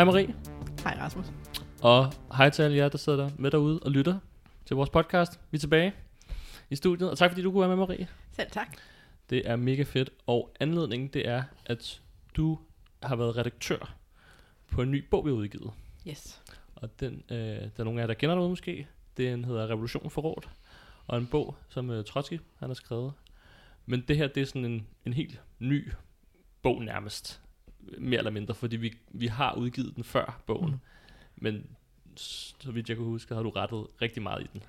Hej 0.00 0.04
Marie, 0.04 0.34
Hej 0.84 0.96
Rasmus. 1.00 1.26
og 1.82 2.12
hej 2.36 2.50
til 2.50 2.62
alle 2.62 2.76
jer, 2.76 2.88
der 2.88 2.98
sidder 2.98 3.24
der 3.24 3.30
med 3.38 3.50
derude 3.50 3.80
og 3.82 3.90
lytter 3.90 4.18
til 4.64 4.76
vores 4.76 4.90
podcast. 4.90 5.40
Vi 5.50 5.56
er 5.56 5.60
tilbage 5.60 5.92
i 6.70 6.76
studiet, 6.76 7.10
og 7.10 7.18
tak 7.18 7.30
fordi 7.30 7.42
du 7.42 7.52
kunne 7.52 7.60
være 7.60 7.68
med, 7.68 7.76
Marie. 7.76 8.08
Selv 8.32 8.50
tak. 8.50 8.76
Det 9.30 9.48
er 9.50 9.56
mega 9.56 9.82
fedt, 9.82 10.10
og 10.26 10.54
anledningen 10.60 11.08
det 11.08 11.28
er, 11.28 11.42
at 11.66 12.00
du 12.36 12.58
har 13.02 13.16
været 13.16 13.36
redaktør 13.36 13.94
på 14.70 14.82
en 14.82 14.90
ny 14.90 15.04
bog, 15.10 15.24
vi 15.24 15.30
har 15.30 15.36
udgivet. 15.36 15.72
Yes. 16.08 16.42
Og 16.74 17.00
den, 17.00 17.22
øh, 17.30 17.36
der 17.36 17.70
er 17.76 17.84
nogle 17.84 18.00
af 18.00 18.02
jer, 18.02 18.06
der 18.06 18.14
kender 18.14 18.34
derude 18.34 18.50
måske. 18.50 18.86
Den 19.16 19.44
hedder 19.44 19.66
Revolution 19.66 20.10
for 20.10 20.22
råd, 20.22 20.48
og 21.06 21.18
en 21.18 21.26
bog, 21.26 21.56
som 21.68 21.90
øh, 21.90 22.04
Trotsky 22.04 22.40
han 22.58 22.68
har 22.68 22.74
skrevet. 22.74 23.12
Men 23.86 24.04
det 24.08 24.16
her, 24.16 24.28
det 24.28 24.40
er 24.40 24.46
sådan 24.46 24.64
en, 24.64 24.86
en 25.04 25.12
helt 25.12 25.40
ny 25.58 25.92
bog 26.62 26.82
nærmest, 26.82 27.42
mere 27.98 28.18
eller 28.18 28.30
mindre, 28.30 28.54
fordi 28.54 28.76
vi, 28.76 28.92
vi 29.08 29.26
har 29.26 29.54
udgivet 29.54 29.96
den 29.96 30.04
før 30.04 30.40
bogen. 30.46 30.66
Mm. 30.70 30.72
Mm. 30.72 30.80
Men 31.36 31.66
så 32.16 32.70
vidt 32.70 32.88
jeg 32.88 32.96
kan 32.96 33.06
huske, 33.06 33.34
har 33.34 33.42
du 33.42 33.50
rettet 33.50 33.86
rigtig 34.02 34.22
meget 34.22 34.42
i 34.42 34.46
den. 34.52 34.62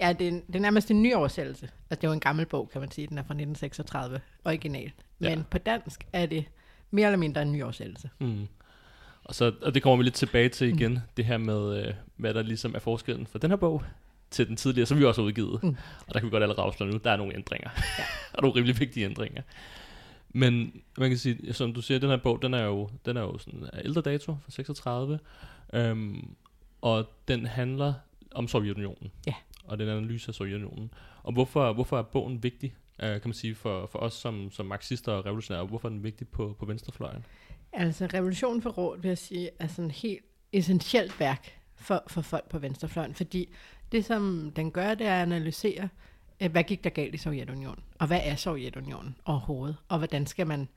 Ja, 0.00 0.12
det 0.12 0.28
er, 0.28 0.32
det 0.46 0.56
er 0.56 0.60
nærmest 0.60 0.90
en 0.90 1.02
ny 1.02 1.14
oversættelse. 1.14 1.64
Altså, 1.64 2.00
det 2.00 2.04
er 2.04 2.08
jo 2.08 2.12
en 2.12 2.20
gammel 2.20 2.46
bog, 2.46 2.70
kan 2.72 2.80
man 2.80 2.90
sige. 2.90 3.06
Den 3.06 3.18
er 3.18 3.22
fra 3.22 3.34
1936, 3.34 4.20
original. 4.44 4.92
Men 5.18 5.38
Ja. 5.38 5.42
på 5.50 5.58
dansk 5.58 6.04
er 6.12 6.26
det 6.26 6.44
mere 6.90 7.06
eller 7.06 7.18
mindre 7.18 7.42
en 7.42 7.52
ny 7.52 7.62
oversættelse. 7.62 8.10
Mm. 8.18 8.46
Og, 9.24 9.34
så, 9.34 9.52
og 9.62 9.74
det 9.74 9.82
kommer 9.82 9.96
vi 9.96 10.02
lidt 10.02 10.14
tilbage 10.14 10.48
til 10.48 10.68
igen, 10.68 10.92
mm. 10.92 10.98
det 11.16 11.24
her 11.24 11.38
med, 11.38 11.86
øh, 11.86 11.94
hvad 12.16 12.34
der 12.34 12.42
ligesom 12.42 12.74
er 12.74 12.78
forskellen 12.78 13.26
fra 13.26 13.38
den 13.38 13.50
her 13.50 13.56
bog 13.56 13.82
til 14.30 14.48
den 14.48 14.56
tidligere, 14.56 14.86
som 14.86 14.98
vi 14.98 15.04
også 15.04 15.20
har 15.20 15.26
udgivet. 15.26 15.62
Mm. 15.62 15.68
Mm. 15.68 15.76
Og 16.06 16.14
der 16.14 16.20
kan 16.20 16.26
vi 16.26 16.30
godt 16.30 16.42
allerede 16.42 16.62
afsløre 16.66 16.90
nu, 16.90 16.98
der 17.04 17.10
er 17.10 17.16
nogle 17.16 17.34
ændringer. 17.34 17.70
Ja. 17.98 18.04
og 18.34 18.42
nogle 18.42 18.56
rimelig 18.56 18.80
vigtige 18.80 19.06
ændringer. 19.06 19.42
Men 20.34 20.82
man 20.98 21.08
kan 21.08 21.18
sige, 21.18 21.52
som 21.52 21.72
du 21.72 21.82
siger, 21.82 22.00
den 22.00 22.10
her 22.10 22.16
bog, 22.16 22.42
den 22.42 22.54
er 22.54 22.64
jo, 22.64 22.88
den 23.06 23.16
er 23.16 23.20
jo 23.20 23.38
sådan 23.38 23.68
af 23.72 23.80
ældre 23.84 24.00
dato, 24.00 24.36
fra 24.44 24.50
36. 24.50 25.18
Øhm, 25.72 26.34
og 26.80 27.06
den 27.28 27.46
handler 27.46 27.94
om 28.34 28.48
Sovjetunionen. 28.48 29.10
Ja. 29.26 29.34
Og 29.64 29.78
den 29.78 29.88
analyse 29.88 30.28
af 30.28 30.34
Sovjetunionen. 30.34 30.90
Og 31.22 31.32
hvorfor, 31.32 31.72
hvorfor 31.72 31.98
er 31.98 32.02
bogen 32.02 32.42
vigtig, 32.42 32.74
øh, 33.02 33.08
kan 33.08 33.22
man 33.24 33.34
sige, 33.34 33.54
for, 33.54 33.86
for 33.86 33.98
os 33.98 34.14
som, 34.14 34.50
som 34.50 34.66
marxister 34.66 35.12
og 35.12 35.26
revolutionære, 35.26 35.62
og 35.62 35.68
hvorfor 35.68 35.88
er 35.88 35.92
den 35.92 36.04
vigtig 36.04 36.28
på, 36.28 36.56
på 36.58 36.66
venstrefløjen? 36.66 37.24
Altså, 37.72 38.06
Revolution 38.06 38.62
for 38.62 38.70
Råd, 38.70 39.00
vil 39.00 39.08
jeg 39.08 39.18
sige, 39.18 39.50
er 39.58 39.66
sådan 39.66 39.84
et 39.84 39.92
helt 39.92 40.24
essentielt 40.52 41.20
værk 41.20 41.60
for, 41.74 42.02
for 42.06 42.20
folk 42.20 42.48
på 42.48 42.58
venstrefløjen. 42.58 43.14
Fordi 43.14 43.48
det, 43.92 44.04
som 44.04 44.52
den 44.56 44.70
gør, 44.70 44.94
det 44.94 45.06
er 45.06 45.14
at 45.14 45.22
analysere, 45.22 45.88
hvad 46.48 46.64
gik 46.64 46.84
der 46.84 46.90
galt 46.90 47.14
i 47.14 47.18
Sovjetunionen? 47.18 47.84
Og 47.98 48.06
hvad 48.06 48.20
er 48.24 48.36
Sovjetunionen 48.36 49.16
overhovedet? 49.24 49.76
Og 49.88 49.98
hvordan 49.98 50.26
skal 50.26 50.46
man 50.46 50.68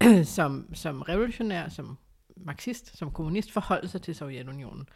som, 0.24 0.74
som 0.74 1.02
revolutionær, 1.02 1.68
som 1.68 1.98
marxist, 2.36 2.98
som 2.98 3.10
kommunist 3.10 3.52
forholde 3.52 3.88
sig 3.88 4.02
til 4.02 4.14
Sovjetunionen? 4.14 4.88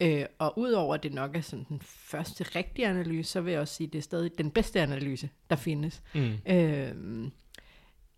Øh, 0.00 0.24
og 0.38 0.58
udover 0.58 0.94
at 0.94 1.02
det 1.02 1.12
nok 1.12 1.36
er 1.36 1.40
sådan 1.40 1.66
den 1.68 1.80
første 1.84 2.44
rigtige 2.44 2.86
analyse, 2.88 3.30
så 3.30 3.40
vil 3.40 3.50
jeg 3.50 3.60
også 3.60 3.74
sige, 3.74 3.86
at 3.86 3.92
det 3.92 3.98
er 3.98 4.02
stadig 4.02 4.38
den 4.38 4.50
bedste 4.50 4.80
analyse, 4.80 5.30
der 5.50 5.56
findes 5.56 6.02
Mm. 6.14 6.32
øh, 6.46 7.30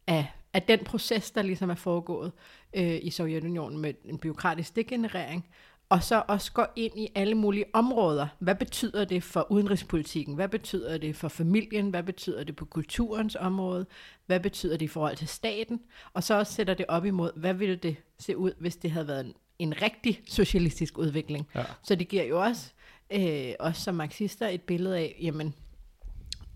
af, 0.06 0.26
af 0.52 0.62
den 0.62 0.84
proces, 0.84 1.30
der 1.30 1.42
ligesom 1.42 1.70
er 1.70 1.74
foregået 1.74 2.32
øh, 2.74 2.98
i 3.02 3.10
Sovjetunionen 3.10 3.78
med 3.78 3.94
en 4.04 4.18
byråkratisk 4.18 4.76
degenerering, 4.76 5.48
og 5.90 6.02
så 6.02 6.22
også 6.28 6.52
går 6.52 6.72
ind 6.76 6.98
i 6.98 7.08
alle 7.14 7.34
mulige 7.34 7.64
områder. 7.72 8.26
Hvad 8.38 8.54
betyder 8.54 9.04
det 9.04 9.22
for 9.22 9.46
udenrigspolitikken? 9.52 10.34
Hvad 10.34 10.48
betyder 10.48 10.98
det 10.98 11.16
for 11.16 11.28
familien? 11.28 11.90
Hvad 11.90 12.02
betyder 12.02 12.44
det 12.44 12.56
på 12.56 12.64
kulturens 12.64 13.36
område? 13.40 13.86
Hvad 14.26 14.40
betyder 14.40 14.76
det 14.76 14.84
i 14.84 14.88
forhold 14.88 15.16
til 15.16 15.28
staten? 15.28 15.80
Og 16.14 16.22
så 16.22 16.38
også 16.38 16.52
sætter 16.52 16.74
det 16.74 16.86
op 16.88 17.04
imod, 17.04 17.30
hvad 17.36 17.54
ville 17.54 17.76
det 17.76 17.96
se 18.18 18.36
ud, 18.36 18.52
hvis 18.58 18.76
det 18.76 18.90
havde 18.90 19.08
været 19.08 19.26
en, 19.26 19.34
en 19.58 19.82
rigtig 19.82 20.20
socialistisk 20.28 20.98
udvikling? 20.98 21.48
Ja. 21.54 21.64
Så 21.82 21.94
det 21.94 22.08
giver 22.08 22.24
jo 22.24 22.42
også, 22.42 22.72
øh, 23.10 23.52
også 23.60 23.82
som 23.82 23.94
marxister 23.94 24.48
et 24.48 24.62
billede 24.62 24.98
af, 24.98 25.16
jamen, 25.20 25.54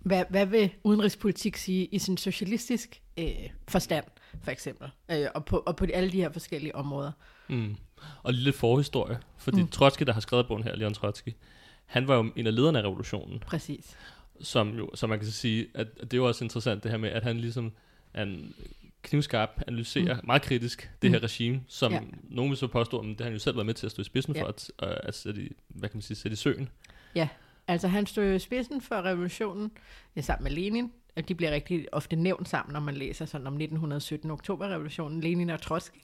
hvad, 0.04 0.24
hvad 0.30 0.46
vil 0.46 0.70
udenrigspolitik 0.84 1.56
sige 1.56 1.84
i 1.84 1.98
sin 1.98 2.16
socialistisk 2.16 3.02
øh, 3.18 3.50
forstand, 3.68 4.04
for 4.42 4.50
eksempel, 4.50 4.90
øh, 5.10 5.26
og, 5.34 5.44
på, 5.44 5.56
og 5.56 5.76
på 5.76 5.86
alle 5.94 6.12
de 6.12 6.20
her 6.20 6.32
forskellige 6.32 6.74
områder. 6.74 7.12
Mm. 7.48 7.76
Og 8.22 8.32
lidt 8.34 8.56
forhistorie, 8.56 9.18
fordi 9.38 9.60
Mm. 9.62 9.68
Trotsky, 9.68 10.02
der 10.02 10.12
har 10.12 10.20
skrevet 10.20 10.46
bogen 10.48 10.62
her, 10.64 10.76
Leon 10.76 10.94
Trotsky, 10.94 11.28
han 11.86 12.08
var 12.08 12.14
jo 12.16 12.32
en 12.36 12.46
af 12.46 12.54
lederne 12.54 12.78
af 12.78 12.82
revolutionen, 12.82 13.38
Præcis. 13.38 13.96
som 14.40 14.76
jo, 14.76 14.90
som 14.94 15.10
man 15.10 15.18
kan 15.18 15.28
sige, 15.28 15.66
at, 15.74 15.86
at 16.00 16.00
det 16.00 16.12
er 16.12 16.16
jo 16.16 16.26
også 16.28 16.44
interessant 16.44 16.82
det 16.82 16.90
her 16.90 16.98
med, 16.98 17.10
at 17.10 17.22
han 17.22 17.38
ligesom 17.40 17.72
en 18.18 18.54
knivskarp, 19.02 19.50
analyserer 19.68 20.14
mm. 20.14 20.20
meget 20.26 20.42
kritisk 20.42 20.90
det 21.02 21.10
her 21.10 21.18
Mm. 21.18 21.22
regime, 21.22 21.60
som 21.68 21.92
Ja. 21.92 21.98
ja. 21.98 22.04
nogen 22.22 22.50
vil 22.50 22.58
så 22.58 22.66
påstå, 22.66 22.98
at 22.98 23.06
det 23.06 23.16
har 23.18 23.24
han 23.24 23.32
jo 23.32 23.38
selv 23.38 23.56
været 23.56 23.66
med 23.66 23.74
til 23.74 23.86
at 23.86 23.90
stå 23.92 24.00
i 24.00 24.04
spidsen 24.04 24.34
Ja. 24.36 24.42
for, 24.42 24.46
at, 24.46 24.70
at, 24.78 24.88
at 25.02 25.14
sætte, 25.14 25.42
i, 25.42 25.52
hvad 25.68 25.88
kan 25.88 25.96
man 25.96 26.02
sige, 26.02 26.16
sætte 26.16 26.32
i 26.32 26.36
søen. 26.36 26.68
Altså 27.68 27.88
han 27.88 28.06
stod 28.06 28.24
jo 28.24 28.32
i 28.34 28.38
spidsen 28.38 28.80
for 28.80 28.94
revolutionen, 29.02 29.70
ja, 30.16 30.20
sammen 30.20 30.44
med 30.44 30.52
Lenin, 30.52 30.92
og 31.16 31.28
de 31.28 31.34
bliver 31.34 31.52
rigtig 31.52 31.86
ofte 31.92 32.16
nævnt 32.16 32.48
sammen, 32.48 32.72
når 32.72 32.80
man 32.80 32.94
læser 32.94 33.26
sådan 33.26 33.46
om 33.46 33.52
1917 33.52 34.30
oktoberrevolutionen, 34.30 35.20
Lenin 35.20 35.50
og 35.50 35.60
Trotsky, 35.60 35.98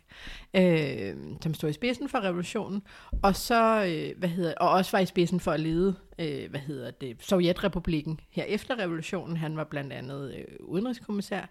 øh, 0.54 1.15
som 1.43 1.54
stod 1.54 1.71
i 1.71 1.72
spidsen 1.72 2.09
for 2.09 2.19
revolutionen, 2.19 2.82
og 3.22 3.37
så, 3.37 3.84
øh, 3.84 4.19
hvad 4.19 4.28
hedder, 4.28 4.54
og 4.54 4.71
også 4.71 4.91
var 4.93 4.98
i 4.98 5.06
spidsen 5.06 5.41
for 5.41 5.53
at 5.53 5.60
lede, 5.60 5.94
øh, 6.19 6.50
hvad 6.50 6.60
hedder 6.60 6.91
det, 6.91 7.16
Sovjetrepublikken 7.21 8.21
her 8.31 8.44
efter 8.44 8.78
revolutionen. 8.78 9.37
Han 9.37 9.56
var 9.56 9.65
blandt 9.65 9.93
andet 9.93 10.34
øh, 10.38 10.44
udenrigskommissær 10.60 11.42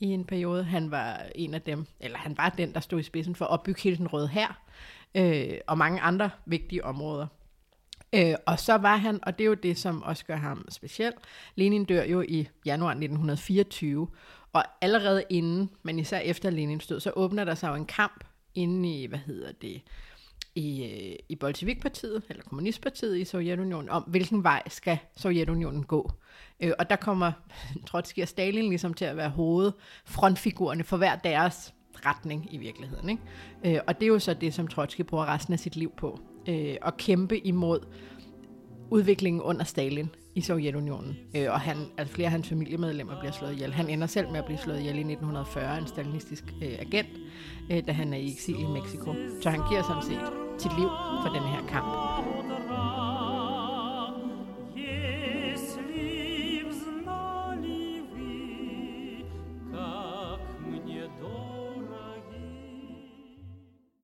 i 0.00 0.06
en 0.06 0.24
periode. 0.24 0.64
Han 0.64 0.90
var 0.90 1.22
en 1.34 1.54
af 1.54 1.62
dem, 1.62 1.86
eller 2.00 2.18
han 2.18 2.36
var 2.36 2.48
den, 2.48 2.74
der 2.74 2.80
stod 2.80 3.00
i 3.00 3.02
spidsen 3.02 3.34
for 3.34 3.44
at 3.44 3.50
opbygge 3.50 3.82
hele 3.82 3.96
den 3.96 4.08
røde 4.08 4.28
her, 4.28 4.60
øh, 5.14 5.58
og 5.66 5.78
mange 5.78 6.00
andre 6.00 6.30
vigtige 6.46 6.84
områder. 6.84 7.26
Øh, 8.12 8.34
og 8.46 8.60
så 8.60 8.76
var 8.76 8.96
han, 8.96 9.20
og 9.22 9.38
det 9.38 9.44
er 9.44 9.48
jo 9.48 9.54
det, 9.54 9.78
som 9.78 10.02
også 10.02 10.24
gør 10.24 10.36
ham 10.36 10.64
speciel, 10.70 11.12
Lenin 11.54 11.84
dør 11.84 12.04
jo 12.04 12.20
i 12.28 12.48
januar 12.66 12.90
1924, 12.90 14.08
og 14.52 14.64
allerede 14.80 15.24
inden, 15.30 15.70
men 15.82 15.98
især 15.98 16.18
efter 16.18 16.50
Lenins 16.50 16.86
død, 16.86 17.00
så 17.00 17.12
åbner 17.16 17.44
der 17.44 17.54
sig 17.54 17.68
jo 17.68 17.74
en 17.74 17.86
kamp 17.86 18.24
inde 18.54 19.02
i, 19.02 19.06
hvad 19.06 19.18
hedder 19.18 19.52
det, 19.52 19.82
i, 20.54 20.84
øh, 20.84 21.16
i 21.28 21.36
Bolsjevikpartiet, 21.36 22.22
eller 22.28 22.42
Kommunistpartiet 22.42 23.18
i 23.18 23.24
Sovjetunionen, 23.24 23.88
om 23.88 24.02
hvilken 24.02 24.44
vej 24.44 24.62
skal 24.68 24.98
Sovjetunionen 25.16 25.82
gå. 25.82 26.12
Øh, 26.60 26.72
og 26.78 26.90
der 26.90 26.96
kommer 26.96 27.32
Trotsky 27.88 28.22
og 28.22 28.28
Stalin 28.28 28.68
ligesom 28.68 28.94
til 28.94 29.04
at 29.04 29.16
være 29.16 29.30
hovedfrontfigurerne 29.30 30.84
for 30.84 30.96
hver 30.96 31.16
deres 31.16 31.74
retning 32.06 32.54
i 32.54 32.56
virkeligheden. 32.56 33.08
Ikke? 33.08 33.76
Øh, 33.76 33.80
og 33.86 33.94
det 33.94 34.02
er 34.02 34.08
jo 34.08 34.18
så 34.18 34.34
det, 34.34 34.54
som 34.54 34.68
Trotsky 34.68 35.00
bruger 35.00 35.26
resten 35.26 35.52
af 35.52 35.60
sit 35.60 35.76
liv 35.76 35.92
på. 35.96 36.20
Øh, 36.48 36.76
at 36.82 36.96
kæmpe 36.96 37.38
imod 37.46 37.80
udviklingen 38.90 39.42
under 39.42 39.64
Stalin 39.64 40.10
i 40.34 40.40
Sovjetunionen. 40.40 41.16
Øh, 41.34 41.46
og 41.50 41.60
han, 41.60 41.76
altså 41.98 42.14
flere 42.14 42.26
af 42.26 42.32
hans 42.32 42.48
familiemedlemmer 42.48 43.18
bliver 43.18 43.32
slået 43.32 43.52
ihjel. 43.52 43.72
Han 43.72 43.90
ender 43.90 44.06
selv 44.06 44.30
med 44.30 44.38
at 44.38 44.44
blive 44.44 44.58
slået 44.58 44.78
ihjel 44.78 44.94
i 44.94 44.98
1940 44.98 45.64
af 45.64 45.78
en 45.80 45.86
stalinistisk 45.86 46.44
øh, 46.62 46.72
agent, 46.78 47.08
øh, 47.70 47.86
da 47.86 47.92
han 47.92 48.12
er 48.12 48.18
i 48.18 48.32
eksil 48.32 48.60
i 48.60 48.66
Mexico. 48.66 49.14
Så 49.42 49.50
han 49.50 49.60
giver 49.68 49.82
sådan 49.82 50.02
set 50.02 50.32
sit 50.58 50.78
liv 50.78 50.88
for 51.22 51.32
den 51.34 51.42
her 51.42 51.66
kamp. 51.68 51.88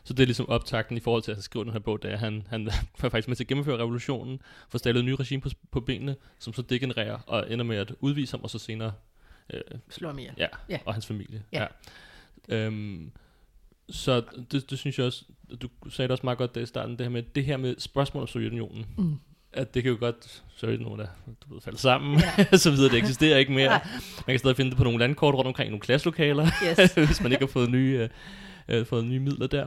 Så 0.04 0.12
det 0.14 0.22
er 0.22 0.26
ligesom 0.26 0.48
optakten 0.48 0.96
i 0.96 1.00
forhold 1.00 1.22
til 1.22 1.32
at 1.32 1.42
skrive 1.44 1.64
den 1.64 1.72
her 1.72 1.78
bog, 1.78 2.02
da 2.02 2.16
han, 2.16 2.46
han 2.50 2.64
var 3.00 3.08
faktisk 3.08 3.28
med 3.28 3.36
til 3.36 3.44
at 3.44 3.48
gennemføre 3.48 3.78
revolutionen, 3.78 4.40
får 4.68 4.78
stillet 4.78 5.00
et 5.00 5.04
nyt 5.04 5.20
regime 5.20 5.40
på, 5.42 5.48
på 5.70 5.80
benene, 5.80 6.16
som 6.38 6.52
så 6.54 6.62
degenererer 6.62 7.18
og 7.26 7.52
ender 7.52 7.64
med 7.64 7.76
at 7.76 7.92
udvise 8.00 8.32
ham, 8.36 8.40
og 8.44 8.50
så 8.50 8.58
senere 8.58 8.92
øh, 9.52 9.60
Slår 9.90 10.08
ham 10.08 10.18
ihjel. 10.18 10.34
Ja, 10.38 10.46
Ja. 10.68 10.78
og 10.84 10.94
hans 10.94 11.06
familie. 11.06 11.42
Ja. 11.52 11.66
Ja. 12.48 12.56
Øhm, 12.56 13.10
så 13.90 14.22
det, 14.52 14.70
det 14.70 14.78
synes 14.78 14.98
jeg 14.98 15.06
også, 15.06 15.24
du 15.62 15.68
sagde 15.90 16.06
det 16.08 16.10
også 16.12 16.26
meget 16.26 16.38
godt 16.38 16.54
der 16.54 16.60
i 16.60 16.66
starten, 16.66 16.92
det 16.98 17.06
her 17.06 17.10
med, 17.10 17.22
det 17.22 17.44
her 17.44 17.56
med 17.56 17.74
spørgsmål 17.78 18.20
om 18.22 18.26
Sovjetunionen, 18.26 18.86
Mm. 18.96 19.18
at 19.52 19.74
det 19.74 19.82
kan 19.82 19.92
jo 19.92 19.98
godt, 20.00 20.42
Sovjetunionen 20.56 21.00
er, 21.00 21.06
du 21.48 21.54
ved, 21.54 21.60
falde 21.60 21.78
sammen, 21.78 22.20
ja. 22.38 22.56
så 22.56 22.70
videre, 22.70 22.90
det 22.92 22.98
eksisterer 22.98 23.38
ikke 23.38 23.52
mere. 23.52 23.68
Nej. 23.68 23.86
Man 24.26 24.32
kan 24.34 24.38
stadig 24.38 24.56
finde 24.56 24.70
det 24.70 24.78
på 24.78 24.84
nogle 24.84 24.98
landkort 24.98 25.34
rundt 25.34 25.48
omkring 25.48 25.70
nogle 25.70 25.80
klasselokaler, 25.80 26.46
Yes. 26.80 26.92
hvis 27.08 27.20
man 27.22 27.32
ikke 27.32 27.42
har 27.44 27.50
fået 27.52 27.70
nye, 27.70 27.98
øh, 28.02 28.08
øh, 28.68 28.86
fået 28.86 29.04
nye 29.04 29.20
midler 29.20 29.46
der. 29.46 29.66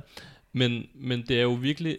Men, 0.53 0.87
men 0.95 1.21
det 1.27 1.37
er 1.37 1.41
jo 1.41 1.53
virkelig, 1.53 1.97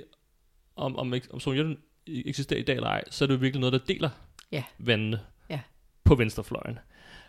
om, 0.77 0.97
om, 0.97 1.15
om 1.31 1.41
Sovjetunionen 1.41 1.83
eksisterer 2.07 2.61
i 2.61 2.63
dag 2.63 2.77
eller 2.77 2.89
ej, 2.89 3.05
så 3.11 3.25
er 3.25 3.27
det 3.27 3.35
jo 3.35 3.39
virkelig 3.39 3.61
noget, 3.61 3.73
der 3.73 3.79
deler 3.79 4.11
Ja. 4.53 4.65
vandene 4.79 5.21
Ja. 5.51 5.61
på 6.05 6.15
venstrefløjen. 6.15 6.79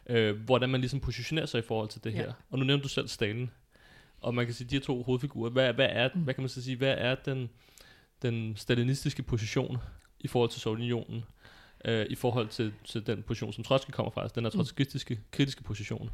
Øh, 0.10 0.36
hvordan 0.42 0.70
man 0.70 0.80
ligesom 0.82 1.00
positionerer 1.00 1.46
sig 1.46 1.60
i 1.60 1.62
forhold 1.62 1.90
til 1.90 2.04
det 2.04 2.12
Ja. 2.12 2.16
her. 2.18 2.34
Og 2.50 2.60
nu 2.60 2.66
nævnte 2.66 2.84
du 2.84 2.88
selv 2.90 3.08
Stalin. 3.08 3.50
Og 4.22 4.36
man 4.36 4.46
kan 4.46 4.54
sige, 4.56 4.68
de 4.70 4.76
her 4.76 4.82
to 4.82 5.04
hovedfigurer, 5.04 5.50
hvad, 5.50 5.74
hvad, 5.74 5.88
er, 5.92 6.10
Mm. 6.16 6.22
hvad 6.22 6.34
kan 6.34 6.42
man 6.42 6.50
så 6.50 6.62
sige, 6.64 6.78
hvad 6.78 6.96
er 6.98 7.16
den, 7.16 7.50
den 8.22 8.56
stalinistiske 8.56 9.24
position 9.24 9.78
i 10.20 10.28
forhold 10.28 10.50
til 10.50 10.62
Sovjetunionen? 10.62 11.24
Øh, 11.86 12.06
I 12.10 12.16
forhold 12.16 12.48
til, 12.48 12.74
til 12.86 13.08
den 13.08 13.24
position, 13.24 13.54
som 13.54 13.64
Trotsky 13.64 13.92
kommer 13.92 14.12
fra, 14.12 14.22
altså 14.22 14.36
den 14.36 14.44
her 14.46 14.50
Mm. 14.54 14.58
trotskistiske, 14.58 15.20
kritiske 15.32 15.64
position. 15.64 16.10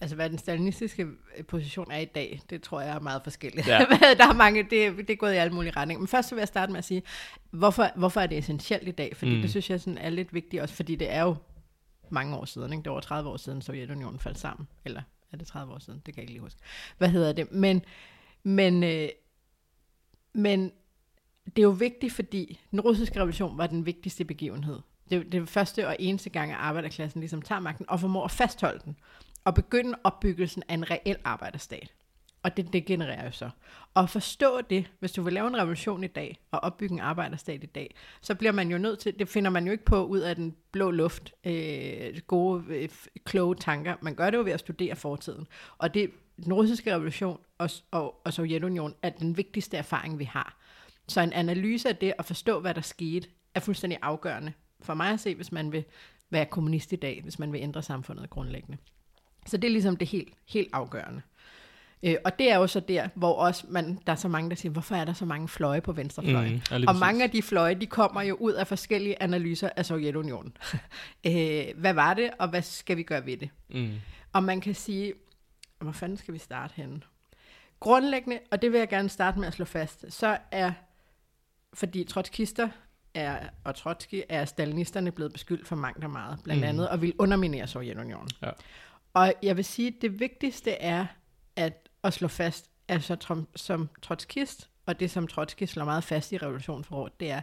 Altså 0.00 0.16
hvad 0.16 0.30
den 0.30 0.38
stalinistiske 0.38 1.02
øh, 1.36 1.44
position 1.44 1.90
er 1.90 1.98
i 1.98 2.04
dag, 2.04 2.40
det 2.50 2.62
tror 2.62 2.80
jeg 2.80 2.94
er 2.96 3.00
meget 3.00 3.22
forskelligt. 3.22 3.66
Ja. 3.68 3.78
der 4.18 4.28
er 4.28 4.34
mange, 4.34 4.62
det, 4.62 4.96
det 4.98 5.10
er 5.10 5.16
gået 5.16 5.32
i 5.34 5.36
alle 5.36 5.54
mulige 5.54 5.72
retninger. 5.76 5.98
Men 6.00 6.08
først 6.08 6.28
så 6.28 6.34
vil 6.34 6.40
jeg 6.40 6.48
starte 6.48 6.72
med 6.72 6.78
at 6.78 6.84
sige, 6.84 7.02
hvorfor, 7.50 7.90
hvorfor 7.96 8.20
er 8.20 8.26
det 8.26 8.38
essentielt 8.38 8.88
i 8.88 8.90
dag? 8.90 9.16
Fordi 9.16 9.34
Mm. 9.34 9.40
det 9.40 9.50
synes 9.50 9.70
jeg 9.70 9.80
sådan 9.80 9.98
er 9.98 10.10
lidt 10.10 10.34
vigtigt 10.34 10.62
også, 10.62 10.74
fordi 10.74 10.94
det 10.96 11.12
er 11.12 11.22
jo 11.22 11.36
mange 12.10 12.36
år 12.36 12.44
siden, 12.44 12.72
ikke? 12.72 12.82
det 12.82 12.86
var 12.90 12.92
over 12.92 13.00
30 13.00 13.30
år 13.30 13.36
siden, 13.36 13.62
Sovjetunionen 13.62 14.18
faldt 14.20 14.38
sammen. 14.38 14.68
Eller 14.84 15.02
er 15.32 15.36
det 15.36 15.46
30 15.46 15.72
år 15.74 15.78
siden? 15.78 16.02
Det 16.06 16.14
kan 16.14 16.16
jeg 16.16 16.22
ikke 16.22 16.32
lige 16.32 16.42
huske. 16.42 16.60
Hvad 16.98 17.08
hedder 17.08 17.32
det? 17.32 17.52
Men, 17.52 17.82
men, 18.42 18.84
øh, 18.84 19.08
men 20.34 20.72
det 21.46 21.58
er 21.58 21.62
jo 21.62 21.70
vigtigt, 21.70 22.12
fordi 22.12 22.60
den 22.70 22.80
russiske 22.80 23.16
revolution 23.16 23.58
var 23.58 23.66
den 23.66 23.86
vigtigste 23.86 24.24
begivenhed. 24.24 24.78
Det 25.10 25.34
er 25.34 25.40
er 25.40 25.46
første 25.46 25.86
og 25.88 25.96
eneste 25.98 26.30
gang, 26.30 26.50
at 26.50 26.56
arbejderklassen 26.56 27.20
ligesom 27.20 27.42
tager 27.42 27.60
magten 27.60 27.86
og 27.88 28.00
formår 28.00 28.24
at 28.24 28.30
fastholde 28.30 28.80
den. 28.84 28.96
Og 29.44 29.54
begynde 29.54 29.98
opbyggelsen 30.04 30.62
af 30.68 30.74
en 30.74 30.90
reel 30.90 31.16
arbejderstat. 31.24 31.92
Og 32.42 32.56
det, 32.56 32.72
det 32.72 32.84
genererer 32.84 33.24
jo 33.24 33.30
så. 33.30 33.50
Og 33.94 34.02
at 34.02 34.10
forstå 34.10 34.60
det, 34.60 34.90
hvis 34.98 35.12
du 35.12 35.22
vil 35.22 35.32
lave 35.32 35.48
en 35.48 35.56
revolution 35.56 36.04
i 36.04 36.06
dag, 36.06 36.38
og 36.50 36.60
opbygge 36.60 36.94
en 36.94 37.00
arbejderstat 37.00 37.64
i 37.64 37.66
dag, 37.66 37.94
så 38.20 38.34
bliver 38.34 38.52
man 38.52 38.70
jo 38.70 38.78
nødt 38.78 38.98
til, 38.98 39.18
det 39.18 39.28
finder 39.28 39.50
man 39.50 39.66
jo 39.66 39.72
ikke 39.72 39.84
på 39.84 40.04
ud 40.04 40.18
af 40.18 40.36
den 40.36 40.56
blå 40.72 40.90
luft, 40.90 41.32
øh, 41.44 42.20
gode, 42.26 42.64
øh, 42.68 42.88
kloge 43.24 43.54
tanker. 43.54 43.94
Man 44.02 44.14
gør 44.14 44.30
det 44.30 44.38
jo 44.38 44.42
ved 44.42 44.52
at 44.52 44.60
studere 44.60 44.96
fortiden. 44.96 45.46
Og 45.78 45.94
det, 45.94 46.10
den 46.44 46.52
russiske 46.52 46.94
revolution 46.94 47.40
og, 47.58 47.70
og, 47.90 48.20
og 48.24 48.32
Sovjetunionen 48.32 48.96
er 49.02 49.10
den 49.10 49.36
vigtigste 49.36 49.76
erfaring, 49.76 50.18
vi 50.18 50.24
har. 50.24 50.56
Så 51.08 51.20
en 51.20 51.32
analyse 51.32 51.88
af 51.88 51.96
det, 51.96 52.14
og 52.18 52.24
forstå, 52.24 52.60
hvad 52.60 52.74
der 52.74 52.80
skete, 52.80 53.28
er 53.54 53.60
fuldstændig 53.60 53.98
afgørende 54.02 54.52
for 54.82 54.94
mig 54.94 55.12
at 55.12 55.20
se, 55.20 55.34
hvis 55.34 55.52
man 55.52 55.72
vil 55.72 55.84
være 56.30 56.46
kommunist 56.46 56.92
i 56.92 56.96
dag, 56.96 57.20
hvis 57.22 57.38
man 57.38 57.52
vil 57.52 57.60
ændre 57.60 57.82
samfundet 57.82 58.30
grundlæggende. 58.30 58.78
Så 59.46 59.56
det 59.56 59.68
er 59.68 59.72
ligesom 59.72 59.96
det 59.96 60.08
helt, 60.08 60.32
helt 60.48 60.68
afgørende. 60.72 61.22
Øh, 62.02 62.14
og 62.24 62.38
det 62.38 62.50
er 62.52 62.56
jo 62.56 62.66
så 62.66 62.80
der, 62.80 63.08
hvor 63.14 63.34
også 63.34 63.64
man, 63.68 63.98
der 64.06 64.12
er 64.12 64.16
så 64.16 64.28
mange, 64.28 64.50
der 64.50 64.56
siger, 64.56 64.72
hvorfor 64.72 64.94
er 64.94 65.04
der 65.04 65.12
så 65.12 65.24
mange 65.24 65.48
fløje 65.48 65.80
på 65.80 65.92
venstrefløjen? 65.92 66.52
Mm, 66.52 66.60
ja, 66.70 66.76
og 66.76 66.82
præcis. 66.86 67.00
mange 67.00 67.24
af 67.24 67.30
de 67.30 67.42
fløje, 67.42 67.74
de 67.74 67.86
kommer 67.86 68.22
jo 68.22 68.34
ud 68.34 68.52
af 68.52 68.66
forskellige 68.66 69.22
analyser 69.22 69.70
af 69.76 69.86
Sovjetunionen. 69.86 70.56
øh, 71.26 71.64
hvad 71.76 71.92
var 71.94 72.14
det, 72.14 72.30
og 72.38 72.48
hvad 72.48 72.62
skal 72.62 72.96
vi 72.96 73.02
gøre 73.02 73.26
ved 73.26 73.36
det? 73.36 73.50
Mm. 73.70 73.92
Og 74.32 74.42
man 74.44 74.60
kan 74.60 74.74
sige, 74.74 75.12
hvor 75.78 75.92
fanden 75.92 76.18
skal 76.18 76.34
vi 76.34 76.38
starte 76.38 76.72
henne? 76.76 77.00
Grundlæggende, 77.80 78.38
og 78.50 78.62
det 78.62 78.72
vil 78.72 78.78
jeg 78.78 78.88
gerne 78.88 79.08
starte 79.08 79.38
med 79.38 79.46
at 79.46 79.54
slå 79.54 79.64
fast, 79.64 80.04
så 80.08 80.38
er, 80.50 80.72
fordi 81.74 82.04
trotskister 82.04 82.68
er, 83.14 83.38
og 83.64 83.74
Trotsky 83.74 84.22
er 84.28 84.44
stalinisterne 84.44 85.10
blevet 85.12 85.32
beskyldt 85.32 85.66
for 85.68 85.76
mangt 85.76 86.04
og 86.04 86.10
meget, 86.10 86.38
blandt 86.44 86.60
Mhm. 86.62 86.68
andet, 86.68 86.88
og 86.88 87.02
vil 87.02 87.14
underminere 87.18 87.66
Sovjetunionen. 87.66 88.28
Ja. 88.42 88.50
Og 89.14 89.32
jeg 89.42 89.56
vil 89.56 89.64
sige, 89.64 89.88
at 89.88 89.94
det 90.02 90.20
vigtigste 90.20 90.70
er 90.70 91.06
at, 91.56 91.88
at 92.04 92.12
slå 92.12 92.28
fast, 92.28 92.70
altså 92.88 93.16
som, 93.20 93.48
som 93.56 93.88
trotskist, 94.02 94.68
og 94.86 95.00
det 95.00 95.10
som 95.10 95.26
Trotsky 95.26 95.64
slår 95.64 95.84
meget 95.84 96.04
fast 96.04 96.32
i 96.32 96.36
revolutionsforrådet, 96.38 97.20
det 97.20 97.30
er, 97.30 97.40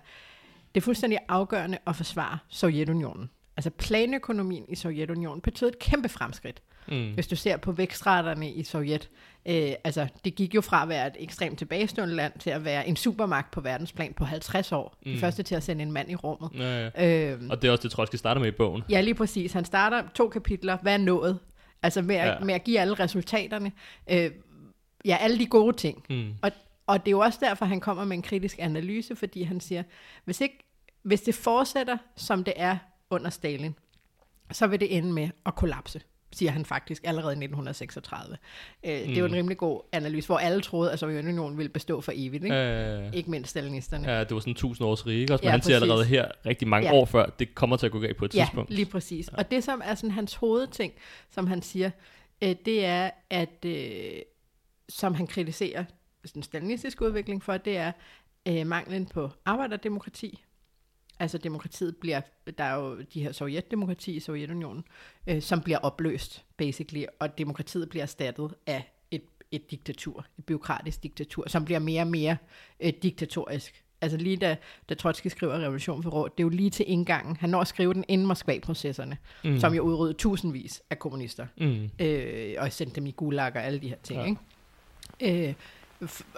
det 0.75 0.81
er 0.81 0.85
fuldstændig 0.85 1.19
afgørende 1.27 1.77
at 1.87 1.95
forsvare 1.95 2.37
Sovjetunionen. 2.49 3.29
Altså 3.57 3.69
planøkonomien 3.69 4.65
i 4.69 4.75
Sovjetunionen 4.75 5.41
betød 5.41 5.67
et 5.67 5.79
kæmpe 5.79 6.09
fremskridt. 6.09 6.61
Mm. 6.87 7.13
Hvis 7.13 7.27
du 7.27 7.35
ser 7.35 7.57
på 7.57 7.71
vækstraterne 7.71 8.51
i 8.51 8.63
Sovjet, 8.63 9.09
øh, 9.45 9.71
altså 9.83 10.07
det 10.25 10.35
gik 10.35 10.55
jo 10.55 10.61
fra 10.61 10.83
at 10.83 10.89
være 10.89 11.07
et 11.07 11.13
ekstremt 11.19 11.57
tilbagestående 11.57 12.15
land 12.15 12.33
til 12.39 12.49
at 12.49 12.65
være 12.65 12.87
en 12.87 12.95
supermagt 12.95 13.51
på 13.51 13.61
verdensplan 13.61 14.13
på 14.13 14.25
50 14.25 14.71
år. 14.71 14.95
Mm. 15.05 15.09
Mm. 15.09 15.15
De 15.15 15.19
første 15.19 15.43
til 15.43 15.55
at 15.55 15.63
sende 15.63 15.81
en 15.83 15.91
mand 15.91 16.11
i 16.11 16.15
rummet. 16.15 16.49
Ja, 16.59 16.89
ja. 16.95 17.31
Øh, 17.33 17.41
Og 17.49 17.61
det 17.61 17.67
er 17.67 17.71
også 17.71 17.83
det, 17.83 17.91
Trotsky 17.91 18.15
starter 18.15 18.41
med 18.41 18.47
i 18.47 18.51
bogen. 18.51 18.83
ja, 18.89 19.01
lige 19.01 19.15
præcis. 19.15 19.53
Han 19.53 19.65
starter 19.65 20.03
to 20.15 20.29
kapitler. 20.29 20.77
Hvad 20.81 20.93
er 20.93 20.97
nået? 20.97 21.39
Altså 21.83 22.01
med 22.01 22.15
at, 22.15 22.27
Ja. 22.27 22.39
med 22.39 22.53
at 22.53 22.63
give 22.63 22.79
alle 22.79 22.94
resultaterne. 22.94 23.71
Øh, 24.12 24.31
ja, 25.06 25.18
alle 25.19 25.39
de 25.39 25.45
gode 25.45 25.75
ting. 25.77 26.06
Mm. 26.09 26.33
Og, 26.41 26.51
og 26.88 27.00
det 27.00 27.07
er 27.07 27.12
jo 27.12 27.19
også 27.19 27.39
derfor, 27.41 27.65
han 27.65 27.79
kommer 27.79 28.06
med 28.06 28.18
en 28.18 28.21
kritisk 28.24 28.56
analyse, 28.59 29.15
fordi 29.15 29.44
han 29.44 29.59
siger, 29.59 29.83
hvis, 30.25 30.41
ikke, 30.41 30.57
hvis 31.03 31.21
det 31.21 31.35
fortsætter, 31.35 31.97
som 32.15 32.44
det 32.44 32.53
er 32.57 32.77
under 33.09 33.29
Stalin, 33.29 33.75
så 34.51 34.68
vil 34.68 34.79
det 34.79 34.97
ende 34.97 35.13
med 35.13 35.29
at 35.45 35.56
kollapse, 35.56 36.01
siger 36.31 36.51
han 36.51 36.65
faktisk 36.65 37.01
allerede 37.06 37.31
i 37.33 37.38
1936. 37.44 38.38
Øh, 38.83 39.00
mm. 39.01 39.07
Det 39.07 39.15
er 39.15 39.19
jo 39.19 39.25
en 39.25 39.35
rimelig 39.35 39.57
god 39.57 39.81
analyse, 39.91 40.27
hvor 40.27 40.38
alle 40.38 40.62
troede, 40.62 40.91
at 40.91 41.00
Sovjetunionen 41.00 41.57
ville 41.57 41.69
bestå 41.69 42.01
for 42.01 42.12
evigt, 42.15 42.44
ikke? 42.44 42.56
Øh. 42.56 43.13
Ikke 43.13 43.31
mindst 43.31 43.50
stalinisterne. 43.50 44.12
ja, 44.12 44.19
det 44.24 44.33
var 44.33 44.39
sådan 44.39 44.51
1000 44.51 44.88
års 44.88 45.07
rige, 45.07 45.33
også? 45.33 45.41
Men 45.44 45.47
Ja, 45.47 45.51
han 45.51 45.62
siger 45.62 45.75
præcis. 45.79 45.81
allerede 45.83 46.06
her, 46.06 46.27
rigtig 46.45 46.68
mange 46.68 46.88
Ja. 46.89 46.95
år 46.95 47.06
før, 47.06 47.25
det 47.25 47.56
kommer 47.56 47.77
til 47.77 47.85
at 47.85 47.91
gå 47.91 48.00
galt 48.00 48.18
på 48.18 48.25
et 48.25 48.35
Ja, 48.35 48.44
tidspunkt. 48.44 48.69
lige 48.71 48.85
præcis. 48.85 49.27
Og 49.27 49.51
det, 49.51 49.63
som 49.63 49.81
er 49.85 49.95
sådan 49.95 50.12
hans 50.12 50.33
hovedting, 50.35 50.94
som 51.29 51.47
han 51.47 51.62
siger, 51.62 51.91
øh, 52.44 52.56
det 52.65 52.85
er, 52.85 53.09
at 53.29 53.65
øh, 53.65 54.12
som 54.89 55.13
han 55.13 55.27
kritiserer 55.27 55.83
den 56.33 56.44
stalinistiske 56.44 57.06
udvikling 57.06 57.44
for, 57.44 57.57
det 57.57 57.77
er 57.77 57.91
øh, 58.47 58.68
manglen 58.68 59.06
på 59.06 59.29
arbejderdemokrati. 59.45 60.44
Altså 61.19 61.37
demokratiet 61.37 61.95
bliver, 61.97 62.21
der 62.57 62.63
er 62.63 62.75
jo 62.75 63.01
de 63.13 63.23
her 63.23 63.31
sovjetdemokrati 63.31 64.15
i 64.15 64.19
Sovjetunionen, 64.19 64.83
øh, 65.27 65.41
som 65.41 65.61
bliver 65.61 65.77
opløst, 65.77 66.43
basically, 66.57 67.03
og 67.19 67.37
demokratiet 67.37 67.89
bliver 67.89 68.03
erstattet 68.03 68.53
af 68.67 68.91
et, 69.11 69.21
et 69.51 69.71
diktatur, 69.71 70.25
et 70.37 70.45
byråkratisk 70.45 71.03
diktatur, 71.03 71.43
som 71.49 71.65
bliver 71.65 71.79
mere 71.79 72.01
og 72.01 72.07
mere 72.07 72.37
øh, 72.79 72.93
diktatorisk. 73.03 73.83
Altså 74.01 74.17
lige 74.17 74.37
da, 74.37 74.57
da 74.89 74.93
Trotsky 74.93 75.27
skriver 75.27 75.53
Revolution 75.59 76.03
for 76.03 76.09
Råd, 76.09 76.29
det 76.29 76.39
er 76.39 76.43
jo 76.43 76.49
lige 76.49 76.69
til 76.69 76.85
indgangen. 76.87 77.35
Han 77.35 77.49
når 77.49 77.61
at 77.61 77.67
skrive 77.67 77.93
den 77.93 78.05
inden 78.07 78.27
Moskva-processerne, 78.27 79.17
Mm. 79.43 79.59
som 79.59 79.73
jo 79.73 79.83
udryddede 79.83 80.17
tusindvis 80.17 80.81
af 80.89 80.99
kommunister, 80.99 81.47
Mm. 81.57 81.89
øh, 81.99 82.55
og 82.57 82.73
sendte 82.73 82.95
dem 82.95 83.05
i 83.05 83.11
gulag 83.11 83.55
og 83.55 83.63
alle 83.63 83.79
de 83.79 83.87
her 83.89 83.95
ting. 84.03 84.39
Ja. 85.21 85.25
Ikke? 85.35 85.47
Øh, 85.49 85.53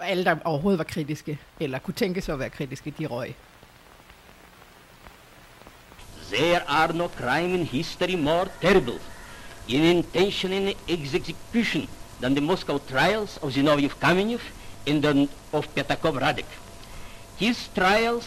alle, 0.02 0.24
der 0.24 0.36
overhovedet 0.44 0.78
var 0.78 0.84
kritiske, 0.84 1.38
eller 1.60 1.78
kunne 1.78 1.94
tænke 1.94 2.20
sig 2.20 2.32
at 2.32 2.38
være 2.38 2.50
kritiske, 2.50 2.94
de 2.98 3.06
røg. 3.06 3.34
There 6.30 6.62
are 6.68 6.92
no 6.92 7.08
crime 7.08 7.54
in 7.54 7.64
history 7.66 8.14
more 8.14 8.46
terrible 8.60 9.00
in 9.66 9.82
intention 9.82 10.52
and 10.52 10.74
execution 10.88 11.88
than 12.20 12.34
the 12.34 12.40
Moscow 12.40 12.78
trials 12.78 13.36
of 13.42 13.52
Zinoviev 13.52 13.98
Kamenev 13.98 14.40
and 14.86 15.04
of 15.52 15.74
Petakov 15.74 16.20
Radek. 16.20 16.46
His 17.36 17.68
trials 17.74 18.26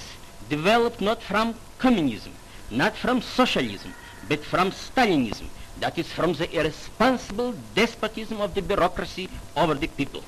developed 0.49 0.99
not 0.99 1.23
from 1.23 1.55
communism, 1.79 2.33
not 2.69 2.97
from 2.97 3.21
socialism, 3.21 3.93
but 4.27 4.43
from 4.43 4.71
Stalinism, 4.71 5.47
that 5.79 5.97
is 5.97 6.11
from 6.11 6.33
the 6.33 6.51
irresponsible 6.53 7.53
despotism 7.73 8.41
of 8.41 8.53
the 8.53 8.61
bureaucracy 8.61 9.29
over 9.55 9.75
the 9.75 9.87
people. 9.87 10.23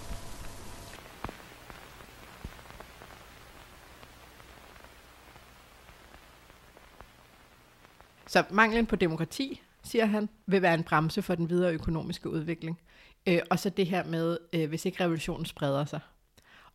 Så 8.28 8.44
manglen 8.50 8.86
på 8.86 8.96
demokrati, 8.96 9.62
siger 9.84 10.06
han, 10.06 10.30
vil 10.46 10.62
være 10.62 10.74
en 10.74 10.84
bremse 10.84 11.22
for 11.22 11.36
den 11.36 11.50
videre 11.50 11.74
økonomiske 11.74 12.30
udvikling. 12.30 12.80
Øh, 13.28 13.40
og 13.50 13.60
så 13.60 13.70
det 13.70 13.88
her 13.88 14.04
med, 14.04 14.38
øh, 14.54 14.70
hvis 14.70 14.86
ikke 14.86 15.04
revolutionen 15.04 15.46
spreder 15.46 15.86
sig. 15.86 16.00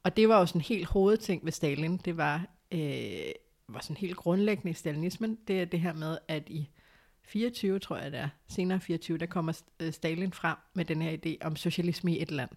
Og 0.02 0.16
det 0.16 0.28
var 0.28 0.38
jo 0.38 0.47
sådan 0.47 0.59
en 0.59 0.64
helt 0.64 0.87
hovedting 0.87 1.45
ved 1.45 1.52
Stalin. 1.52 1.97
Det 1.97 2.16
var, 2.16 2.47
øh, 2.73 3.33
var 3.69 3.80
sådan 3.80 3.97
helt 3.97 4.16
grundlæggende 4.16 4.71
i 4.71 4.75
stalinismen. 4.75 5.38
Det 5.49 5.61
er 5.61 5.64
det 5.64 5.80
her 5.80 5.92
med, 5.92 6.19
at 6.28 6.49
i 6.49 6.71
24, 7.25 7.78
tror 7.78 7.97
jeg 7.97 8.12
det 8.12 8.21
er, 8.21 8.28
senere 8.49 8.80
24, 8.80 9.19
der 9.19 9.26
kommer 9.26 9.61
øh, 9.80 9.92
Stalin 9.92 10.33
frem 10.33 10.57
med 10.75 10.85
den 10.85 11.02
her 11.02 11.16
idé 11.16 11.47
om 11.47 11.57
socialisme 11.57 12.12
i 12.12 12.23
et 12.23 12.30
land 12.30 12.50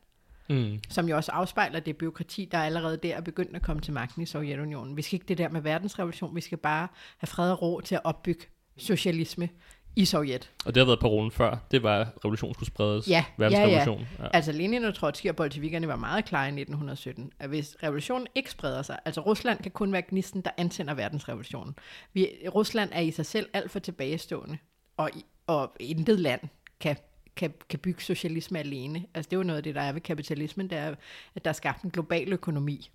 Mm. 0.50 0.80
som 0.90 1.10
jo 1.10 1.16
også 1.16 1.32
afspejler 1.32 1.80
det 1.80 1.98
byråkrati, 1.98 2.50
der 2.52 2.58
allerede 2.58 2.98
der 2.98 3.16
er 3.16 3.22
begyndt 3.22 3.56
at 3.56 3.62
komme 3.62 3.82
til 3.82 3.94
magten 3.94 4.22
i 4.22 4.26
Sovjetunionen. 4.26 4.98
Vi 4.98 5.02
skal 5.02 5.16
ikke 5.16 5.26
det 5.26 5.38
der 5.38 5.50
med 5.50 5.62
verdensrevolution, 5.62 6.36
vi 6.36 6.42
skal 6.42 6.58
bare 6.58 6.88
have 7.18 7.28
fred 7.28 7.52
og 7.52 7.62
ro 7.62 7.82
til 7.82 7.96
at 7.96 8.02
opbygge 8.04 8.46
socialisme 8.78 9.50
i 9.96 10.06
Sovjet. 10.06 10.52
Og 10.66 10.76
det 10.76 10.82
har 10.82 10.86
været 10.86 11.00
parolen 11.00 11.32
før. 11.32 11.58
Det 11.72 11.84
var, 11.84 12.00
at 12.00 12.08
revolutionen 12.26 12.54
skulle 12.54 12.68
spredes. 12.68 13.08
Ja, 13.08 13.26
ja, 13.40 13.50
ja. 13.50 13.68
Ja. 13.70 13.96
Altså 14.34 14.52
Lenin 14.52 14.86
og 14.86 14.96
Trotsky 14.96 15.28
og 15.28 15.36
bolsjevikerne 15.36 15.88
var 15.88 15.96
meget 15.96 16.26
klare 16.26 16.46
i 16.46 16.48
1917, 16.48 17.32
at 17.40 17.50
hvis 17.50 17.76
revolutionen 17.84 18.28
ikke 18.36 18.52
spreder 18.52 18.82
sig, 18.82 19.00
altså 19.06 19.22
Rusland 19.22 19.60
kan 19.60 19.72
kun 19.72 19.94
være 19.94 20.02
gnisten, 20.10 20.42
der 20.42 20.52
antænder 20.58 20.94
verdensrevolutionen. 20.94 21.76
Vi, 22.14 22.28
Rusland 22.56 22.90
er 22.94 23.02
i 23.02 23.12
sig 23.12 23.26
selv 23.26 23.50
alt 23.54 23.72
for 23.72 23.80
tilbagestående, 23.80 24.58
og, 24.98 25.10
og 25.48 25.76
intet 25.80 26.20
land 26.20 26.42
kan, 26.80 26.98
kan, 27.36 27.54
kan 27.70 27.80
bygge 27.80 28.02
socialisme 28.02 28.60
alene. 28.60 29.06
Altså 29.14 29.30
det 29.30 29.36
er 29.36 29.40
jo 29.40 29.44
noget 29.44 29.58
af 29.58 29.64
det, 29.64 29.76
der 29.76 29.82
er 29.82 29.92
ved 29.92 30.02
kapitalismen, 30.02 30.70
det 30.70 30.78
er, 30.78 30.96
at 31.36 31.46
der 31.46 31.50
er 31.50 31.54
skabt 31.54 31.82
en 31.82 31.92
global 31.92 32.34
økonomi 32.34 32.90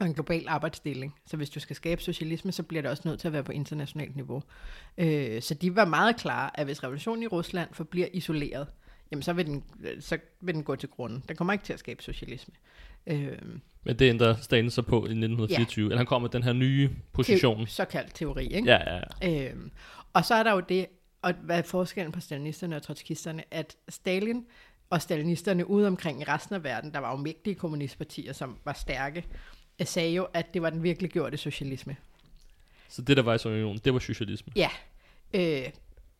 og 0.00 0.06
en 0.06 0.14
global 0.14 0.44
arbejdsdeling. 0.48 1.14
Så 1.26 1.36
hvis 1.36 1.50
du 1.50 1.60
skal 1.60 1.76
skabe 1.76 2.02
socialisme, 2.02 2.52
så 2.52 2.62
bliver 2.62 2.82
det 2.82 2.90
også 2.90 3.02
nødt 3.06 3.20
til 3.20 3.28
at 3.28 3.32
være 3.32 3.44
på 3.44 3.52
internationalt 3.52 4.16
niveau. 4.16 4.42
Øh, 4.98 5.42
så 5.42 5.54
de 5.54 5.76
var 5.76 5.84
meget 5.84 6.16
klare, 6.16 6.60
at 6.60 6.66
hvis 6.66 6.84
revolutionen 6.84 7.22
i 7.22 7.26
Rusland 7.26 7.68
forbliver 7.72 8.06
isoleret, 8.12 8.66
jamen 9.10 9.22
så 9.22 9.32
vil 9.32 9.46
den, 9.46 9.64
så 10.00 10.18
vil 10.40 10.54
den 10.54 10.62
gå 10.64 10.76
til 10.76 10.88
grunden. 10.88 11.22
Den 11.28 11.36
kommer 11.36 11.52
ikke 11.52 11.64
til 11.64 11.72
at 11.72 11.78
skabe 11.78 12.02
socialisme. 12.02 12.54
Øh, 13.06 13.38
Men 13.84 13.98
det 13.98 14.08
ændrer 14.08 14.36
Stalin 14.36 14.70
så 14.70 14.82
på 14.82 14.96
i 14.96 14.98
1924. 14.98 15.84
Ja. 15.84 15.88
Eller 15.88 15.96
han 15.96 16.06
kommer 16.06 16.28
med 16.28 16.32
den 16.32 16.42
her 16.42 16.52
nye 16.52 16.90
position. 17.12 17.66
Te- 17.66 17.72
såkaldt 17.72 18.14
teori, 18.14 18.46
ikke? 18.46 18.68
Ja, 18.70 18.94
ja, 18.94 19.00
ja. 19.22 19.50
Øhm, 19.50 19.70
og 20.12 20.24
så 20.24 20.34
er 20.34 20.42
der 20.42 20.52
jo 20.52 20.60
det, 20.60 20.86
og 21.22 21.32
hvad 21.42 21.58
er 21.58 21.62
forskellen 21.62 22.12
på 22.12 22.20
stalinisterne 22.20 22.76
og 22.76 22.82
trotskisterne? 22.82 23.42
At 23.50 23.76
Stalin 23.88 24.44
og 24.90 25.02
stalinisterne 25.02 25.70
ude 25.70 25.86
omkring 25.86 26.20
i 26.20 26.24
resten 26.24 26.54
af 26.54 26.64
verden, 26.64 26.92
der 26.92 26.98
var 26.98 27.10
jo 27.10 27.16
mægtige 27.16 27.54
kommunistpartier, 27.54 28.32
som 28.32 28.58
var 28.64 28.72
stærke, 28.72 29.18
øh, 29.18 29.53
sagde 29.82 30.14
jo, 30.14 30.26
at 30.34 30.54
det 30.54 30.62
var 30.62 30.70
den 30.70 30.82
virkelig 30.82 31.10
gjorte 31.10 31.36
socialisme. 31.36 31.96
Så 32.88 33.02
det, 33.02 33.16
der 33.16 33.22
var 33.22 33.34
i 33.34 33.38
Sovjetunionen, 33.38 33.80
det 33.84 33.92
var 33.92 33.98
socialisme. 33.98 34.52
Ja, 34.56 34.70
øh, 35.34 35.70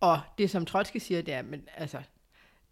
og 0.00 0.20
det 0.38 0.50
som 0.50 0.66
Trotsky 0.66 0.96
siger, 0.96 1.22
det 1.22 1.34
er, 1.34 1.42
men, 1.42 1.68
altså, 1.76 1.98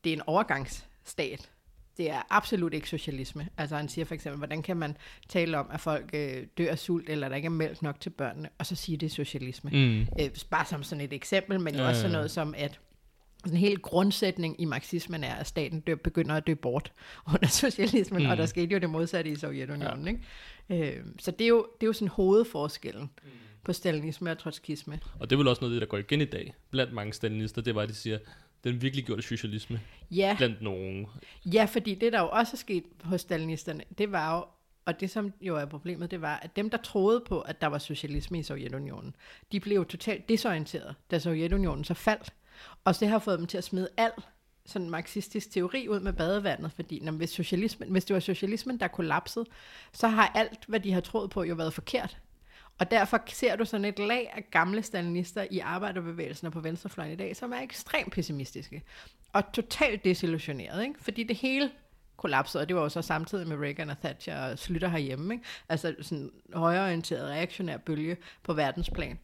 det 0.04 0.12
er 0.12 0.16
en 0.16 0.22
overgangsstat. 0.26 1.50
Det 1.96 2.10
er 2.10 2.22
absolut 2.30 2.74
ikke 2.74 2.88
socialisme. 2.88 3.48
Altså 3.56 3.76
han 3.76 3.88
siger 3.88 4.04
for 4.04 4.14
eksempel, 4.14 4.38
hvordan 4.38 4.62
kan 4.62 4.76
man 4.76 4.96
tale 5.28 5.58
om, 5.58 5.66
at 5.70 5.80
folk 5.80 6.10
øh, 6.12 6.46
dør 6.58 6.70
af 6.70 6.78
sult, 6.78 7.08
eller 7.08 7.28
der 7.28 7.36
ikke 7.36 7.46
er 7.46 7.50
mælk 7.50 7.82
nok 7.82 8.00
til 8.00 8.10
børnene, 8.10 8.48
og 8.58 8.66
så 8.66 8.76
sige, 8.76 8.96
det 8.96 9.06
er 9.06 9.10
socialisme. 9.10 9.70
Mm. 9.70 10.00
Øh, 10.00 10.30
bare 10.50 10.64
som 10.64 10.82
sådan 10.82 11.04
et 11.04 11.12
eksempel, 11.12 11.60
men 11.60 11.74
Ja, 11.74 11.88
også 11.88 12.00
sådan 12.00 12.12
noget 12.12 12.30
som, 12.30 12.54
at 12.58 12.80
en 13.46 13.56
helt 13.56 13.82
grundsætning 13.82 14.60
i 14.60 14.64
marxismen 14.64 15.24
er, 15.24 15.34
at 15.34 15.46
staten 15.46 15.80
dør, 15.80 15.94
begynder 15.94 16.34
at 16.34 16.46
dø 16.46 16.54
bort 16.54 16.92
under 17.34 17.48
socialismen, 17.48 18.22
mm. 18.22 18.24
Mm. 18.24 18.30
og 18.30 18.36
der 18.36 18.46
skete 18.46 18.72
jo 18.72 18.78
det 18.78 18.90
modsatte 18.90 19.30
i 19.30 19.36
Sovjetunionen. 19.36 20.04
Ja. 20.04 20.10
Ikke? 20.74 20.96
Øh, 20.98 21.04
så 21.18 21.30
det 21.30 21.44
er, 21.44 21.48
jo, 21.48 21.66
det 21.80 21.86
er 21.86 21.86
jo 21.86 21.92
sådan 21.92 22.08
hovedforskellen 22.08 23.10
mm. 23.22 23.30
på 23.64 23.72
stalinisme 23.72 24.30
og 24.30 24.38
trotskisme. 24.38 25.00
Og 25.20 25.30
det 25.30 25.36
er 25.36 25.38
vel 25.38 25.48
også 25.48 25.60
noget, 25.60 25.72
af 25.72 25.74
det, 25.74 25.80
der 25.80 25.90
går 25.90 25.98
igen 25.98 26.20
i 26.20 26.24
dag, 26.24 26.54
blandt 26.70 26.92
mange 26.92 27.12
stalinister, 27.12 27.62
det 27.62 27.74
var, 27.74 27.82
at 27.82 27.88
de 27.88 27.94
siger, 27.94 28.18
den 28.64 28.82
virkelig 28.82 29.04
gjorde 29.04 29.22
socialisme 29.22 29.80
Ja, 30.10 30.34
blandt 30.38 30.62
nogen. 30.62 31.06
ja, 31.46 31.64
fordi 31.64 31.94
det, 31.94 32.12
der 32.12 32.20
jo 32.20 32.28
også 32.28 32.50
er 32.54 32.56
sket 32.56 32.84
hos 33.04 33.20
stalinisterne, 33.20 33.84
det 33.98 34.12
var 34.12 34.36
jo, 34.36 34.44
og 34.84 35.00
det 35.00 35.10
som 35.10 35.32
jo 35.40 35.56
er 35.56 35.64
problemet, 35.64 36.10
det 36.10 36.20
var, 36.20 36.36
at 36.36 36.56
dem, 36.56 36.70
der 36.70 36.78
troede 36.78 37.22
på, 37.28 37.40
at 37.40 37.60
der 37.60 37.66
var 37.66 37.78
socialisme 37.78 38.38
i 38.38 38.42
Sovjetunionen, 38.42 39.14
de 39.52 39.60
blev 39.60 39.76
jo 39.76 39.84
totalt 39.84 40.28
desorienteret, 40.28 40.94
da 41.10 41.18
Sovjetunionen 41.18 41.84
så 41.84 41.94
faldt. 41.94 42.32
Og 42.84 43.00
det 43.00 43.08
har 43.08 43.18
fået 43.18 43.38
dem 43.38 43.46
til 43.46 43.58
at 43.58 43.64
smide 43.64 43.88
al 43.96 44.12
sådan 44.66 44.90
marxistisk 44.90 45.50
teori 45.50 45.88
ud 45.88 46.00
med 46.00 46.12
badevandet, 46.12 46.72
fordi 46.72 47.00
når, 47.00 47.12
hvis, 47.12 47.30
socialismen, 47.30 47.88
hvis 47.88 48.04
det 48.04 48.14
var 48.14 48.20
socialismen, 48.20 48.80
der 48.80 48.88
kollapsede, 48.88 49.44
så 49.92 50.08
har 50.08 50.32
alt, 50.34 50.64
hvad 50.68 50.80
de 50.80 50.92
har 50.92 51.00
troet 51.00 51.30
på, 51.30 51.42
jo 51.42 51.54
været 51.54 51.74
forkert. 51.74 52.18
Og 52.78 52.90
derfor 52.90 53.22
ser 53.28 53.56
du 53.56 53.64
sådan 53.64 53.84
et 53.84 53.98
lag 53.98 54.32
af 54.36 54.44
gamle 54.50 54.82
stalinister 54.82 55.46
i 55.50 55.58
arbejderbevægelsen 55.58 56.46
og 56.46 56.52
på 56.52 56.60
venstrefløjen 56.60 57.12
i 57.12 57.16
dag, 57.16 57.36
som 57.36 57.52
er 57.52 57.60
ekstremt 57.60 58.12
pessimistiske 58.12 58.82
og 59.32 59.52
totalt 59.52 60.04
desillusioneret, 60.04 60.82
ikke? 60.82 60.94
fordi 61.00 61.22
det 61.22 61.36
hele 61.36 61.70
kollapsede, 62.16 62.62
og 62.62 62.68
det 62.68 62.76
var 62.76 62.82
jo 62.82 62.88
så 62.88 63.02
samtidig 63.02 63.48
med 63.48 63.56
Reagan 63.56 63.90
og 63.90 63.98
Thatcher 63.98 64.50
og 64.50 64.58
Slytter 64.58 64.88
herhjemme, 64.88 65.34
ikke? 65.34 65.44
altså 65.68 65.94
sådan 66.00 66.18
en 66.18 66.30
højreorienteret 66.52 67.28
reaktionær 67.28 67.76
bølge 67.76 68.16
på 68.42 68.52
verdensplan. 68.52 69.18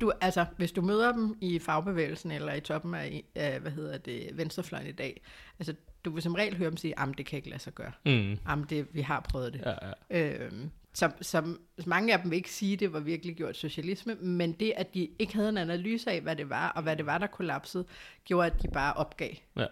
Du, 0.00 0.12
altså, 0.20 0.46
hvis 0.56 0.72
du 0.72 0.82
møder 0.82 1.12
dem 1.12 1.36
i 1.40 1.58
fagbevægelsen 1.58 2.30
eller 2.30 2.54
i 2.54 2.60
toppen 2.60 2.94
af, 2.94 3.24
af 3.34 3.60
hvad 3.60 3.72
hedder 3.72 3.98
det, 3.98 4.30
venstrefløjen 4.32 4.86
i 4.86 4.92
dag, 4.92 5.22
altså, 5.58 5.74
du 6.04 6.10
vil 6.10 6.22
som 6.22 6.34
regel 6.34 6.56
høre 6.56 6.70
dem 6.70 6.76
sige, 6.76 7.00
at 7.00 7.08
det 7.18 7.26
kan 7.26 7.36
ikke 7.36 7.50
lade 7.50 7.62
sig 7.62 7.72
gøre. 7.74 7.92
Mm. 8.06 8.38
Jamen, 8.48 8.66
det, 8.70 8.86
vi 8.92 9.00
har 9.00 9.20
prøvet 9.20 9.52
det. 9.52 9.62
Ja, 9.66 9.74
ja. 10.10 10.44
Øhm, 10.44 10.70
som, 10.94 11.12
som 11.20 11.60
mange 11.86 12.12
af 12.12 12.18
dem 12.18 12.30
vil 12.30 12.36
ikke 12.36 12.50
sige, 12.50 12.76
det 12.76 12.92
var 12.92 13.00
virkelig 13.00 13.36
gjort 13.36 13.56
socialisme, 13.56 14.14
men 14.14 14.52
det, 14.52 14.72
at 14.76 14.94
de 14.94 15.08
ikke 15.18 15.34
havde 15.34 15.48
en 15.48 15.58
analyse 15.58 16.10
af, 16.10 16.20
hvad 16.20 16.36
det 16.36 16.50
var, 16.50 16.68
og 16.68 16.82
hvad 16.82 16.96
det 16.96 17.06
var, 17.06 17.18
der 17.18 17.26
kollapsede, 17.26 17.84
gjorde, 18.24 18.46
at 18.46 18.62
de 18.62 18.68
bare 18.68 18.92
opgav. 18.92 19.30
ja. 19.56 19.66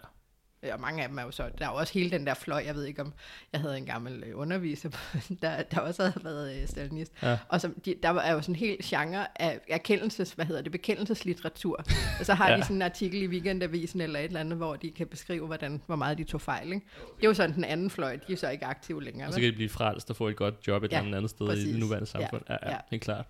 Ja, 0.62 0.74
Og 0.74 0.80
mange 0.80 1.02
af 1.02 1.08
dem 1.08 1.18
er 1.18 1.22
jo 1.22 1.30
så, 1.30 1.42
der 1.58 1.64
er 1.66 1.70
jo 1.70 1.74
også 1.76 1.92
hele 1.92 2.10
den 2.10 2.26
der 2.26 2.34
fløj, 2.34 2.62
jeg 2.66 2.74
ved 2.74 2.84
ikke 2.84 3.02
om, 3.02 3.12
jeg 3.52 3.60
havde 3.60 3.78
en 3.78 3.86
gammel 3.86 4.22
øh, 4.26 4.38
underviser, 4.38 4.90
der, 5.42 5.62
der 5.62 5.80
også 5.80 6.02
havde 6.02 6.24
været 6.24 6.62
øh, 6.62 6.68
stalinist, 6.68 7.12
Ja. 7.22 7.38
og 7.48 7.60
som, 7.60 7.74
de, 7.84 7.94
der 8.02 8.10
var 8.10 8.20
er 8.20 8.32
jo 8.32 8.40
sådan 8.42 8.54
en 8.54 8.58
hel 8.58 8.76
genre 8.84 9.26
af 9.42 9.60
erkendelses, 9.68 10.32
hvad 10.32 10.46
hedder 10.46 10.62
det, 10.62 10.72
bekendelseslitteratur, 10.72 11.84
og 12.20 12.26
så 12.26 12.34
har 12.34 12.50
ja. 12.50 12.56
De 12.56 12.62
sådan 12.62 12.76
en 12.76 12.82
artikel 12.82 13.22
i 13.22 13.26
Weekendavisen 13.26 14.00
eller 14.00 14.18
et 14.18 14.24
eller 14.24 14.40
andet, 14.40 14.56
hvor 14.56 14.76
de 14.76 14.90
kan 14.90 15.06
beskrive, 15.06 15.46
hvordan, 15.46 15.82
hvor 15.86 15.96
meget 15.96 16.18
de 16.18 16.24
tog 16.24 16.40
fejl, 16.40 16.72
ikke? 16.72 16.86
Det 17.16 17.24
er 17.24 17.28
jo 17.28 17.34
sådan 17.34 17.54
den 17.56 17.64
anden 17.64 17.90
fløj, 17.90 18.18
de 18.28 18.32
er 18.32 18.36
så 18.36 18.48
ikke 18.50 18.64
aktive 18.64 19.02
længere. 19.04 19.28
Og 19.28 19.32
så 19.34 19.40
kan 19.40 19.48
de 19.50 19.52
blive 19.56 19.68
frelst 19.68 20.10
og 20.10 20.16
få 20.16 20.28
et 20.28 20.36
godt 20.36 20.54
job 20.66 20.82
et 20.84 20.92
Ja, 20.92 21.02
eller 21.02 21.16
andet 21.16 21.30
sted 21.30 21.46
i 21.46 21.48
præcis. 21.48 21.68
det 21.70 21.78
nuværende 21.80 22.06
samfund. 22.06 22.42
Ja, 22.48 22.56
ja, 22.62 22.70
ja. 22.70 22.76
helt 22.90 23.02
klart. 23.02 23.24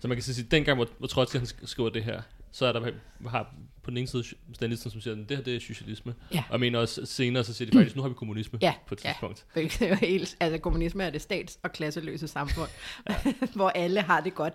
Så 0.00 0.08
man 0.08 0.16
kan 0.16 0.22
sige, 0.22 0.46
dengang, 0.50 0.76
hvor, 0.76 0.88
hvor 0.98 1.06
Trotsky 1.08 1.36
han 1.36 1.46
sk- 1.46 1.66
skriver 1.66 1.88
det 1.90 2.04
her, 2.04 2.22
så 2.52 2.66
er 2.66 2.72
der 2.72 2.92
har 3.28 3.54
på 3.82 3.90
den 3.90 3.98
ene 3.98 4.06
side 4.06 4.24
stalinisten, 4.52 4.90
som 4.90 5.00
siger, 5.00 5.22
at 5.22 5.28
det 5.28 5.36
her 5.36 5.44
det 5.44 5.56
er 5.56 5.60
socialisme. 5.60 6.14
Ja. 6.34 6.44
Og 6.48 6.52
jeg 6.52 6.60
mener 6.60 6.78
også 6.78 7.06
senere, 7.06 7.44
så 7.44 7.54
siger 7.54 7.70
de 7.70 7.76
faktisk, 7.78 7.96
nu 7.96 8.02
har 8.02 8.08
vi 8.08 8.14
kommunisme 8.14 8.58
Ja, 8.62 8.74
på 8.86 8.94
et 8.94 9.04
ja. 9.04 9.10
tidspunkt. 9.10 9.46
Det 9.54 9.82
er 9.82 9.88
jo 9.88 9.94
helt, 9.94 10.36
altså 10.40 10.58
kommunisme 10.58 11.04
er 11.04 11.10
det 11.10 11.22
stats- 11.22 11.58
og 11.62 11.72
klasseløse 11.72 12.28
samfund, 12.28 12.68
hvor 13.56 13.68
alle 13.70 14.00
har 14.02 14.20
det 14.20 14.34
godt. 14.34 14.54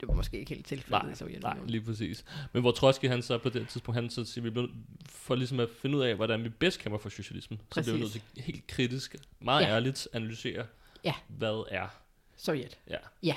Det 0.00 0.08
var 0.08 0.14
måske 0.14 0.38
ikke 0.38 0.54
helt 0.54 0.66
tilfældet 0.66 1.20
Nej, 1.20 1.28
i 1.28 1.38
nej, 1.38 1.56
lige 1.66 1.80
præcis. 1.80 2.24
Men 2.52 2.62
hvor 2.62 2.70
Trotsky 2.70 3.08
han 3.08 3.22
så 3.22 3.38
på 3.38 3.48
det 3.48 3.68
tidspunkt, 3.68 4.00
han 4.00 4.10
så 4.10 4.24
siger, 4.24 4.42
vi 4.42 4.50
bliver, 4.50 4.66
for 5.08 5.34
ligesom 5.34 5.60
at 5.60 5.68
finde 5.82 5.96
ud 5.98 6.02
af, 6.02 6.14
hvordan 6.16 6.44
vi 6.44 6.48
bedst 6.48 6.78
kæmper 6.80 6.98
for 6.98 7.08
socialismen, 7.08 7.60
så 7.74 7.80
bliver 7.82 7.94
vi 7.94 8.00
nødt 8.00 8.12
Præcis. 8.12 8.30
til 8.34 8.42
helt 8.42 8.66
kritisk, 8.66 9.16
meget 9.40 9.62
Ja. 9.62 9.68
ærligt 9.68 10.08
analysere, 10.12 10.66
Ja. 11.04 11.14
hvad 11.28 11.64
er. 11.70 11.86
Sovjet. 12.36 12.78
Ja. 12.90 12.96
Ja. 13.22 13.36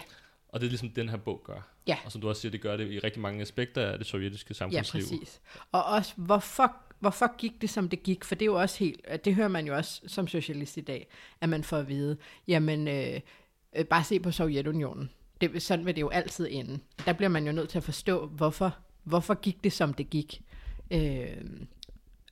Og 0.49 0.59
det 0.59 0.65
er 0.65 0.69
ligesom 0.69 0.89
den 0.89 1.09
her 1.09 1.17
bog 1.17 1.41
gør. 1.45 1.72
Ja. 1.87 1.97
Og 2.05 2.11
som 2.11 2.21
du 2.21 2.29
også 2.29 2.41
siger, 2.41 2.51
det 2.51 2.61
gør 2.61 2.77
det 2.77 2.91
i 2.91 2.99
rigtig 2.99 3.21
mange 3.21 3.41
aspekter 3.41 3.81
af 3.91 3.97
det 3.97 4.07
sovjetiske 4.07 4.47
Ja, 4.49 4.53
samfundsliv. 4.53 5.01
præcis. 5.01 5.41
Og 5.71 5.83
også, 5.85 6.13
hvorfor, 6.17 6.75
hvorfor 6.99 7.37
gik 7.37 7.61
det, 7.61 7.69
som 7.69 7.89
det 7.89 8.03
gik? 8.03 8.23
For 8.23 8.35
det 8.35 8.41
er 8.41 8.45
jo 8.45 8.61
også 8.61 8.79
helt, 8.79 9.05
det 9.25 9.35
hører 9.35 9.47
man 9.47 9.67
jo 9.67 9.75
også 9.75 10.01
som 10.07 10.27
socialist 10.27 10.77
i 10.77 10.81
dag, 10.81 11.07
at 11.41 11.49
man 11.49 11.63
får 11.63 11.77
at 11.77 11.87
vide, 11.87 12.17
jamen, 12.47 12.87
øh, 12.87 13.19
øh, 13.75 13.85
bare 13.85 14.03
se 14.03 14.19
på 14.19 14.31
Sovjetunionen. 14.31 15.09
Det, 15.41 15.61
sådan 15.61 15.85
vil 15.85 15.95
det 15.95 16.01
jo 16.01 16.09
altid 16.09 16.47
ende. 16.51 16.79
Der 17.05 17.13
bliver 17.13 17.29
man 17.29 17.45
jo 17.45 17.51
nødt 17.51 17.69
til 17.69 17.77
at 17.77 17.83
forstå, 17.83 18.27
hvorfor, 18.27 18.77
hvorfor 19.03 19.33
gik 19.33 19.63
det, 19.63 19.73
som 19.73 19.93
det 19.93 20.09
gik. 20.09 20.41
Øh, 20.91 21.37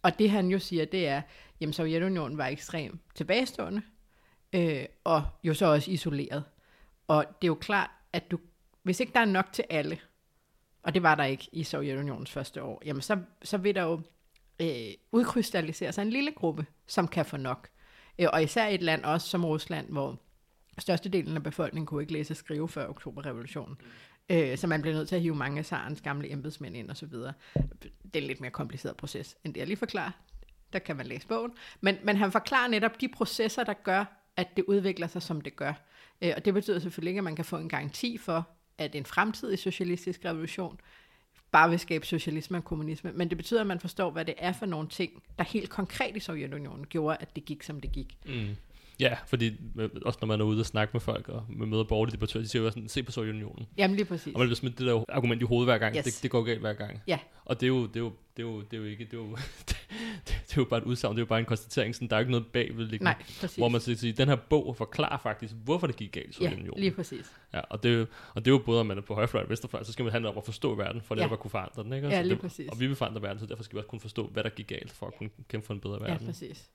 og 0.01 0.19
det 0.19 0.29
han 0.29 0.47
jo 0.47 0.59
siger, 0.59 0.85
det 0.85 1.07
er, 1.07 1.21
jamen 1.61 1.73
Sovjetunionen 1.73 2.37
var 2.37 2.47
ekstremt 2.47 3.01
tilbagestående, 3.15 3.81
øh, 4.53 4.85
og 5.03 5.23
jo 5.43 5.53
så 5.53 5.65
også 5.65 5.91
isoleret. 5.91 6.43
Og 7.07 7.25
det 7.41 7.47
er 7.47 7.47
jo 7.47 7.55
klart, 7.55 7.89
at 8.13 8.31
du, 8.31 8.39
hvis 8.83 8.99
ikke 8.99 9.13
der 9.13 9.19
er 9.19 9.25
nok 9.25 9.45
til 9.53 9.65
alle, 9.69 9.99
og 10.83 10.93
det 10.93 11.03
var 11.03 11.15
der 11.15 11.23
ikke 11.23 11.47
i 11.51 11.63
Sovjetunionens 11.63 12.31
første 12.31 12.63
år, 12.63 12.81
jamen 12.85 13.01
så, 13.01 13.17
så 13.43 13.57
vil 13.57 13.75
der 13.75 13.83
jo 13.83 14.01
øh, 14.61 14.93
udkrystallisere 15.11 15.91
sig 15.91 16.01
en 16.01 16.09
lille 16.09 16.31
gruppe, 16.31 16.65
som 16.87 17.07
kan 17.07 17.25
få 17.25 17.37
nok. 17.37 17.69
Øh, 18.19 18.27
og 18.33 18.43
især 18.43 18.67
et 18.67 18.81
land 18.81 19.03
også 19.03 19.27
som 19.27 19.45
Rusland, 19.45 19.89
hvor 19.89 20.19
størstedelen 20.77 21.35
af 21.35 21.43
befolkningen 21.43 21.85
kunne 21.85 22.03
ikke 22.03 22.13
læse 22.13 22.33
og 22.33 22.37
skrive 22.37 22.69
før 22.69 22.87
oktoberrevolutionen. 22.87 23.77
Øh, 24.29 24.57
så 24.57 24.67
man 24.67 24.81
blev 24.81 24.93
nødt 24.93 25.09
til 25.09 25.15
at 25.15 25.21
hive 25.21 25.35
mange 25.35 25.59
af 25.59 25.65
Sarens 25.65 26.01
gamle 26.01 26.31
embedsmænd 26.31 26.77
ind 26.77 26.89
og 26.89 26.97
så 26.97 27.05
videre. 27.05 27.33
Det 27.83 28.15
er 28.15 28.19
en 28.19 28.23
lidt 28.23 28.41
mere 28.41 28.51
kompliceret 28.51 28.97
proces, 28.97 29.37
end 29.43 29.53
det 29.53 29.59
jeg 29.59 29.67
lige 29.67 29.77
forklarer. 29.77 30.11
Der 30.73 30.79
kan 30.79 30.95
man 30.95 31.05
læse 31.05 31.27
bogen. 31.27 31.51
Men, 31.81 31.97
men 32.03 32.17
han 32.17 32.31
forklarer 32.31 32.67
netop 32.67 33.01
de 33.01 33.07
processer, 33.07 33.63
der 33.63 33.73
gør, 33.73 34.05
at 34.37 34.47
det 34.57 34.65
udvikler 34.67 35.07
sig, 35.07 35.21
som 35.21 35.41
det 35.41 35.55
gør. 35.55 35.73
Øh, 36.21 36.33
og 36.35 36.45
det 36.45 36.53
betyder 36.53 36.79
selvfølgelig 36.79 37.09
ikke, 37.09 37.19
at 37.19 37.23
man 37.23 37.35
kan 37.35 37.45
få 37.45 37.57
en 37.57 37.69
garanti 37.69 38.17
for, 38.17 38.49
at 38.83 38.95
en 38.95 39.05
fremtidig 39.05 39.59
socialistisk 39.59 40.25
revolution 40.25 40.79
bare 41.51 41.69
vil 41.69 41.79
skabe 41.79 42.05
socialisme 42.05 42.57
og 42.57 42.63
kommunisme. 42.63 43.11
Men 43.11 43.29
det 43.29 43.37
betyder, 43.37 43.61
at 43.61 43.67
man 43.67 43.79
forstår, 43.79 44.11
hvad 44.11 44.25
det 44.25 44.35
er 44.37 44.53
for 44.53 44.65
nogle 44.65 44.87
ting, 44.87 45.23
der 45.37 45.43
helt 45.43 45.69
konkret 45.69 46.15
i 46.15 46.19
Sovjetunionen 46.19 46.87
gjorde, 46.87 47.17
at 47.19 47.35
det 47.35 47.45
gik, 47.45 47.63
som 47.63 47.81
det 47.81 47.91
gik. 47.91 48.17
Mm. 48.25 48.55
Ja, 49.01 49.17
fordi 49.27 49.47
øh, 49.79 49.89
også 50.05 50.19
når 50.21 50.27
man 50.27 50.41
er 50.41 50.45
ude 50.45 50.59
og 50.59 50.65
snakke 50.65 50.91
med 50.93 51.01
folk, 51.01 51.29
og 51.29 51.45
man 51.49 51.69
møder 51.69 51.83
borgerlige 51.83 52.11
debattører, 52.13 52.43
de 52.43 52.49
siger 52.49 52.63
jo 52.63 52.69
sådan, 52.69 52.89
se 52.89 53.03
på 53.03 53.11
Sovjetunionen. 53.11 53.65
Jamen 53.77 53.95
lige 53.97 54.05
præcis. 54.05 54.33
Og 54.33 54.39
man 54.39 54.47
bliver 54.47 54.55
smidt 54.55 54.77
det 54.79 54.87
der 54.87 55.03
argument 55.09 55.41
i 55.41 55.45
hovedet 55.45 55.67
hver 55.67 55.77
gang. 55.77 55.95
Yes. 55.97 56.03
Det, 56.05 56.19
det 56.23 56.31
går 56.31 56.43
galt 56.43 56.59
hver 56.59 56.73
gang. 56.73 57.01
Ja. 57.07 57.19
Og 57.45 57.59
det 57.61 57.65
er 57.65 57.67
jo, 57.67 57.85
det 57.87 57.95
er 57.95 57.99
jo, 57.99 58.11
det 58.37 58.43
er 58.43 58.47
jo, 58.47 58.61
det 58.61 58.73
er 58.73 58.77
jo 58.77 58.83
ikke, 58.83 59.05
det 59.05 59.13
er 59.13 59.17
jo, 59.17 59.35
det, 59.67 59.87
det 60.27 60.51
er 60.51 60.53
jo 60.57 60.63
bare 60.65 60.79
et 60.79 60.83
udsagn, 60.85 61.11
det 61.15 61.19
er 61.19 61.21
jo 61.21 61.27
bare 61.27 61.39
en 61.39 61.45
konstatering, 61.45 61.95
sådan, 61.95 62.07
der 62.07 62.15
er 62.15 62.19
ikke 62.19 62.31
noget 62.31 62.47
bagvedliggende. 62.47 63.03
Nej, 63.03 63.15
præcis. 63.39 63.55
Hvor 63.57 63.69
man 63.69 63.81
siger, 63.81 64.13
den 64.13 64.27
her 64.27 64.35
bog 64.35 64.75
forklarer 64.77 65.17
faktisk, 65.17 65.53
hvorfor 65.63 65.87
det 65.87 65.95
gik 65.95 66.11
galt 66.11 66.25
i 66.25 66.29
ja, 66.29 66.33
Sovjetunionen. 66.33 66.79
lige 66.79 66.91
præcis. 66.91 67.31
Ja, 67.53 67.59
og, 67.59 67.83
det 67.83 67.91
er 67.91 67.95
jo, 67.95 68.05
og 68.35 68.45
det 68.45 68.51
er 68.51 68.55
jo 68.55 68.61
både, 68.65 68.79
om 68.79 68.85
man 68.85 68.97
er 68.97 69.01
på 69.01 69.13
højrefløj 69.13 69.43
og 69.43 69.49
venstrefløj, 69.49 69.83
så 69.83 69.91
skal 69.91 70.03
man 70.03 70.11
handle 70.11 70.29
om 70.29 70.37
at 70.37 70.45
forstå 70.45 70.75
verden, 70.75 71.01
for 71.01 71.15
Ja. 71.15 71.33
at 71.33 71.39
kunne 71.39 71.51
forandre 71.51 71.83
den. 71.83 71.93
Ikke? 71.93 72.07
Ja, 72.07 72.21
lige 72.21 72.31
det, 72.33 72.39
præcis. 72.41 72.69
Og 72.69 72.79
vi 72.79 72.87
vil 72.87 72.95
forandre 72.95 73.21
verden, 73.21 73.39
så 73.39 73.45
derfor 73.45 73.63
skal 73.63 73.75
vi 73.75 73.79
også 73.79 73.89
kunne 73.89 73.99
forstå, 74.01 74.27
hvad 74.27 74.43
der 74.43 74.49
gik 74.49 74.67
galt, 74.67 74.91
for 74.91 75.07
at 75.07 75.13
kunne 75.17 75.29
kæmpe 75.49 75.67
for 75.67 75.73
en 75.73 75.79
bedre 75.79 75.97
Ja, 76.01 76.11
verden. 76.11 76.27
præcis. 76.27 76.69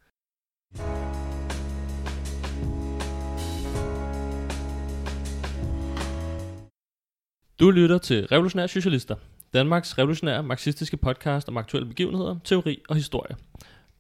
Du 7.61 7.71
lytter 7.71 7.99
til 7.99 8.27
Revolutionære 8.27 8.69
Socialister, 8.69 9.17
Danmarks 9.55 9.99
revolutionære 9.99 10.43
marxistiske 10.43 10.97
podcast 10.97 11.49
om 11.49 11.57
aktuelle 11.57 11.89
begivenheder, 11.89 12.37
teori 12.45 12.83
og 12.89 12.97
historie. 12.97 13.37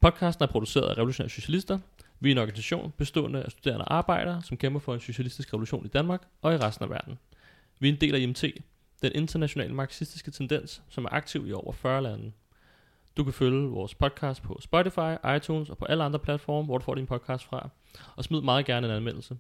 Podcasten 0.01 0.43
er 0.43 0.47
produceret 0.47 0.89
af 0.89 0.97
Revolutionære 0.97 1.31
Socialister. 1.31 1.79
Vi 2.21 2.29
er 2.29 2.33
en 2.33 2.39
organisation 2.39 2.93
bestående 2.97 3.43
af 3.43 3.51
studerende 3.51 3.85
og 3.85 3.95
arbejdere, 3.95 4.43
som 4.43 4.57
kæmper 4.57 4.81
for 4.81 4.95
en 4.95 5.01
socialistisk 5.01 5.53
revolution 5.53 5.85
i 5.85 5.89
Danmark 5.89 6.23
og 6.43 6.55
i 6.55 6.57
resten 6.57 6.83
af 6.85 6.91
verden. 6.91 7.19
Vi 7.79 7.89
er 7.89 7.93
en 7.93 8.01
del 8.01 8.15
af 8.15 8.19
IMT, 8.19 8.45
den 9.03 9.13
internationale 9.15 9.75
marxistiske 9.75 10.31
tendens, 10.31 10.83
som 10.89 11.05
er 11.05 11.09
aktiv 11.13 11.49
i 11.49 11.53
over 11.53 11.73
40 11.73 12.03
lande. 12.03 12.33
Du 13.17 13.25
kan 13.25 13.33
følge 13.33 13.69
vores 13.69 13.95
podcast 13.95 14.43
på 14.43 14.59
Spotify, 14.61 15.37
iTunes 15.37 15.71
og 15.71 15.79
på 15.79 15.85
alle 15.85 16.05
andre 16.05 16.19
platforme, 16.19 16.65
hvor 16.67 16.79
du 16.79 16.85
får 16.85 16.95
din 16.95 17.07
podcast 17.07 17.45
fra. 17.45 17.69
Og 18.17 18.25
smid 18.25 18.41
meget 18.41 18.67
gerne 18.67 18.87
en 18.87 18.93
anmeldelse. 18.93 19.37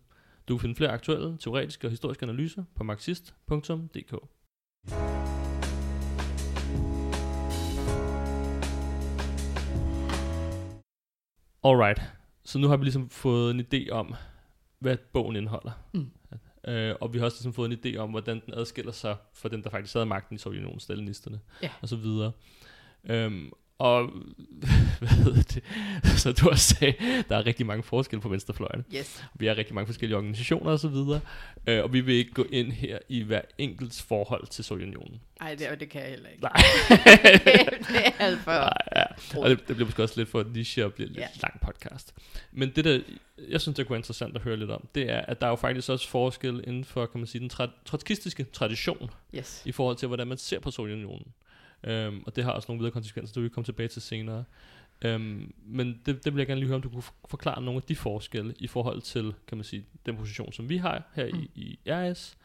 Du 0.48 0.56
kan 0.56 0.60
finde 0.60 0.74
flere 0.74 0.90
aktuelle, 0.90 1.36
teoretiske 1.38 1.86
og 1.86 1.90
historiske 1.90 2.22
analyser 2.22 2.64
på 2.74 2.84
marxist.dk. 2.84 4.14
Alright, 11.64 12.00
så 12.44 12.58
nu 12.58 12.68
har 12.68 12.76
vi 12.76 12.84
ligesom 12.84 13.10
fået 13.10 13.54
en 13.54 13.60
idé 13.60 13.90
om, 13.90 14.14
hvad 14.78 14.96
bogen 15.12 15.36
indeholder. 15.36 15.72
Mm. 15.94 16.10
Øh, 16.68 16.94
og 17.00 17.12
vi 17.12 17.18
har 17.18 17.24
også 17.24 17.36
ligesom 17.36 17.52
fået 17.52 17.72
en 17.72 17.78
idé 17.78 17.98
om, 17.98 18.10
hvordan 18.10 18.42
den 18.46 18.54
adskiller 18.54 18.92
sig 18.92 19.16
fra 19.34 19.48
den, 19.48 19.62
der 19.62 19.70
faktisk 19.70 19.94
havde 19.94 20.06
magten 20.06 20.34
i 20.36 20.38
Sovjetunionen, 20.38 20.80
stalinisterne 20.80 21.40
ja. 21.62 21.70
og 21.82 21.88
så 21.88 21.96
videre. 21.96 22.32
Øhm, 23.04 23.52
og 23.78 24.10
hvad 24.98 25.08
hedder 25.08 25.42
det? 25.42 25.62
Så 26.18 26.32
du 26.32 26.48
også 26.48 26.74
sagde, 26.74 26.94
der 27.28 27.36
er 27.36 27.46
rigtig 27.46 27.66
mange 27.66 27.82
forskelle 27.82 28.20
på 28.22 28.28
venstrefløjen. 28.28 28.84
Yes. 28.94 29.24
Vi 29.34 29.46
har 29.46 29.56
rigtig 29.56 29.74
mange 29.74 29.86
forskellige 29.86 30.16
organisationer 30.16 30.70
og 30.70 30.78
så 30.78 30.88
videre. 30.88 31.20
Øh, 31.66 31.82
og 31.84 31.92
vi 31.92 32.00
vil 32.00 32.14
ikke 32.14 32.30
gå 32.32 32.46
ind 32.52 32.72
her 32.72 32.98
i 33.08 33.22
hver 33.22 33.40
enkelts 33.58 34.02
forhold 34.02 34.46
til 34.46 34.64
Sovjetunionen. 34.64 35.20
Nej, 35.40 35.54
det, 35.54 35.80
det 35.80 35.88
kan 35.88 36.00
jeg 36.02 36.10
heller 36.10 36.28
ikke. 36.28 36.42
Nej. 36.42 36.52
det, 37.44 37.88
det 37.88 38.06
er 38.06 38.12
alt 38.18 38.40
for... 38.40 38.50
Nej, 38.50 38.72
ja. 38.96 39.04
Og 39.40 39.50
det, 39.50 39.58
det 39.68 39.76
bliver 39.76 39.86
måske 39.86 40.02
også 40.02 40.14
lidt 40.20 40.28
for 40.28 40.44
niche 40.54 40.84
og 40.84 40.92
bliver 40.92 41.08
lidt 41.08 41.18
ja. 41.18 41.26
lang 41.42 41.60
podcast. 41.60 42.14
Men 42.52 42.72
det 42.76 42.84
der, 42.84 43.00
jeg 43.48 43.60
synes, 43.60 43.76
det 43.76 43.86
kunne 43.86 43.94
være 43.94 43.98
interessant 43.98 44.36
at 44.36 44.42
høre 44.42 44.56
lidt 44.56 44.70
om, 44.70 44.88
det 44.94 45.10
er, 45.10 45.20
at 45.20 45.40
der 45.40 45.46
er 45.46 45.50
jo 45.50 45.56
faktisk 45.56 45.88
også 45.88 46.08
forskel 46.08 46.64
inden 46.66 46.84
for, 46.84 47.06
kan 47.06 47.20
man 47.20 47.26
sige, 47.26 47.40
den 47.40 47.50
tra- 47.52 47.82
trotskistiske 47.84 48.44
tradition, 48.52 49.10
Yes. 49.34 49.62
i 49.64 49.72
forhold 49.72 49.96
til, 49.96 50.08
hvordan 50.08 50.26
man 50.26 50.38
ser 50.38 50.60
på 50.60 50.70
Sovjetunionen. 50.70 51.26
Um, 51.86 52.22
og 52.26 52.36
det 52.36 52.44
har 52.44 52.50
også 52.50 52.66
nogle 52.68 52.78
videre 52.78 52.92
konsekvenser, 52.92 53.34
det 53.34 53.40
vil 53.42 53.50
vi 53.50 53.54
komme 53.54 53.64
tilbage 53.64 53.88
til 53.88 54.02
senere. 54.02 54.44
Um, 55.06 55.54
men 55.66 56.00
det, 56.06 56.24
det 56.24 56.34
vil 56.34 56.40
jeg 56.40 56.46
gerne 56.46 56.58
lige 56.60 56.66
høre, 56.68 56.76
om 56.76 56.82
du 56.82 56.88
kunne 56.88 57.02
forklare 57.28 57.62
nogle 57.62 57.76
af 57.76 57.82
de 57.82 57.96
forskelle 57.96 58.54
i 58.58 58.66
forhold 58.66 59.00
til, 59.00 59.34
kan 59.48 59.58
man 59.58 59.64
sige, 59.64 59.86
den 60.06 60.16
position, 60.16 60.52
som 60.52 60.68
vi 60.68 60.76
har 60.76 61.10
her 61.14 61.30
Mm. 61.32 61.38
i, 61.38 61.50
i 61.54 61.78
RS, 61.90 62.36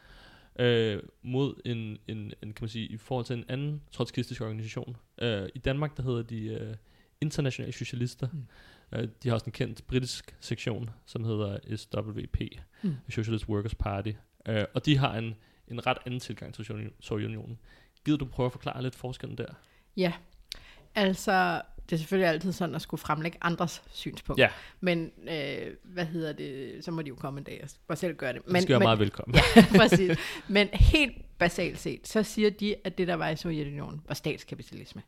øh, 0.58 1.02
mod 1.22 1.54
en, 1.64 1.78
en, 1.78 1.98
en, 2.08 2.32
kan 2.42 2.56
man 2.60 2.68
sige, 2.68 2.86
i 2.86 2.96
forhold 2.96 3.24
til 3.26 3.36
en 3.36 3.44
anden 3.48 3.82
trotskistisk 3.90 4.40
organisation. 4.40 4.96
Øh, 5.22 5.48
I 5.54 5.58
Danmark, 5.58 5.96
der 5.96 6.02
hedder 6.02 6.22
de 6.22 6.44
øh, 6.46 6.74
internationale 7.20 7.72
socialister. 7.72 8.28
Mm. 8.32 8.46
Øh, 8.92 9.08
de 9.22 9.28
har 9.28 9.34
også 9.34 9.46
en 9.46 9.52
kendt 9.52 9.86
britisk 9.86 10.36
sektion, 10.40 10.90
som 11.06 11.24
hedder 11.24 11.58
SWP, 11.76 12.40
Mm. 12.82 12.94
Socialist 13.08 13.48
Workers 13.48 13.74
Party. 13.74 14.12
Øh, 14.48 14.64
og 14.74 14.86
de 14.86 14.96
har 14.98 15.14
en, 15.18 15.34
en 15.68 15.86
ret 15.86 15.98
anden 16.06 16.20
tilgang 16.20 16.54
til 16.54 16.62
Sovjet- 16.64 16.92
Sovjetunionen. 17.00 17.58
Gider 18.04 18.18
du 18.18 18.24
prøve 18.24 18.46
at 18.46 18.52
forklare 18.52 18.82
lidt 18.82 18.94
forskellen 18.94 19.38
der? 19.38 19.46
Ja, 19.96 20.12
altså, 20.94 21.62
det 21.90 21.92
er 21.92 21.98
selvfølgelig 21.98 22.28
altid 22.28 22.52
sådan 22.52 22.74
at 22.74 22.82
skulle 22.82 23.00
fremlægge 23.00 23.38
andres 23.40 23.82
synspunkt. 23.90 24.40
Ja. 24.40 24.48
Men, 24.80 25.10
øh, 25.30 25.74
hvad 25.82 26.06
hedder 26.06 26.32
det, 26.32 26.84
så 26.84 26.90
må 26.90 27.02
de 27.02 27.08
jo 27.08 27.14
komme 27.14 27.38
en 27.38 27.44
dag 27.44 27.66
og 27.88 27.98
selv 27.98 28.16
gøre 28.16 28.32
det. 28.32 28.46
Men, 28.46 28.54
det 28.54 28.62
skal 28.62 28.78
men, 28.78 28.82
meget 28.82 28.98
velkommen. 28.98 29.34
Ja, 29.34 29.64
præcis. 29.80 30.18
Men 30.48 30.68
helt 30.72 31.38
basalt 31.38 31.78
set, 31.78 32.08
så 32.08 32.22
siger 32.22 32.50
de, 32.50 32.74
at 32.84 32.98
det, 32.98 33.08
der 33.08 33.14
var 33.14 33.28
i 33.28 33.36
Sovjetunionen, 33.36 34.02
var 34.08 34.14
statskapitalisme. 34.14 35.02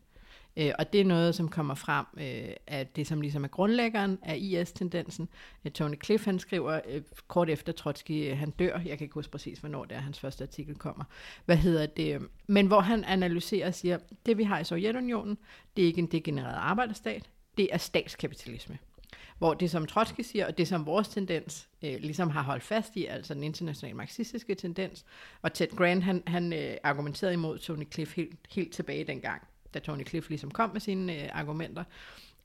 Øh, 0.56 0.72
og 0.78 0.92
det 0.92 1.00
er 1.00 1.04
noget, 1.04 1.34
som 1.34 1.48
kommer 1.48 1.74
frem 1.74 2.06
øh, 2.16 2.54
af 2.66 2.86
det, 2.86 3.06
som 3.06 3.20
ligesom 3.20 3.44
er 3.44 3.48
grundlæggeren 3.48 4.18
af 4.22 4.36
IS-tendensen. 4.38 5.28
Øh, 5.64 5.72
Tony 5.72 6.04
Cliff, 6.04 6.24
han 6.24 6.38
skriver 6.38 6.80
øh, 6.88 7.02
kort 7.28 7.50
efter 7.50 7.72
Trotsky, 7.72 8.30
øh, 8.30 8.38
han 8.38 8.50
dør, 8.50 8.78
jeg 8.78 8.98
kan 8.98 9.04
ikke 9.04 9.14
huske 9.14 9.32
præcis, 9.32 9.58
hvornår 9.58 9.84
det 9.84 9.96
er, 9.96 10.00
hans 10.00 10.20
første 10.20 10.44
artikel 10.44 10.74
kommer. 10.74 11.04
Hvad 11.44 11.56
hedder 11.56 11.86
det? 11.86 12.22
Men 12.46 12.66
hvor 12.66 12.80
han 12.80 13.04
analyserer 13.04 13.66
og 13.66 13.74
siger, 13.74 13.98
det 14.26 14.38
vi 14.38 14.44
har 14.44 14.58
i 14.58 14.64
Sovjetunionen, 14.64 15.38
det 15.76 15.82
er 15.82 15.86
ikke 15.86 15.98
en 15.98 16.06
degenereret 16.06 16.56
arbejderstat, 16.56 17.30
det 17.58 17.68
er 17.72 17.78
statskapitalisme. 17.78 18.78
Hvor 19.38 19.54
det, 19.54 19.70
som 19.70 19.86
Trotsky 19.86 20.20
siger, 20.20 20.46
og 20.46 20.58
det, 20.58 20.68
som 20.68 20.86
vores 20.86 21.08
tendens 21.08 21.68
øh, 21.82 21.96
ligesom 22.00 22.30
har 22.30 22.42
holdt 22.42 22.62
fast 22.62 22.96
i, 22.96 23.04
altså 23.04 23.34
den 23.34 23.42
internationale 23.42 23.96
marxistiske 23.96 24.54
tendens, 24.54 25.04
og 25.42 25.52
Ted 25.52 25.76
Grant, 25.76 26.04
han, 26.04 26.22
han 26.26 26.52
øh, 26.52 26.76
argumenterede 26.82 27.34
imod 27.34 27.58
Tony 27.58 27.92
Cliff 27.92 28.16
helt, 28.16 28.38
helt 28.50 28.72
tilbage 28.72 29.04
dengang, 29.04 29.42
da 29.74 29.78
Tony 29.78 30.06
Cliff 30.06 30.28
ligesom 30.28 30.50
kom 30.50 30.70
med 30.70 30.80
sine 30.80 31.22
øh, 31.22 31.28
argumenter, 31.32 31.84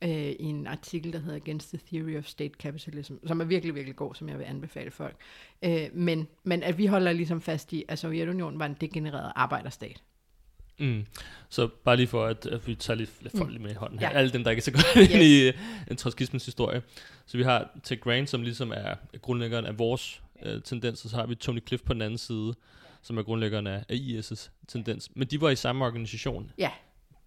øh, 0.02 0.10
i 0.12 0.44
en 0.44 0.68
artikel, 0.68 1.14
der 1.14 1.20
hedder 1.20 1.36
Against 1.36 1.70
the 1.70 1.80
Theory 1.88 2.18
of 2.18 2.26
State 2.26 2.54
Capitalism, 2.60 3.14
som 3.28 3.42
er 3.42 3.46
virkelig, 3.46 3.76
virkelig 3.76 3.96
god, 3.96 4.16
som 4.16 4.30
jeg 4.30 4.38
vil 4.40 4.46
anbefale 4.46 4.92
folk. 4.92 5.16
Øh, 5.62 5.88
men, 5.94 6.28
men 6.44 6.64
at 6.64 6.78
vi 6.78 6.86
holder 6.86 7.12
ligesom 7.12 7.42
fast 7.42 7.74
i, 7.74 7.86
at 7.88 8.00
Sovjetunionen 8.00 8.60
var 8.60 8.66
en 8.66 8.78
degenereret 8.82 9.32
arbejderstat. 9.36 10.04
Mm. 10.80 11.06
Så 11.50 11.68
bare 11.68 11.96
lige 11.96 12.08
for, 12.08 12.26
at, 12.26 12.46
at 12.46 12.68
vi 12.68 12.76
tager 12.76 12.98
lidt, 12.98 13.10
lidt 13.22 13.38
folk 13.38 13.52
lige 13.52 13.62
med 13.62 13.72
i 13.72 13.74
hånden 13.74 14.00
her. 14.00 14.10
Ja. 14.10 14.18
Alle 14.18 14.32
dem, 14.32 14.44
der 14.44 14.52
ikke 14.52 14.60
er 14.60 14.64
så 14.64 14.72
godt 14.72 14.86
yes. 14.98 15.10
I 15.10 15.48
øh, 15.48 15.54
en 15.92 15.98
trotskismens 15.98 16.46
historie. 16.46 16.82
Så 17.26 17.38
vi 17.38 17.44
har 17.44 17.70
Ted 17.84 18.00
Grant, 18.00 18.30
som 18.30 18.42
ligesom 18.42 18.72
er 18.76 18.96
grundlæggeren 19.22 19.66
af 19.66 19.80
vores 19.80 20.22
øh, 20.44 20.62
tendenser. 20.62 21.10
Så 21.10 21.16
har 21.16 21.26
vi 21.26 21.36
Tony 21.36 21.68
Cliff 21.68 21.84
på 21.84 21.94
den 21.94 22.02
anden 22.02 22.18
side, 22.18 22.54
som 23.02 23.18
er 23.18 23.24
grundlæggeren 23.24 23.68
af, 23.68 23.84
af 23.90 23.96
IS' 23.96 24.50
tendens. 24.68 25.12
Men 25.16 25.28
de 25.28 25.42
var 25.42 25.50
i 25.50 25.56
samme 25.56 25.86
organisation 25.86 26.52
Ja, 26.58 26.72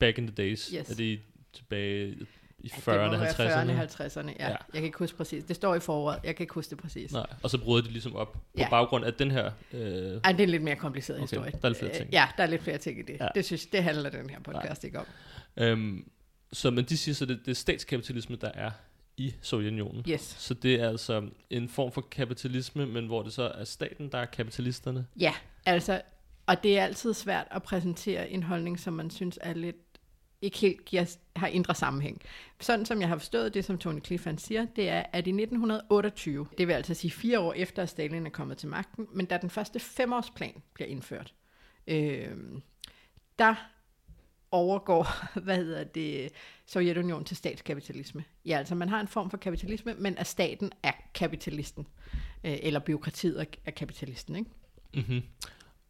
back 0.07 0.19
in 0.19 0.27
the 0.27 0.35
days. 0.37 0.69
Yes. 0.69 0.91
Er 0.91 0.95
det 0.95 1.21
tilbage 1.53 2.09
i 2.59 2.69
det 2.69 2.73
40'erne, 2.73 2.93
må 2.93 3.17
være 3.17 3.29
50'erne? 3.31 3.71
40'erne, 3.71 4.03
50'erne, 4.03 4.29
ja. 4.39 4.49
ja. 4.49 4.49
Jeg 4.49 4.57
kan 4.75 4.85
ikke 4.85 4.99
huske 4.99 5.17
præcis. 5.17 5.45
Det 5.45 5.57
står 5.57 5.75
i 5.75 5.81
foråret, 5.81 6.19
jeg 6.25 6.37
kan 6.37 6.45
ikke 6.45 6.55
huske 6.55 6.71
det 6.71 6.79
præcis. 6.79 7.13
Nej, 7.13 7.27
og 7.43 7.51
så 7.51 7.59
brød 7.59 7.83
de 7.83 7.89
ligesom 7.91 8.17
op 8.17 8.33
på 8.33 8.39
Ja. 8.59 8.69
baggrund 8.71 9.05
af 9.05 9.15
den 9.15 9.31
her... 9.31 9.51
Øh, 9.73 9.81
Ej, 9.81 10.33
det 10.33 10.41
er 10.41 10.45
en 10.45 10.49
lidt 10.51 10.63
mere 10.63 10.77
kompliceret 10.77 11.17
Okay, 11.19 11.23
historie. 11.23 11.51
der 11.51 11.59
er 11.63 11.69
lidt 11.69 11.79
flere 11.79 11.93
ting. 11.93 12.07
Øh, 12.07 12.13
Ja, 12.15 12.29
der 12.37 12.43
er 12.43 12.47
lidt 12.47 12.63
flere 12.63 12.79
ting 12.79 12.99
i 12.99 13.03
det. 13.03 13.17
Ja. 13.21 13.29
Det 13.35 13.45
synes 13.45 13.67
det 13.67 13.83
handler 13.85 14.11
den 14.11 14.31
her 14.31 14.41
podcast 14.41 14.85
ikke 14.85 14.99
om. 14.99 15.07
øhm, 15.57 16.09
så 16.53 16.71
men 16.71 16.85
de 16.85 16.97
siger 16.97 17.15
så, 17.15 17.27
det, 17.27 17.41
det 17.45 17.51
er 17.51 17.55
statskapitalisme, 17.55 18.37
der 18.37 18.51
er 18.55 18.71
i 19.17 19.35
Sovjetunionen. 19.43 20.05
Yes. 20.09 20.21
Så 20.39 20.55
det 20.55 20.75
er 20.75 20.89
altså 20.89 21.23
en 21.51 21.69
form 21.69 21.93
for 21.93 22.01
kapitalisme, 22.01 22.87
men 22.87 23.07
hvor 23.07 23.23
det 23.23 23.33
så 23.33 23.43
er 23.43 23.65
staten, 23.65 24.09
der 24.13 24.19
er 24.19 24.25
kapitalisterne. 24.25 25.07
Ja, 25.21 25.33
altså, 25.67 26.01
og 26.47 26.63
det 26.63 26.79
er 26.79 26.85
altid 26.85 27.15
svært 27.15 27.47
at 27.51 27.63
præsentere 27.63 28.31
en 28.31 28.43
holdning, 28.43 28.81
som 28.81 28.93
man 28.93 29.11
synes 29.11 29.39
er 29.43 29.55
lidt 29.55 29.77
ikke 30.43 30.59
helt 30.59 30.85
giver, 30.85 31.17
har 31.37 31.47
indre 31.47 31.75
sammenhæng. 31.75 32.23
Sådan 32.61 32.87
som 32.87 33.01
jeg 33.01 33.09
har 33.09 33.19
forstået 33.19 33.55
det, 33.55 33.65
som 33.65 33.79
Tony 33.79 34.05
Clifford 34.05 34.37
siger, 34.37 34.67
det 34.77 34.89
er, 34.89 35.03
at 35.13 35.27
i 35.27 35.31
1928, 35.31 36.47
det 36.59 36.69
vil 36.69 36.75
altså 36.75 36.95
sige 36.95 37.11
fire 37.11 37.41
år 37.41 37.53
efter, 37.53 37.83
at 37.83 37.89
Stalin 37.89 38.27
er 38.27 38.31
kommet 38.31 38.59
til 38.59 38.69
magten, 38.69 39.09
men 39.13 39.27
da 39.27 39.37
den 39.37 39.51
første 39.51 39.81
femårsplan 39.81 40.63
bliver 40.75 40.89
indført, 40.89 41.35
øh, 41.87 42.29
der 43.39 43.55
overgår, 44.51 45.07
hvad 45.45 45.57
hedder 45.57 45.85
det, 45.85 46.33
Sovjetunionen 46.67 47.25
til 47.25 47.37
statskapitalisme. 47.37 48.25
Ja, 48.45 48.59
altså 48.59 48.75
man 48.75 48.89
har 48.89 49.01
en 49.01 49.09
form 49.09 49.31
for 49.31 49.37
kapitalisme, 49.37 49.95
men 49.95 50.19
at 50.19 50.27
staten 50.27 50.73
er 50.83 50.93
kapitalisten, 51.15 51.87
øh, 52.45 52.59
eller 52.63 52.81
byråkratiet 52.81 53.41
er, 53.41 53.45
er 53.67 53.71
kapitalisten, 53.71 54.37
ikke? 54.37 54.51
Mm-hmm. 54.95 55.23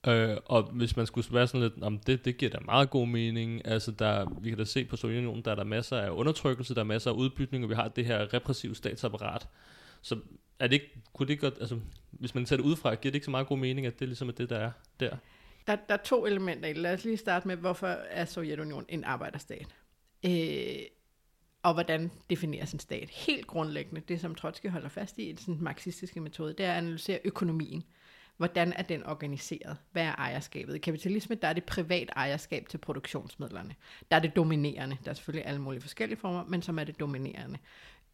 Øh, 0.07 0.37
og 0.45 0.63
hvis 0.63 0.97
man 0.97 1.07
skulle 1.07 1.27
være 1.31 1.47
sådan 1.47 1.61
lidt, 1.61 1.83
om 1.83 1.99
det, 1.99 2.25
det 2.25 2.37
giver 2.37 2.51
da 2.51 2.59
meget 2.65 2.91
god 2.91 3.07
mening. 3.07 3.67
Altså 3.67 3.91
der, 3.91 4.39
vi 4.41 4.49
kan 4.49 4.59
da 4.59 4.65
se 4.65 4.85
på 4.85 4.97
Sovjetunionen, 4.97 5.45
der 5.45 5.51
er 5.51 5.55
der 5.55 5.65
masser 5.65 5.99
af 5.99 6.11
undertrykkelse, 6.11 6.75
der 6.75 6.81
er 6.81 6.85
masser 6.85 7.11
af 7.11 7.15
udbytning, 7.15 7.65
og 7.65 7.71
vi 7.71 7.75
har 7.75 7.89
det 7.89 8.05
her 8.05 8.35
repressive 8.35 8.75
statsapparat. 8.75 9.49
Så 10.03 10.17
er 10.59 10.67
det 10.67 10.75
ikke, 10.75 11.03
kunne 11.13 11.29
det 11.29 11.41
godt, 11.41 11.55
altså 11.61 11.79
hvis 12.11 12.35
man 12.35 12.47
ser 12.47 12.57
det 12.57 12.65
udefra, 12.65 12.95
giver 12.95 13.11
det 13.11 13.15
ikke 13.15 13.25
så 13.25 13.31
meget 13.31 13.47
god 13.47 13.59
mening, 13.59 13.87
at 13.87 14.01
det 14.01 14.09
ligesom 14.09 14.29
er 14.29 14.33
det, 14.33 14.51
der 14.51 14.59
er 14.59 14.71
der? 15.01 15.17
Der, 15.67 15.77
der 15.89 15.95
er 15.95 16.03
to 16.05 16.27
elementer 16.27 16.69
i. 16.69 16.73
Lad 16.73 16.95
os 16.95 17.05
lige 17.05 17.17
starte 17.17 17.49
med, 17.49 17.57
hvorfor 17.57 17.87
er 17.87 18.25
Sovjetunionen 18.25 18.87
en 18.89 19.05
arbejderstat? 19.05 19.67
Øh, 20.27 20.83
og 21.63 21.75
hvordan 21.75 22.11
defineres 22.31 22.73
en 22.73 22.79
stat? 22.79 23.09
Helt 23.11 23.47
grundlæggende, 23.47 24.01
det 24.09 24.21
som 24.21 24.35
Trotsky 24.35 24.71
holder 24.71 24.89
fast 24.89 25.19
i, 25.19 25.23
i 25.23 25.33
den 25.33 25.65
marxistiske 25.65 26.21
metode, 26.21 26.53
det 26.53 26.67
er 26.67 26.73
at 26.73 26.79
analysere 26.79 27.19
økonomien. 27.25 27.85
Hvordan 28.37 28.73
er 28.73 28.83
den 28.83 29.07
organiseret? 29.07 29.77
Hvad 29.93 30.03
er 30.03 30.15
ejerskabet? 30.15 30.75
I 30.75 30.79
kapitalisme, 30.79 31.35
der 31.35 31.49
er 31.49 31.53
det 31.53 31.65
privat 31.65 32.11
ejerskab 32.17 32.69
til 32.69 32.79
produktionsmidlerne. 32.79 33.75
Der 34.11 34.17
er 34.17 34.21
det 34.21 34.37
dominerende. 34.37 34.97
Der 35.05 35.11
er 35.11 35.15
selvfølgelig 35.15 35.47
alle 35.47 35.61
mulige 35.61 35.81
forskellige 35.81 36.19
former, 36.19 36.45
men 36.45 36.63
som 36.63 36.79
er 36.79 36.85
det 36.85 37.01
dominerende. 37.01 37.59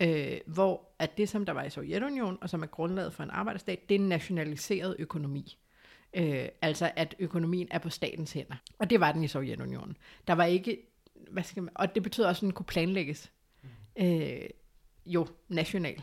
Øh, 0.00 0.40
hvor 0.46 0.88
at 0.98 1.18
det, 1.18 1.28
som 1.28 1.46
der 1.46 1.52
var 1.52 1.64
i 1.64 1.70
Sovjetunionen, 1.70 2.38
og 2.40 2.50
som 2.50 2.62
er 2.62 2.66
grundlaget 2.66 3.12
for 3.12 3.22
en 3.22 3.30
arbejderstat, 3.30 3.88
det 3.88 3.94
er 3.94 3.98
en 3.98 4.08
nationaliseret 4.08 4.96
økonomi. 4.98 5.58
Øh, 6.14 6.48
altså 6.62 6.90
at 6.96 7.14
økonomien 7.18 7.68
er 7.70 7.78
på 7.78 7.90
statens 7.90 8.32
hænder. 8.32 8.56
Og 8.78 8.90
det 8.90 9.00
var 9.00 9.12
den 9.12 9.24
i 9.24 9.28
Sovjetunionen. 9.28 9.96
Der 10.26 10.32
var 10.32 10.44
ikke, 10.44 10.78
hvad 11.30 11.42
skal 11.42 11.62
man, 11.62 11.72
og 11.74 11.94
det 11.94 12.02
betyder 12.02 12.28
også, 12.28 12.40
at 12.40 12.42
den 12.42 12.52
kunne 12.52 12.66
planlægges 12.66 13.32
øh, 13.98 14.40
jo 15.06 15.26
national 15.48 16.02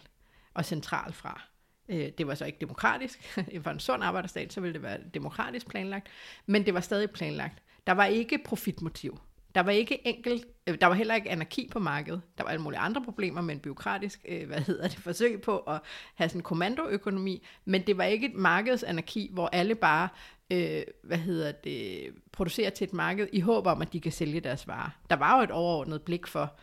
og 0.54 0.66
central 0.66 1.14
fra. 1.14 1.42
Øh, 1.90 2.10
det 2.18 2.28
var 2.28 2.36
så 2.36 2.46
ikke 2.46 2.58
demokratisk. 2.62 3.24
For 3.64 3.70
en 3.70 3.80
sund 3.80 4.04
arbejderstat, 4.04 4.54
så 4.54 4.62
ville 4.62 4.74
det 4.74 4.84
være 4.84 4.98
demokratisk 5.14 5.70
planlagt. 5.70 6.08
Men 6.46 6.66
det 6.66 6.74
var 6.74 6.80
stadig 6.80 7.12
planlagt. 7.12 7.64
Der 7.88 7.94
var 7.94 8.06
ikke 8.06 8.40
profitmotiv. 8.46 9.20
Der 9.56 9.62
var 9.62 9.72
ikke 9.72 10.08
enkelt, 10.08 10.48
øh, 10.68 10.78
der 10.82 10.88
var 10.88 10.94
heller 10.94 11.16
ikke 11.16 11.30
anarki 11.30 11.70
på 11.72 11.80
markedet. 11.80 12.22
Der 12.38 12.44
var 12.44 12.52
alle 12.52 12.62
mulige 12.62 12.80
andre 12.80 13.02
problemer 13.02 13.42
med 13.42 13.54
en 13.54 13.60
byråkratisk, 13.60 14.26
øh, 14.28 14.48
hvad 14.48 14.60
hedder 14.60 14.88
det, 14.88 14.98
forsøg 15.10 15.42
på 15.42 15.58
at 15.58 15.80
have 16.16 16.30
sådan 16.30 16.40
en 16.40 16.44
kommandoøkonomi, 16.44 17.46
men 17.66 17.82
det 17.88 17.98
var 17.98 18.04
ikke 18.04 18.28
et 18.28 18.36
markedsanarki, 18.36 19.30
hvor 19.34 19.48
alle 19.48 19.76
bare, 19.76 20.10
øh, 20.52 20.84
hvad 21.04 21.18
hedder 21.18 21.52
det, 21.52 22.10
producerer 22.32 22.70
til 22.70 22.86
et 22.86 22.94
marked 22.94 23.28
i 23.34 23.40
håb 23.40 23.68
om, 23.68 23.82
at 23.82 23.94
de 23.94 24.02
kan 24.02 24.12
sælge 24.12 24.40
deres 24.40 24.68
varer. 24.68 24.90
Der 25.10 25.16
var 25.16 25.38
jo 25.38 25.44
et 25.44 25.52
overordnet 25.52 26.02
blik 26.02 26.28
for, 26.28 26.54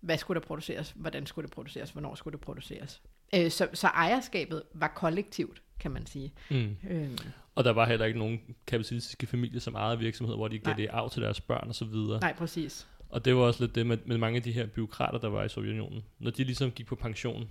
hvad 0.00 0.18
skulle 0.18 0.40
der 0.40 0.46
produceres, 0.46 0.92
hvordan 0.96 1.26
skulle 1.26 1.46
det 1.46 1.54
produceres, 1.54 1.90
hvornår 1.90 2.14
skulle 2.14 2.32
det 2.32 2.40
produceres. 2.40 3.02
Øh, 3.34 3.50
så, 3.50 3.68
så 3.74 3.86
ejerskabet 3.86 4.62
var 4.74 4.88
kollektivt, 4.96 5.62
kan 5.80 5.90
man 5.90 6.06
sige. 6.06 6.32
Mm. 6.50 6.76
Øh, 6.90 7.10
Og 7.54 7.64
der 7.64 7.70
var 7.72 7.86
heller 7.86 8.06
ikke 8.06 8.18
nogen 8.18 8.40
kapitalistiske 8.66 9.26
familier, 9.26 9.60
som 9.60 9.74
ejede 9.74 9.98
virksomheder, 9.98 10.36
hvor 10.36 10.48
de 10.48 10.58
gav 10.58 10.70
Nej. 10.70 10.76
det 10.76 10.86
af 10.86 11.10
til 11.10 11.22
deres 11.22 11.40
børn 11.40 11.68
og 11.68 11.74
så 11.74 11.84
videre. 11.84 12.20
nej, 12.20 12.34
præcis. 12.34 12.86
Og 13.08 13.24
det 13.24 13.36
var 13.36 13.42
også 13.42 13.64
lidt 13.64 13.74
det 13.74 13.86
med, 13.86 13.98
med 14.06 14.18
mange 14.18 14.36
af 14.36 14.42
de 14.42 14.52
her 14.52 14.66
byråkrater, 14.66 15.18
der 15.18 15.28
var 15.28 15.44
i 15.44 15.48
Sovjetunionen. 15.48 16.04
Når 16.18 16.30
de 16.30 16.44
ligesom 16.44 16.70
gik 16.70 16.86
på 16.86 16.94
pension, 16.96 17.48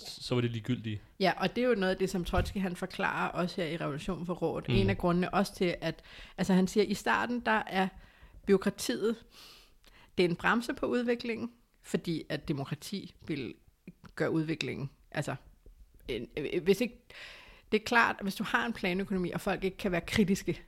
så 0.00 0.34
var 0.34 0.40
det 0.42 0.50
ligegyldige. 0.50 1.00
Ja, 1.20 1.32
og 1.36 1.56
det 1.56 1.64
er 1.64 1.68
jo 1.68 1.74
noget 1.74 1.92
af 1.92 1.98
det, 1.98 2.10
som 2.10 2.24
Trotsky 2.24 2.58
han 2.58 2.76
forklarer 2.76 3.28
også 3.28 3.60
her 3.62 3.68
i 3.68 3.76
Revolutionen 3.76 4.26
for 4.26 4.34
Rådet. 4.34 4.68
Mm. 4.68 4.74
En 4.74 4.90
af 4.90 4.98
grundene 4.98 5.34
også 5.34 5.54
til, 5.54 5.74
at 5.80 6.02
altså 6.38 6.52
han 6.52 6.68
siger, 6.68 6.84
at 6.84 6.90
i 6.90 6.94
starten, 6.94 7.40
der 7.40 7.62
er 7.66 7.88
byråkratiet, 8.46 9.16
det 10.18 10.24
er 10.24 10.28
en 10.28 10.36
bremse 10.36 10.74
på 10.74 10.86
udviklingen, 10.86 11.50
fordi 11.82 12.22
at 12.28 12.48
demokrati 12.48 13.14
vil 13.26 13.54
gøre 14.14 14.30
udviklingen, 14.30 14.90
altså, 15.10 15.34
en, 16.08 16.28
øh, 16.36 16.46
øh, 16.52 16.62
hvis 16.62 16.80
ikke, 16.80 16.98
det 17.72 17.80
er 17.80 17.84
klart, 17.84 18.16
at 18.18 18.22
hvis 18.22 18.34
du 18.34 18.44
har 18.44 18.66
en 18.66 18.72
planøkonomi, 18.72 19.30
og 19.30 19.40
folk 19.40 19.64
ikke 19.64 19.76
kan 19.76 19.92
være 19.92 20.00
kritiske, 20.00 20.62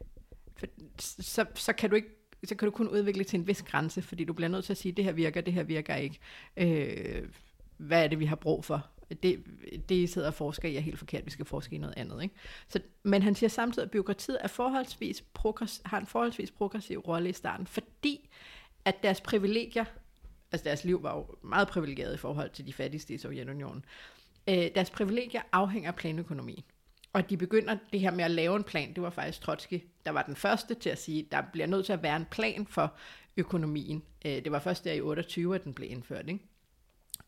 for, 0.57 0.67
så, 0.99 1.47
så 1.55 1.73
kan 1.73 1.91
du 1.91 1.97
ikke 1.97 2.09
så 2.45 2.55
kan 2.55 2.67
du 2.67 2.73
kun 2.73 2.89
udvikle 2.89 3.25
til 3.25 3.39
en 3.39 3.47
vis 3.47 3.63
grænse, 3.63 4.03
fordi 4.03 4.25
du 4.25 4.33
bliver 4.33 4.49
nødt 4.49 4.65
til 4.65 4.73
at 4.73 4.77
sige, 4.77 4.93
det 4.93 5.05
her 5.05 5.13
virker, 5.13 5.41
det 5.41 5.55
her 5.55 5.63
virker 5.63 5.97
ikke. 5.97 6.19
Øh, 6.57 7.29
hvad 7.77 8.05
er 8.05 8.09
det, 8.09 8.21
vi 8.21 8.25
har 8.25 8.37
brug 8.37 8.65
for? 8.65 8.87
Det, 9.23 9.45
det 9.89 9.95
I 9.95 10.07
sidder 10.07 10.29
og 10.29 10.35
forsker 10.35 10.69
i 10.69 10.77
er 10.77 10.81
helt 10.81 10.99
forkert, 10.99 11.27
vi 11.27 11.31
skal 11.31 11.45
forske 11.45 11.75
i 11.75 11.79
noget 11.79 11.95
andet. 11.97 12.23
Ikke? 12.23 12.35
Så, 12.69 12.81
men 13.03 13.23
han 13.23 13.35
siger 13.35 13.51
samtidig, 13.51 13.87
at 13.87 13.91
byråkratiet 13.91 14.39
er 14.41 14.49
forholdsvis 14.49 15.25
progress, 15.35 15.83
har 15.85 16.01
en 16.01 16.07
forholdsvis 16.07 16.51
progressiv 16.51 16.99
rolle 16.99 17.29
i 17.29 17.33
starten, 17.33 17.67
fordi 17.67 18.29
at 18.85 19.03
deres 19.03 19.21
privilegier, 19.21 19.85
altså 20.53 20.65
deres 20.65 20.85
liv 20.85 21.03
var 21.03 21.17
jo 21.17 21.27
meget 21.43 21.69
privilegeret 21.69 22.15
i 22.15 22.17
forhold 22.17 22.51
til 22.51 22.67
de 22.67 22.73
fattigste 22.73 23.15
i 23.15 23.19
Sovjetunionen, 23.19 23.85
øh, 23.85 24.20
Øh, 24.51 24.71
deres 24.75 24.91
privilegier 24.91 25.43
afhænger 25.53 25.91
af 25.91 25.97
planøkonomien. 25.97 26.65
Og 27.13 27.31
de 27.31 27.37
begynder 27.37 27.77
det 27.93 28.01
her 28.01 28.11
med 28.11 28.25
at 28.25 28.31
lave 28.31 28.57
en 28.57 28.65
plan, 28.65 28.95
det 28.95 29.03
var 29.03 29.11
faktisk 29.11 29.41
Trotsky, 29.41 29.83
der 30.07 30.11
var 30.11 30.23
den 30.23 30.37
første 30.37 30.75
til 30.75 30.91
at 30.91 30.99
sige, 30.99 31.29
der 31.33 31.43
bliver 31.53 31.67
nødt 31.67 31.87
til 31.87 31.93
at 31.93 32.03
være 32.03 32.17
en 32.17 32.27
plan 32.31 32.67
for 32.67 32.95
økonomien. 33.37 34.03
Øh, 34.27 34.33
det 34.45 34.53
var 34.53 34.59
først 34.59 34.85
der 34.85 34.93
i 34.93 35.01
28, 35.01 35.55
at 35.55 35.65
den 35.65 35.75
blev 35.75 35.91
indført, 35.91 36.29
ikke? 36.29 36.41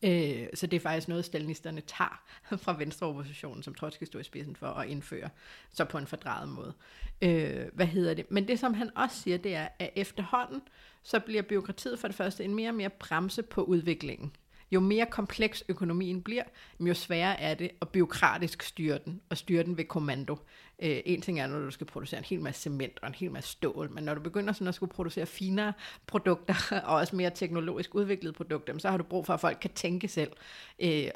Øh, 0.03 0.47
så 0.53 0.67
det 0.67 0.77
er 0.77 0.81
faktisk 0.81 1.07
noget, 1.07 1.25
stalinisterne 1.25 1.81
tager 1.81 2.23
fra 2.63 2.77
venstreoppositionen, 2.77 3.63
som 3.63 3.73
Trotsky 3.73 4.03
stod 4.03 4.21
i 4.21 4.23
spidsen 4.23 4.55
for 4.55 4.67
at 4.67 4.89
indføre, 4.89 5.29
så 5.71 5.85
på 5.85 5.97
en 5.97 6.07
fordrejet 6.07 6.49
måde. 6.49 6.73
Øh, 7.21 7.65
hvad 7.73 7.85
hedder 7.85 8.13
det? 8.13 8.31
Men 8.31 8.47
det, 8.47 8.59
som 8.59 8.73
han 8.73 8.97
også 8.97 9.21
siger, 9.21 9.37
det 9.37 9.55
er, 9.55 9.67
at 9.79 9.89
efterhånden, 9.95 10.61
så 11.03 11.19
bliver 11.19 11.41
byråkratiet 11.41 11.99
for 11.99 12.07
det 12.07 12.17
første 12.17 12.43
en 12.43 12.55
mere 12.55 12.69
og 12.69 12.75
mere 12.75 12.89
bremse 12.89 13.43
på 13.43 13.63
udviklingen. 13.63 14.35
Jo 14.71 14.79
mere 14.79 15.05
kompleks 15.05 15.63
økonomien 15.69 16.21
bliver, 16.21 16.43
jo 16.79 16.93
sværere 16.93 17.39
er 17.39 17.53
det 17.53 17.71
at 17.81 17.89
byråkratisk 17.89 18.63
styre 18.63 18.99
den, 19.05 19.21
og 19.29 19.37
styre 19.37 19.63
den 19.63 19.77
ved 19.77 19.85
kommando. 19.85 20.37
Øh, 20.79 21.01
en 21.05 21.21
ting 21.21 21.39
er, 21.39 21.47
når 21.47 21.59
du 21.59 21.71
skal 21.71 21.87
producere 21.87 22.17
en 22.17 22.25
hel 22.25 22.41
masse 22.41 22.61
cement 22.61 22.99
og 23.01 23.07
en 23.07 23.15
hel 23.15 23.31
masse 23.31 23.49
stål, 23.49 23.91
men 23.91 24.03
når 24.03 24.13
du 24.13 24.21
begynder 24.21 24.53
sådan 24.53 24.67
at 24.67 24.75
skulle 24.75 24.93
producere 24.93 25.25
finere 25.25 25.73
produkter, 26.07 26.55
og 26.85 26.95
også 26.95 27.15
mere 27.15 27.29
teknologisk 27.35 27.95
udviklede 27.95 28.33
produkter, 28.33 28.77
så 28.77 28.89
har 28.89 28.97
du 28.97 29.03
brug 29.03 29.25
for, 29.25 29.33
at 29.33 29.39
folk 29.39 29.57
kan 29.61 29.71
tænke 29.73 30.07
selv, 30.07 30.31
øh, 30.79 31.07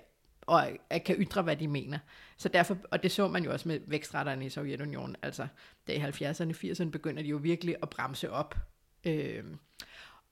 og 0.41 0.67
at 0.89 1.03
kan 1.03 1.15
ytre, 1.15 1.41
hvad 1.41 1.55
de 1.55 1.67
mener. 1.67 1.99
Så 2.37 2.49
derfor, 2.49 2.77
og 2.91 3.03
det 3.03 3.11
så 3.11 3.27
man 3.27 3.43
jo 3.43 3.51
også 3.51 3.67
med 3.67 3.79
vækstretterne 3.87 4.45
i 4.45 4.49
Sovjetunionen, 4.49 5.15
altså 5.21 5.47
da 5.87 5.93
i 5.93 5.97
70'erne, 5.97 6.51
80'erne 6.51 6.89
begynder 6.89 7.23
de 7.23 7.29
jo 7.29 7.37
virkelig 7.37 7.75
at 7.81 7.89
bremse 7.89 8.31
op. 8.31 8.55
Øh, 9.05 9.43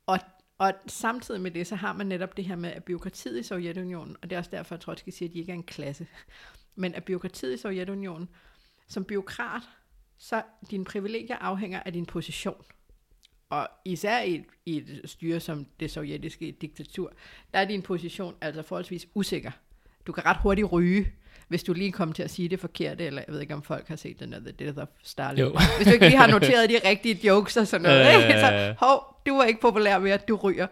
og 0.05 0.19
og 0.57 0.73
samtidig 0.87 1.41
med 1.41 1.51
det, 1.51 1.67
så 1.67 1.75
har 1.75 1.93
man 1.93 2.07
netop 2.07 2.37
det 2.37 2.45
her 2.45 2.55
med, 2.55 2.71
at 2.71 2.83
byråkratiet 2.83 3.39
i 3.39 3.43
Sovjetunionen, 3.43 4.17
og 4.21 4.29
det 4.29 4.35
er 4.35 4.39
også 4.39 4.51
derfor, 4.51 4.75
at 4.75 4.81
Trotsky 4.81 5.09
siger, 5.09 5.29
at 5.29 5.33
de 5.33 5.39
ikke 5.39 5.51
er 5.51 5.55
en 5.55 5.63
klasse, 5.63 6.07
men 6.75 6.95
at 6.95 7.03
byråkratiet 7.03 7.53
i 7.53 7.57
Sovjetunionen, 7.57 8.29
som 8.87 9.05
byråkrat, 9.05 9.63
så 10.17 10.41
dine 10.71 10.85
privilegier 10.85 11.35
afhænger 11.35 11.79
af 11.79 11.93
din 11.93 12.05
position. 12.05 12.65
Og 13.49 13.69
især 13.85 14.21
i 14.21 14.35
et, 14.35 14.45
i 14.65 14.77
et 14.77 15.01
styre 15.05 15.39
som 15.39 15.65
det 15.79 15.91
sovjetiske 15.91 16.51
diktatur, 16.61 17.13
der 17.53 17.59
er 17.59 17.65
din 17.65 17.81
position 17.81 18.35
altså 18.41 18.61
forholdsvis 18.61 19.07
usikker. 19.13 19.51
Du 20.07 20.11
kan 20.11 20.25
ret 20.25 20.37
hurtigt 20.37 20.71
ryge, 20.71 21.13
hvis 21.47 21.63
du 21.63 21.73
lige 21.73 21.91
kommer 21.91 22.13
til 22.15 22.23
at 22.23 22.29
sige 22.29 22.49
det 22.49 22.59
forkerte, 22.59 23.05
eller 23.05 23.21
jeg 23.27 23.33
ved 23.33 23.41
ikke, 23.41 23.53
om 23.53 23.63
folk 23.63 23.87
har 23.87 23.95
set 23.95 24.19
den 24.19 24.31
der 24.31 24.39
The 24.39 24.51
Death 24.51 24.77
of 24.77 24.87
Stalin. 25.03 25.39
Jo. 25.39 25.49
Hvis 25.77 25.87
du 25.87 25.93
ikke 25.93 26.05
lige 26.07 26.17
har 26.17 26.27
noteret 26.27 26.69
de 26.69 26.79
rigtige 26.89 27.27
jokes 27.27 27.57
og 27.57 27.67
sådan 27.67 27.81
noget, 27.83 27.99
ikke? 28.17 28.27
ja. 28.33 28.69
så 28.73 28.75
hov, 28.85 29.21
du 29.27 29.35
er 29.37 29.45
ikke 29.45 29.61
populær 29.61 29.99
mere, 29.99 30.17
du 30.17 30.35
ryger. 30.35 30.67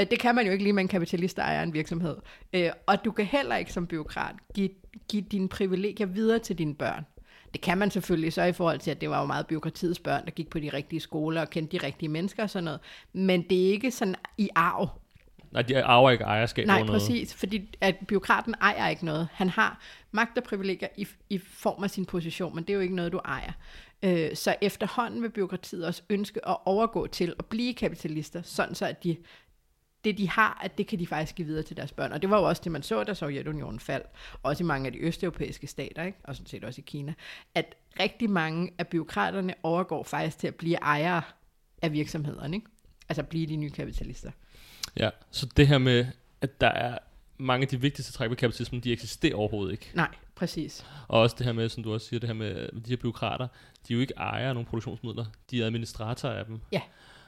Øh, 0.00 0.06
Det 0.10 0.18
kan 0.18 0.34
man 0.34 0.46
jo 0.46 0.52
ikke 0.52 0.64
lige 0.64 0.72
med 0.72 0.82
en 0.82 0.88
kapitalist, 0.88 1.38
ejer 1.38 1.62
en 1.62 1.72
virksomhed. 1.74 2.16
Øh, 2.52 2.70
Og 2.86 3.04
du 3.04 3.12
kan 3.12 3.24
heller 3.24 3.56
ikke 3.56 3.72
som 3.72 3.86
byråkrat 3.86 4.34
give, 4.54 4.70
give 5.08 5.22
dine 5.32 5.48
privilegier 5.48 6.06
videre 6.06 6.38
til 6.38 6.58
dine 6.58 6.74
børn. 6.74 7.04
Det 7.52 7.60
kan 7.62 7.78
man 7.78 7.90
selvfølgelig 7.90 8.32
så 8.32 8.42
i 8.42 8.52
forhold 8.52 8.78
til, 8.78 8.90
at 8.90 9.00
det 9.00 9.10
var 9.10 9.20
jo 9.20 9.26
meget 9.26 9.46
byråkratiets 9.46 9.98
børn, 9.98 10.24
der 10.24 10.30
gik 10.30 10.50
på 10.50 10.58
de 10.58 10.68
rigtige 10.72 11.00
skoler 11.00 11.40
og 11.40 11.50
kendte 11.50 11.78
de 11.78 11.86
rigtige 11.86 12.08
mennesker 12.08 12.42
og 12.42 12.50
sådan 12.50 12.64
noget. 12.64 12.80
Men 13.12 13.42
det 13.50 13.66
er 13.66 13.70
ikke 13.70 13.90
sådan 13.90 14.14
i 14.38 14.48
arv. 14.54 14.88
Nej, 15.54 15.62
de 15.62 15.82
arver 15.82 16.10
ikke 16.10 16.24
ejerskab 16.24 16.66
Nej, 16.66 16.76
over 16.76 16.86
noget. 16.86 17.00
præcis, 17.00 17.34
fordi 17.34 17.74
at 17.80 17.96
byråkraten 18.08 18.54
ejer 18.60 18.88
ikke 18.88 19.04
noget. 19.04 19.28
Han 19.32 19.48
har 19.48 19.80
magt 20.12 20.38
og 20.38 20.44
privilegier 20.44 20.88
i, 20.96 21.06
i 21.30 21.38
form 21.38 21.84
af 21.84 21.90
sin 21.90 22.06
position, 22.06 22.54
men 22.54 22.64
det 22.64 22.70
er 22.70 22.74
jo 22.74 22.80
ikke 22.80 22.94
noget, 22.94 23.12
du 23.12 23.18
ejer. 23.18 23.52
Øh, 24.02 24.36
så 24.36 24.56
efterhånden 24.60 25.22
vil 25.22 25.28
byråkratiet 25.28 25.86
også 25.86 26.02
ønske 26.10 26.48
at 26.48 26.56
overgå 26.64 27.06
til 27.06 27.34
at 27.38 27.44
blive 27.46 27.74
kapitalister, 27.74 28.42
sådan 28.42 28.74
så 28.74 28.86
at 28.86 29.04
de, 29.04 29.16
det, 30.04 30.18
de 30.18 30.28
har, 30.28 30.60
at 30.64 30.78
det 30.78 30.86
kan 30.86 30.98
de 30.98 31.06
faktisk 31.06 31.34
give 31.34 31.46
videre 31.46 31.62
til 31.62 31.76
deres 31.76 31.92
børn. 31.92 32.12
Og 32.12 32.22
det 32.22 32.30
var 32.30 32.38
jo 32.38 32.48
også 32.48 32.62
det, 32.64 32.72
man 32.72 32.82
så, 32.82 33.04
da 33.04 33.14
Sovjetunionen 33.14 33.80
faldt, 33.80 34.06
også 34.42 34.64
i 34.64 34.66
mange 34.66 34.86
af 34.86 34.92
de 34.92 34.98
østeuropæiske 34.98 35.66
stater, 35.66 36.02
ikke? 36.02 36.18
og 36.24 36.36
sådan 36.36 36.46
set 36.46 36.64
også 36.64 36.80
i 36.80 36.84
Kina, 36.86 37.14
at 37.54 37.74
rigtig 38.00 38.30
mange 38.30 38.72
af 38.78 38.88
byråkraterne 38.88 39.54
overgår 39.62 40.02
faktisk 40.02 40.38
til 40.38 40.46
at 40.46 40.54
blive 40.54 40.76
ejere 40.76 41.22
af 41.82 41.92
virksomhederne, 41.92 42.56
ikke? 42.56 42.66
altså 43.08 43.22
blive 43.22 43.46
de 43.46 43.56
nye 43.56 43.70
kapitalister. 43.70 44.30
Ja, 44.96 45.10
så 45.30 45.46
det 45.56 45.68
her 45.68 45.78
med, 45.78 46.06
at 46.40 46.60
der 46.60 46.68
er 46.68 46.98
mange 47.38 47.64
af 47.64 47.68
de 47.68 47.80
vigtigste 47.80 48.12
træk 48.12 48.30
ved 48.30 48.36
kapitalismen, 48.36 48.80
de 48.80 48.92
eksisterer 48.92 49.34
overhovedet 49.36 49.72
ikke. 49.72 49.90
Nej, 49.94 50.08
præcis. 50.34 50.86
Og 51.08 51.20
også 51.20 51.36
det 51.38 51.46
her 51.46 51.52
med, 51.52 51.68
som 51.68 51.82
du 51.82 51.94
også 51.94 52.06
siger, 52.06 52.20
det 52.20 52.28
her 52.28 52.34
med 52.34 52.68
de 52.68 52.90
her 52.90 52.96
byråkrater, 52.96 53.48
de 53.88 53.92
er 53.92 53.94
jo 53.94 54.00
ikke 54.00 54.14
ejere 54.16 54.48
af 54.48 54.54
nogle 54.54 54.66
produktionsmidler, 54.66 55.24
de 55.50 55.62
er 55.62 55.66
administratorer 55.66 56.32
af 56.34 56.44
dem. 56.44 56.60
Ja. 56.72 56.80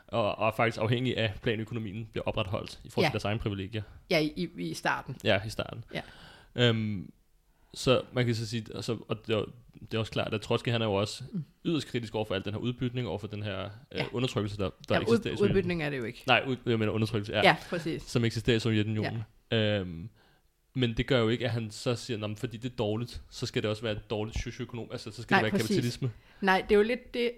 Og, 0.07 0.39
og 0.39 0.55
faktisk 0.57 0.79
afhængige 0.81 1.19
af, 1.19 1.35
planøkonomien 1.43 2.09
bliver 2.13 2.25
opretholdt 2.25 2.81
i 2.85 2.91
forhold 2.91 3.05
Ja. 3.05 3.09
til 3.09 3.13
deres 3.13 3.25
egne 3.25 3.41
privilegier. 3.41 3.83
Ja, 4.11 4.19
i, 4.19 4.49
i 4.59 4.75
starten. 4.75 5.17
Ja, 5.25 5.41
i 5.47 5.51
starten. 5.51 5.85
Ja. 5.95 6.01
Øhm, 6.55 7.11
så 7.77 8.03
man 8.13 8.27
kan 8.27 8.35
så 8.35 8.47
sige, 8.47 8.67
altså, 8.75 8.99
og 9.09 9.27
det 9.27 9.35
er, 9.37 9.45
det 9.81 9.95
er 9.95 9.99
også 9.99 10.13
klart, 10.13 10.35
at 10.35 10.41
Trotsky 10.41 10.69
han 10.69 10.83
er 10.83 10.87
jo 10.87 10.95
også 10.95 11.25
yderst 11.65 11.87
kritisk 11.89 12.15
over 12.15 12.25
for 12.25 12.35
al 12.35 12.45
den 12.45 12.53
her 12.53 12.61
udbytning, 12.61 13.09
over 13.09 13.19
for 13.19 13.27
den 13.27 13.43
her 13.43 13.71
Ja. 13.93 14.03
øh, 14.03 14.05
undertrykkelse, 14.13 14.57
der, 14.59 14.71
der 14.89 14.95
Ja, 14.95 15.01
eksisterer 15.01 15.35
ud, 15.35 15.41
udbytning 15.49 15.83
er 15.83 15.91
det 15.91 15.99
jo 15.99 16.05
ikke. 16.05 16.23
Nej, 16.27 16.45
ud, 16.49 16.57
jeg 16.67 16.79
mener 16.79 16.93
undertrykkelse, 16.93 17.33
ja, 17.33 17.39
Ja, 17.39 17.49
ja 17.49 17.57
præcis. 17.69 18.03
som 18.03 18.25
eksisterer 18.25 18.57
i 18.57 18.61
Sovjetunionen. 18.61 19.23
Ja. 19.53 19.81
Øhm, 19.81 20.09
men 20.75 20.97
det 20.97 21.07
gør 21.07 21.19
jo 21.19 21.29
ikke, 21.29 21.45
at 21.45 21.51
han 21.51 21.71
så 21.71 21.95
siger, 21.95 22.25
at 22.25 22.39
fordi 22.39 22.57
det 22.57 22.73
er 22.73 22.77
dårligt, 22.77 23.23
så 23.31 23.47
skal 23.47 23.63
det 23.63 23.71
også 23.71 23.83
være 23.83 23.93
et 23.93 24.11
dårligt 24.11 24.39
socioøkonom, 24.43 24.89
altså 24.93 25.11
så 25.11 25.23
skal 25.23 25.35
Nej, 25.35 25.41
det 25.43 25.45
være 25.45 25.51
præcis. 25.51 25.69
kapitalisme. 25.69 26.11
Nej, 26.41 26.61
det 26.69 26.75
er 26.75 26.77
jo 26.79 26.83
lidt 26.85 27.15
det, 27.15 27.31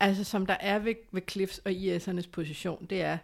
altså 0.00 0.24
som 0.24 0.46
der 0.46 0.56
er 0.60 0.78
ved, 0.78 0.94
ved 1.12 1.22
Cliffs 1.30 1.58
og 1.58 1.70
IS'ernes 1.72 2.30
position, 2.32 2.86
det 2.90 3.00
er, 3.02 3.18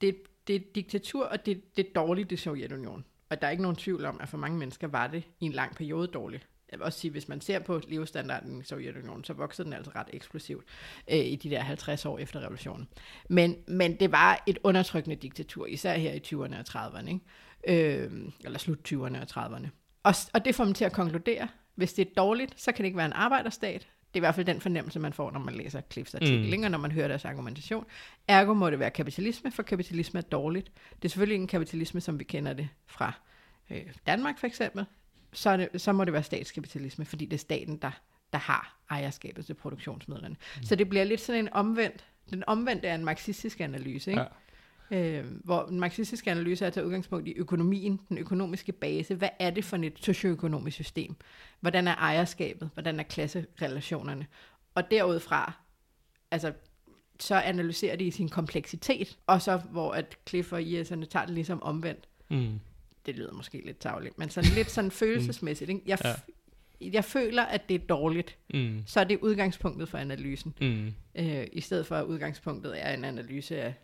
det, 0.00 0.16
det 0.46 0.56
er 0.56 0.60
diktatur, 0.74 1.24
og 1.24 1.46
det, 1.46 1.76
det 1.76 1.86
er 1.86 1.90
dårligt 1.94 2.32
i 2.32 2.36
Sovjetunionen. 2.36 3.04
Og 3.30 3.40
der 3.40 3.46
er 3.46 3.50
ikke 3.50 3.62
nogen 3.62 3.76
tvivl 3.76 4.04
om, 4.04 4.20
at 4.20 4.28
for 4.28 4.38
mange 4.38 4.58
mennesker 4.58 4.88
var 4.88 5.06
det 5.06 5.24
i 5.40 5.44
en 5.44 5.52
lang 5.52 5.76
periode 5.76 6.06
dårligt. 6.06 6.48
Jeg 6.70 6.78
vil 6.78 6.84
også 6.84 6.98
sige, 6.98 7.10
hvis 7.10 7.28
man 7.28 7.40
ser 7.40 7.58
på 7.58 7.80
levestandarden 7.88 8.60
i 8.60 8.64
Sovjetunionen, 8.64 9.24
så 9.24 9.32
voksede 9.32 9.66
den 9.66 9.72
altså 9.72 9.90
ret 9.94 10.06
eksplosivt 10.12 10.64
øh, 11.10 11.18
i 11.18 11.36
de 11.36 11.50
der 11.50 11.60
50 11.60 12.06
år 12.06 12.18
efter 12.18 12.40
revolutionen. 12.40 12.88
Men, 13.28 13.56
men 13.66 14.00
det 14.00 14.12
var 14.12 14.42
et 14.46 14.58
undertrykkende 14.62 15.16
diktatur, 15.16 15.66
især 15.66 15.96
her 15.96 16.12
i 16.12 16.20
20'erne 16.26 16.58
og 16.58 16.64
30'erne, 16.68 17.08
ikke? 17.08 18.04
Øh, 18.04 18.10
eller 18.44 18.58
slut 18.58 18.92
20'erne 18.92 19.20
og 19.20 19.26
30'erne. 19.30 19.68
Og, 20.02 20.14
og 20.34 20.44
det 20.44 20.54
får 20.54 20.64
man 20.64 20.74
til 20.74 20.84
at 20.84 20.92
konkludere, 20.92 21.48
hvis 21.74 21.92
det 21.92 22.08
er 22.08 22.10
dårligt, 22.16 22.60
så 22.60 22.72
kan 22.72 22.82
det 22.82 22.86
ikke 22.86 22.96
være 22.96 23.06
en 23.06 23.12
arbejderstat. 23.12 23.88
Det 24.16 24.20
er 24.20 24.22
i 24.22 24.28
hvert 24.28 24.34
fald 24.34 24.46
den 24.46 24.60
fornemmelse, 24.60 24.98
man 25.00 25.12
får, 25.12 25.30
når 25.30 25.40
man 25.40 25.54
læser 25.54 25.80
Cliffs 25.92 26.14
artikel, 26.14 26.58
mm. 26.58 26.64
og 26.64 26.70
når 26.70 26.78
man 26.78 26.92
hører 26.92 27.08
deres 27.08 27.24
argumentation. 27.24 27.86
Ergo 28.28 28.54
må 28.54 28.70
det 28.70 28.78
være 28.78 28.90
kapitalisme, 28.90 29.50
for 29.50 29.62
kapitalisme 29.62 30.18
er 30.18 30.22
dårligt. 30.22 30.70
Det 30.96 31.04
er 31.04 31.08
selvfølgelig 31.08 31.34
ikke 31.34 31.42
en 31.42 31.48
kapitalisme, 31.48 32.00
som 32.00 32.18
vi 32.18 32.24
kender 32.24 32.52
det 32.52 32.68
fra 32.86 33.12
øh, 33.70 33.82
Danmark 34.06 34.38
for 34.38 34.46
eksempel. 34.46 34.84
Så, 35.32 35.50
er 35.50 35.56
det, 35.56 35.80
så 35.80 35.92
må 35.92 36.04
det 36.04 36.12
være 36.12 36.22
statskapitalisme, 36.22 37.04
fordi 37.04 37.24
det 37.24 37.32
er 37.32 37.38
staten, 37.38 37.76
der, 37.76 37.90
der 38.32 38.38
har 38.38 38.76
ejerskabet 38.90 39.46
til 39.46 39.54
produktionsmidlerne. 39.54 40.36
Mm. 40.56 40.62
Så 40.62 40.76
det 40.76 40.88
bliver 40.88 41.04
lidt 41.04 41.20
sådan 41.20 41.44
en 41.44 41.52
omvendt, 41.52 42.04
den 42.30 42.44
omvendte 42.46 42.88
er 42.88 42.94
en 42.94 43.04
marxistisk 43.04 43.60
analyse, 43.60 44.10
ikke? 44.10 44.20
Ja. 44.20 44.26
Øh, 44.90 45.24
hvor 45.44 45.66
den 45.66 45.80
marxistiske 45.80 46.30
analyse 46.30 46.64
er 46.64 46.66
at 46.66 46.72
tage 46.72 46.86
udgangspunkt 46.86 47.28
i 47.28 47.32
økonomien, 47.36 48.00
den 48.08 48.18
økonomiske 48.18 48.72
base. 48.72 49.14
Hvad 49.14 49.28
er 49.38 49.50
det 49.50 49.64
for 49.64 49.76
et 49.76 49.92
socioøkonomisk 50.00 50.74
system? 50.74 51.14
Hvordan 51.60 51.88
er 51.88 51.94
ejerskabet? 51.94 52.70
Hvordan 52.74 53.00
er 53.00 53.04
klasserelationerne? 53.04 54.26
Og 54.74 54.90
derudfra, 54.90 55.52
altså, 56.30 56.52
så 57.20 57.34
analyserer 57.34 57.96
det 57.96 58.04
i 58.04 58.10
sin 58.10 58.28
kompleksitet, 58.28 59.18
og 59.26 59.42
så 59.42 59.56
hvor 59.56 59.92
at 59.92 60.16
Cliff 60.28 60.52
og 60.52 60.60
IS'erne 60.60 61.04
tager 61.04 61.24
det 61.26 61.34
ligesom 61.34 61.62
omvendt. 61.62 62.08
Mm. 62.30 62.60
Det 63.06 63.14
lyder 63.14 63.32
måske 63.32 63.62
lidt 63.66 63.78
tavligt, 63.78 64.18
men 64.18 64.30
sådan 64.30 64.50
lidt 64.54 64.70
sådan 64.70 64.90
følelsesmæssigt. 65.02 65.70
Ikke? 65.70 65.82
Jeg, 65.86 65.98
f- 66.04 66.28
jeg 66.80 67.04
føler, 67.04 67.42
at 67.42 67.68
det 67.68 67.74
er 67.82 67.86
dårligt, 67.86 68.36
Mm. 68.54 68.82
så 68.86 69.00
er 69.00 69.04
det 69.04 69.18
udgangspunktet 69.22 69.88
for 69.88 69.98
analysen. 69.98 70.54
Mm. 70.60 70.94
Øh, 71.14 71.46
I 71.52 71.60
stedet 71.60 71.86
for 71.86 71.96
at 71.96 72.04
udgangspunktet 72.04 72.74
er 72.86 72.94
en 72.94 73.04
analyse 73.04 73.62
af 73.62 73.74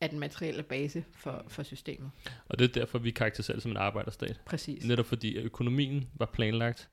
er 0.00 0.06
den 0.06 0.18
materielle 0.18 0.62
base 0.62 1.04
for, 1.12 1.44
for 1.48 1.62
systemet. 1.62 2.10
Og 2.48 2.58
det 2.58 2.64
er 2.64 2.80
derfor, 2.80 2.98
vi 2.98 3.10
karakteriserer 3.10 3.56
det 3.56 3.62
som 3.62 3.70
en 3.70 3.76
arbejderstat. 3.76 4.40
Præcis. 4.46 4.84
Netop 4.84 5.06
fordi 5.06 5.36
økonomien 5.36 6.08
var 6.14 6.26
planlagt. 6.26 6.88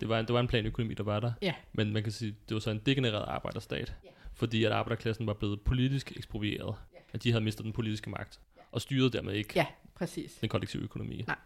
Det 0.00 0.08
var, 0.08 0.20
en, 0.20 0.26
det 0.26 0.34
var 0.34 0.40
en 0.40 0.48
planøkonomi, 0.48 0.94
der 0.94 1.02
var 1.02 1.20
der. 1.20 1.32
Ja. 1.42 1.54
Men 1.72 1.92
man 1.92 2.02
kan 2.02 2.12
sige, 2.12 2.34
det 2.48 2.54
var 2.54 2.60
så 2.60 2.70
en 2.70 2.78
degenereret 2.86 3.24
arbejderstat. 3.28 3.94
Ja. 4.04 4.08
Fordi 4.34 4.64
at 4.64 4.72
arbejderklassen 4.72 5.26
var 5.26 5.32
blevet 5.34 5.60
politisk 5.60 6.12
eksproprieret. 6.16 6.74
Ja. 6.94 6.98
At 7.12 7.22
de 7.22 7.30
havde 7.32 7.44
mistet 7.44 7.64
den 7.64 7.72
politiske 7.72 8.10
magt. 8.10 8.40
Og 8.72 8.80
styrede 8.80 9.10
dermed 9.10 9.34
ikke 9.34 9.52
Ja, 9.56 9.66
præcis. 9.94 10.32
den 10.32 10.48
kollektive 10.48 10.82
økonomi. 10.82 11.24
Nej. 11.26 11.36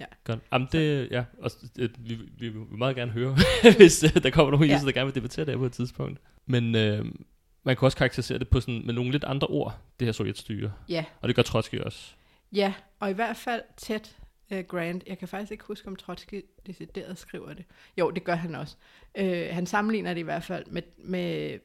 Ja. 0.00 0.04
Godt. 0.24 0.38
Jamen 0.52 0.68
det, 0.72 1.08
ja, 1.10 1.24
og 1.38 1.50
det, 1.76 1.92
vi, 1.98 2.14
vi 2.38 2.48
vil 2.48 2.60
meget 2.70 2.96
gerne 2.96 3.12
høre, 3.12 3.36
hvis 3.76 4.04
uh, 4.04 4.22
der 4.22 4.30
kommer 4.30 4.50
nogen 4.50 4.68
Ja. 4.68 4.76
ja. 4.76 4.84
der 4.84 4.92
gerne 4.92 5.06
vil 5.06 5.14
debattere 5.14 5.44
det 5.46 5.52
her 5.54 5.58
på 5.58 5.66
et 5.66 5.72
tidspunkt. 5.72 6.20
Men 6.46 6.74
øh, 6.74 7.04
man 7.62 7.76
kan 7.76 7.86
også 7.86 7.98
karakterisere 7.98 8.38
det 8.38 8.48
på 8.48 8.60
sådan, 8.60 8.82
med 8.86 8.94
nogle 8.94 9.10
lidt 9.12 9.24
andre 9.24 9.46
ord, 9.46 9.78
det 10.00 10.06
her 10.06 10.12
sovjetstyre. 10.12 10.72
Ja, 10.88 11.04
Og 11.20 11.28
det 11.28 11.36
gør 11.36 11.42
Trotsky 11.42 11.80
også. 11.80 12.10
ja, 12.52 12.72
og 13.00 13.10
i 13.10 13.12
hvert 13.12 13.36
fald 13.36 13.62
tæt 13.76 14.16
uh, 14.50 14.58
Grant. 14.58 15.04
Jeg 15.06 15.18
kan 15.18 15.28
faktisk 15.28 15.52
ikke 15.52 15.64
huske, 15.64 15.88
om 15.88 15.96
Trotsky 15.96 16.44
decideret 16.66 17.18
skriver 17.18 17.52
det. 17.52 17.64
Jo, 17.98 18.10
det 18.10 18.24
gør 18.24 18.34
han 18.34 18.54
også. 18.54 18.76
Uh, 19.20 19.26
han 19.50 19.66
sammenligner 19.66 20.14
det 20.14 20.20
i 20.20 20.24
hvert 20.24 20.44
fald 20.44 20.66
med, 20.66 20.82
med 20.98 21.58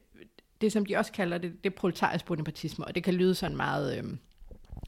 det, 0.60 0.72
som 0.72 0.86
de 0.86 0.96
også 0.96 1.12
kalder 1.12 1.38
det, 1.38 1.64
det 1.64 1.72
er 1.72 1.76
proletarisk 1.76 2.24
bonapartisme, 2.24 2.84
og 2.84 2.94
det 2.94 3.04
kan 3.04 3.14
lyde 3.14 3.34
sådan 3.34 3.56
meget, 3.56 3.98
øh, 3.98 4.04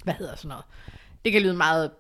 hvad 0.05 0.15
hedder 0.15 0.37
sådan 0.37 0.49
noget? 0.49 0.65
Det 1.25 1.33
kan 1.33 1.43
lyde 1.43 1.55
meget 1.55 1.91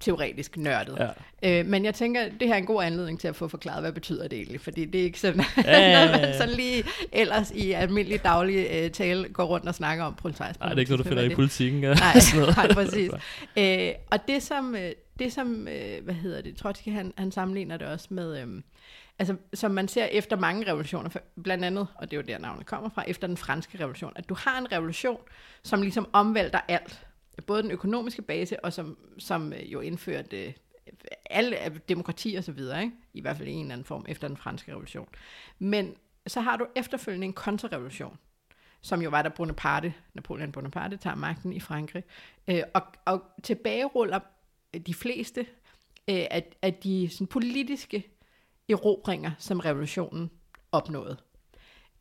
teoretisk 0.00 0.56
nørdet. 0.56 0.98
Ja. 1.42 1.60
Øh, 1.60 1.66
men 1.66 1.84
jeg 1.84 1.94
tænker, 1.94 2.20
det 2.40 2.48
her 2.48 2.54
er 2.54 2.58
en 2.58 2.66
god 2.66 2.82
anledning 2.82 3.20
til 3.20 3.28
at 3.28 3.36
få 3.36 3.48
forklaret, 3.48 3.82
hvad 3.82 3.92
betyder 3.92 4.28
det 4.28 4.38
egentlig, 4.38 4.60
fordi 4.60 4.84
det 4.84 5.00
er 5.00 5.04
ikke 5.04 5.20
sådan, 5.20 5.42
Ja, 5.56 5.62
ja, 5.80 5.90
ja, 5.90 6.06
noget, 6.06 6.20
man 6.20 6.34
sådan 6.34 6.54
lige 6.54 6.84
ellers 7.12 7.50
i 7.50 7.72
almindelig 7.72 8.24
daglig 8.24 8.66
øh, 8.70 8.90
tale 8.90 9.28
går 9.28 9.44
rundt 9.44 9.68
og 9.68 9.74
snakker 9.74 10.04
om 10.04 10.14
proletarisk 10.14 10.60
Nej, 10.60 10.68
det 10.68 10.76
er 10.76 10.80
ikke 10.80 10.90
noget, 10.90 11.04
du 11.04 11.08
finder 11.08 11.24
i 11.24 11.34
politikken. 11.34 11.82
Ja. 11.82 11.94
Nej, 11.94 12.14
nej, 12.56 12.74
præcis. 12.74 13.10
Øh, 13.56 13.90
og 14.10 14.28
det 14.28 14.42
som, 14.42 14.74
øh, 14.74 14.92
det 15.18 15.32
som 15.32 15.68
øh, 15.68 16.04
hvad 16.04 16.14
hedder 16.14 16.42
det, 16.42 16.56
Trotsky, 16.56 16.88
han, 16.88 17.12
han 17.18 17.32
sammenligner 17.32 17.76
det 17.76 17.86
også 17.86 18.06
med, 18.10 18.42
øh, 18.42 18.62
altså 19.18 19.36
som 19.54 19.70
man 19.70 19.88
ser 19.88 20.04
efter 20.04 20.36
mange 20.36 20.66
revolutioner, 20.66 21.10
blandt 21.44 21.64
andet, 21.64 21.86
og 21.94 22.10
det 22.10 22.16
er 22.16 22.20
jo 22.20 22.26
der 22.26 22.38
navnet 22.38 22.66
kommer 22.66 22.90
fra, 22.94 23.04
efter 23.06 23.26
den 23.26 23.36
franske 23.36 23.78
revolution, 23.78 24.12
at 24.16 24.28
du 24.28 24.34
har 24.34 24.58
en 24.58 24.72
revolution, 24.72 25.20
som 25.62 25.82
ligesom 25.82 26.08
omvælter 26.12 26.60
alt, 26.68 27.00
både 27.46 27.62
den 27.62 27.70
økonomiske 27.70 28.22
base, 28.22 28.64
og 28.64 28.72
som, 28.72 28.98
som 29.18 29.52
øh, 29.52 29.72
jo 29.72 29.80
indførte 29.80 30.44
øh, 30.44 30.52
alle 31.30 31.66
øh, 31.66 31.78
demokrati 31.88 32.34
og 32.34 32.44
så 32.44 32.52
videre, 32.52 32.82
ikke? 32.82 32.96
i 33.14 33.20
hvert 33.20 33.36
fald 33.36 33.48
i 33.48 33.52
en 33.52 33.60
eller 33.60 33.72
anden 33.72 33.84
form 33.84 34.04
efter 34.08 34.28
den 34.28 34.36
franske 34.36 34.72
revolution. 34.72 35.08
Men 35.58 35.94
så 36.26 36.40
har 36.40 36.56
du 36.56 36.66
efterfølgende 36.76 37.24
en 37.24 37.32
kontrarevolution, 37.32 38.18
som 38.80 39.02
jo 39.02 39.10
var, 39.10 39.22
da 39.22 39.28
Bonaparte, 39.28 39.94
Napoleon 40.14 40.52
Bonaparte 40.52 40.96
tager 40.96 41.16
magten 41.16 41.52
i 41.52 41.60
Frankrig, 41.60 42.04
øh, 42.48 42.62
og, 42.74 42.82
og 43.04 43.22
tilbageruller 43.42 44.20
de 44.86 44.94
fleste 44.94 45.40
øh, 46.08 46.26
af, 46.30 46.52
af 46.62 46.74
de 46.74 47.08
sådan, 47.12 47.26
politiske 47.26 48.04
erobringer, 48.68 49.30
som 49.38 49.60
revolutionen 49.60 50.30
opnåede. 50.72 51.16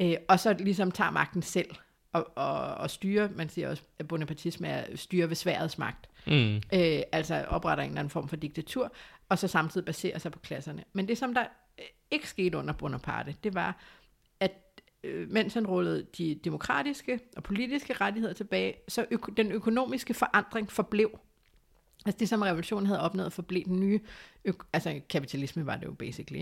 Øh, 0.01 0.15
og 0.29 0.39
så 0.39 0.53
ligesom 0.53 0.91
tager 0.91 1.11
magten 1.11 1.41
selv 1.41 1.75
og, 2.13 2.31
og, 2.35 2.75
og 2.75 2.89
styrer, 2.89 3.29
man 3.35 3.49
siger 3.49 3.69
også, 3.69 3.83
at 3.99 4.07
bonapartisme 4.07 4.67
er 4.67 4.95
styre 4.97 5.29
ved 5.29 5.35
sværets 5.35 5.77
magt. 5.77 6.09
Mm. 6.27 6.55
Øh, 6.55 7.01
altså 7.11 7.45
opretter 7.47 7.83
en 7.83 7.89
eller 7.89 7.99
anden 7.99 8.09
form 8.09 8.27
for 8.27 8.35
diktatur, 8.35 8.93
og 9.29 9.39
så 9.39 9.47
samtidig 9.47 9.85
baserer 9.85 10.17
sig 10.17 10.31
på 10.31 10.39
klasserne. 10.39 10.83
Men 10.93 11.07
det, 11.07 11.17
som 11.17 11.33
der 11.33 11.45
øh, 11.79 11.85
ikke 12.11 12.29
skete 12.29 12.57
under 12.57 12.73
Bonaparte, 12.73 13.35
det 13.43 13.53
var, 13.53 13.77
at 14.39 14.81
øh, 15.03 15.29
mens 15.31 15.53
han 15.53 15.67
rullede 15.67 16.05
de 16.17 16.39
demokratiske 16.43 17.19
og 17.37 17.43
politiske 17.43 17.93
rettigheder 17.93 18.33
tilbage, 18.33 18.73
så 18.87 19.05
øko- 19.11 19.33
den 19.37 19.51
økonomiske 19.51 20.13
forandring 20.13 20.71
forblev. 20.71 21.19
Altså 22.05 22.19
det, 22.19 22.29
som 22.29 22.41
revolutionen 22.41 22.85
havde 22.85 22.99
opnået, 22.99 23.33
forblev 23.33 23.63
den 23.63 23.79
nye, 23.79 23.99
ø- 24.45 24.51
altså 24.73 25.01
kapitalisme 25.09 25.65
var 25.65 25.75
det 25.75 25.85
jo 25.85 25.91
basically, 25.91 26.39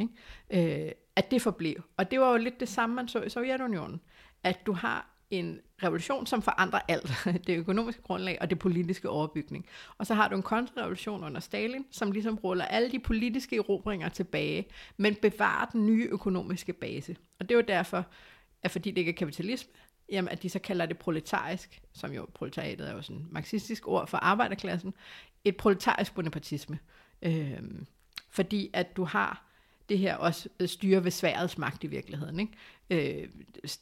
ikke? 0.52 0.86
Øh, 0.86 0.92
at 1.16 1.32
det 1.32 1.42
forblev. 1.42 1.84
Og 1.98 2.12
det 2.12 2.20
var 2.20 2.32
jo 2.32 2.38
lidt 2.38 2.60
det 2.60 2.70
samme, 2.70 2.96
man 2.96 3.08
så 3.08 3.22
i 3.22 3.30
Sovjetunionen. 3.30 4.02
At 4.44 4.66
du 4.66 4.74
har 4.74 5.17
en 5.30 5.60
revolution, 5.84 6.26
som 6.26 6.42
forandrer 6.42 6.80
alt. 6.88 7.12
Det 7.48 7.58
økonomiske 7.58 8.02
grundlag 8.02 8.38
og 8.42 8.50
det 8.50 8.60
politiske 8.60 9.10
overbygning. 9.10 9.66
Og 9.98 10.08
så 10.08 10.14
har 10.14 10.28
du 10.28 10.36
en 10.36 10.42
kontrarevolution 10.42 11.24
under 11.24 11.40
Stalin, 11.40 11.86
som 11.92 12.12
ligesom 12.12 12.36
ruller 12.36 12.66
alle 12.66 12.92
de 12.92 13.00
politiske 13.00 13.56
erobringer 13.56 14.10
tilbage, 14.10 14.68
men 14.98 15.16
bevarer 15.16 15.66
den 15.66 15.86
nye 15.86 16.08
økonomiske 16.12 16.74
base. 16.74 17.16
Og 17.40 17.50
det 17.50 17.56
er 17.56 17.60
jo 17.60 17.66
derfor, 17.68 18.06
at 18.64 18.72
fordi 18.72 18.92
det 18.92 18.98
ikke 18.98 19.12
er 19.12 19.16
kapitalisme, 19.16 19.72
jamen 20.10 20.30
at 20.30 20.44
de 20.44 20.50
så 20.50 20.60
kalder 20.60 20.86
det 20.86 20.98
proletarisk, 20.98 21.82
som 21.94 22.12
jo 22.12 22.28
proletariatet 22.34 22.90
er 22.90 22.94
jo 22.94 23.02
sådan 23.02 23.22
et 23.22 23.32
marxistisk 23.32 23.88
ord 23.88 24.08
for 24.08 24.18
arbejderklassen, 24.18 24.94
et 25.44 25.58
proletarisk 25.58 26.16
bonapartisme. 26.16 26.80
Øhm, 27.22 27.86
fordi 28.30 28.70
at 28.74 28.98
du 28.98 29.04
har 29.04 29.47
det 29.90 30.00
her 30.00 30.16
også 30.16 30.50
øh, 30.60 30.68
styre 30.68 31.04
ved 31.04 31.12
sværets 31.12 31.58
magt 31.58 31.84
i 31.84 31.88
virkeligheden. 31.88 32.40
Ikke? 32.40 32.54
Øh, 32.90 33.28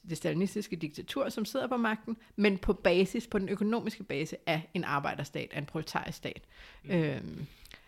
det 0.10 0.18
stalinistiske 0.18 0.76
diktatur, 0.76 1.30
som 1.30 1.46
sidder 1.46 1.68
på 1.68 1.78
magten, 1.78 2.18
men 2.36 2.58
på 2.58 2.74
basis, 2.74 3.28
på 3.28 3.40
den 3.40 3.50
økonomiske 3.50 4.04
base 4.04 4.38
af 4.46 4.70
en 4.74 4.84
arbejderstat, 4.84 5.50
af 5.54 5.60
en 5.60 5.66
proletarisk 5.66 6.18
stat. 6.18 6.42
Mm. 6.84 6.92
Øhm, 6.92 7.46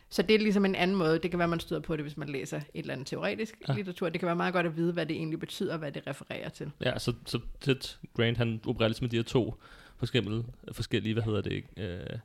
så 0.10 0.22
det 0.22 0.36
er 0.36 0.40
ligesom 0.40 0.66
en 0.66 0.76
anden 0.76 0.98
måde. 0.98 1.20
Det 1.20 1.32
kan 1.32 1.40
være, 1.40 1.48
man 1.48 1.60
støder 1.60 1.82
på 1.82 1.96
det, 1.96 2.04
hvis 2.04 2.18
man 2.18 2.30
læser 2.30 2.58
et 2.58 2.64
eller 2.74 2.94
andet 2.94 3.08
teoretisk 3.08 3.56
ja. 3.68 3.74
Litteratur. 3.74 4.10
Det 4.10 4.20
kan 4.20 4.28
være 4.28 4.36
meget 4.36 4.54
godt 4.54 4.66
at 4.66 4.78
vide, 4.78 4.94
hvad 4.94 5.06
det 5.06 5.16
egentlig 5.16 5.40
betyder, 5.40 5.74
og 5.74 5.80
hvad 5.80 5.92
det 5.92 6.08
refererer 6.08 6.50
til. 6.50 6.72
Ja, 6.82 7.00
så, 7.00 7.14
så 7.26 7.40
Ted 7.62 7.98
Grant, 8.14 8.38
han 8.38 8.62
opererer 8.68 8.88
ligesom 8.88 9.04
med 9.04 9.10
de 9.10 9.16
her 9.16 9.24
to 9.24 9.56
forskellige, 9.98 10.44
forskellige 10.72 11.14
hvad 11.14 11.24
hedder 11.24 11.42
det? 11.42 11.64
Øh, 11.78 12.20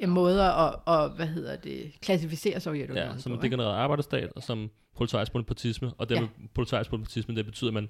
Ja. 0.00 0.06
Måder 0.06 0.50
at, 0.50 0.80
og, 0.84 1.10
hvad 1.10 1.26
hedder 1.26 1.56
det, 1.56 1.92
klassificere 2.00 2.60
Sovjetunionen 2.60 3.12
ja, 3.12 3.18
som 3.18 3.32
en 3.32 3.42
degenereret 3.42 3.74
arbejderstat, 3.74 4.32
og 4.36 4.42
som 4.42 4.70
proletarisk 5.00 5.32
bonapartisme, 5.32 5.92
og 5.98 6.08
det 6.08 6.14
Ja. 6.14 6.20
med 6.20 6.28
proletarisk 6.54 6.90
bonapartisme, 6.90 7.34
det 7.36 7.44
betyder, 7.44 7.70
at 7.70 7.74
man, 7.74 7.88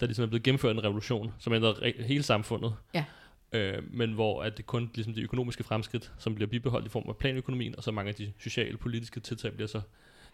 der 0.00 0.06
ligesom 0.06 0.22
er 0.22 0.26
blevet 0.26 0.42
gennemført 0.42 0.76
en 0.76 0.84
revolution, 0.84 1.32
som 1.38 1.52
ændrer 1.52 1.72
re- 1.74 2.02
hele 2.02 2.22
samfundet, 2.22 2.74
Ja. 2.94 3.04
øh, 3.52 3.82
men 3.90 4.12
hvor 4.12 4.42
at 4.42 4.56
det 4.56 4.66
kun 4.66 4.90
ligesom 4.94 5.14
de 5.14 5.22
økonomiske 5.22 5.64
fremskridt, 5.64 6.12
som 6.18 6.34
bliver 6.34 6.48
bibeholdt 6.48 6.86
i 6.86 6.88
form 6.88 7.04
af 7.08 7.16
planøkonomien, 7.16 7.76
og 7.76 7.82
så 7.82 7.90
mange 7.90 8.08
af 8.08 8.14
de 8.14 8.32
sociale 8.38 8.76
politiske 8.76 9.20
tiltag 9.20 9.52
bliver 9.52 9.68
så 9.68 9.80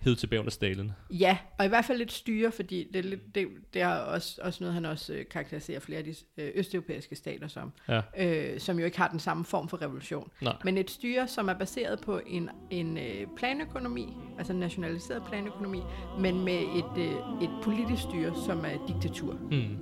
hævet 0.01 0.19
tilbage 0.19 0.41
under 0.41 0.51
Stalin. 0.51 0.93
Ja, 1.11 1.39
og 1.59 1.65
i 1.65 1.69
hvert 1.69 1.85
fald 1.85 1.99
lidt 1.99 2.13
styre, 2.13 2.53
fordi 2.53 2.89
det 2.93 2.99
er, 2.99 3.03
lidt, 3.03 3.35
det, 3.35 3.49
det 3.75 3.83
er 3.83 3.89
også, 3.95 4.41
også 4.43 4.65
noget, 4.65 4.75
han 4.75 4.85
også 4.85 5.13
øh, 5.15 5.25
karakteriserer 5.31 5.81
flere 5.81 5.99
af 5.99 6.05
de 6.05 6.15
øh, 6.39 6.51
østeuropæiske 6.55 7.17
stater 7.17 7.49
som, 7.49 7.73
Ja. 7.89 8.01
øh, 8.19 8.61
som 8.61 8.79
jo 8.79 8.85
ikke 8.85 8.99
har 8.99 9.09
den 9.09 9.19
samme 9.21 9.45
form 9.45 9.69
for 9.69 9.83
revolution. 9.83 10.31
Nej. 10.41 10.57
Men 10.65 10.79
et 10.79 10.91
styre, 10.91 11.29
som 11.29 11.49
er 11.49 11.55
baseret 11.55 12.01
på 12.01 12.21
en, 12.27 12.49
en 12.71 12.99
øh, 12.99 13.27
planøkonomi, 13.37 14.17
altså 14.39 14.53
en 14.53 14.59
nationaliseret 14.59 15.23
planøkonomi, 15.29 15.81
men 16.21 16.45
med 16.45 16.59
et, 16.59 16.99
øh, 17.03 17.43
et 17.43 17.51
politisk 17.63 18.03
styre, 18.03 18.35
som 18.47 18.65
er 18.65 18.87
diktatur. 18.89 19.33
Mm. 19.51 19.77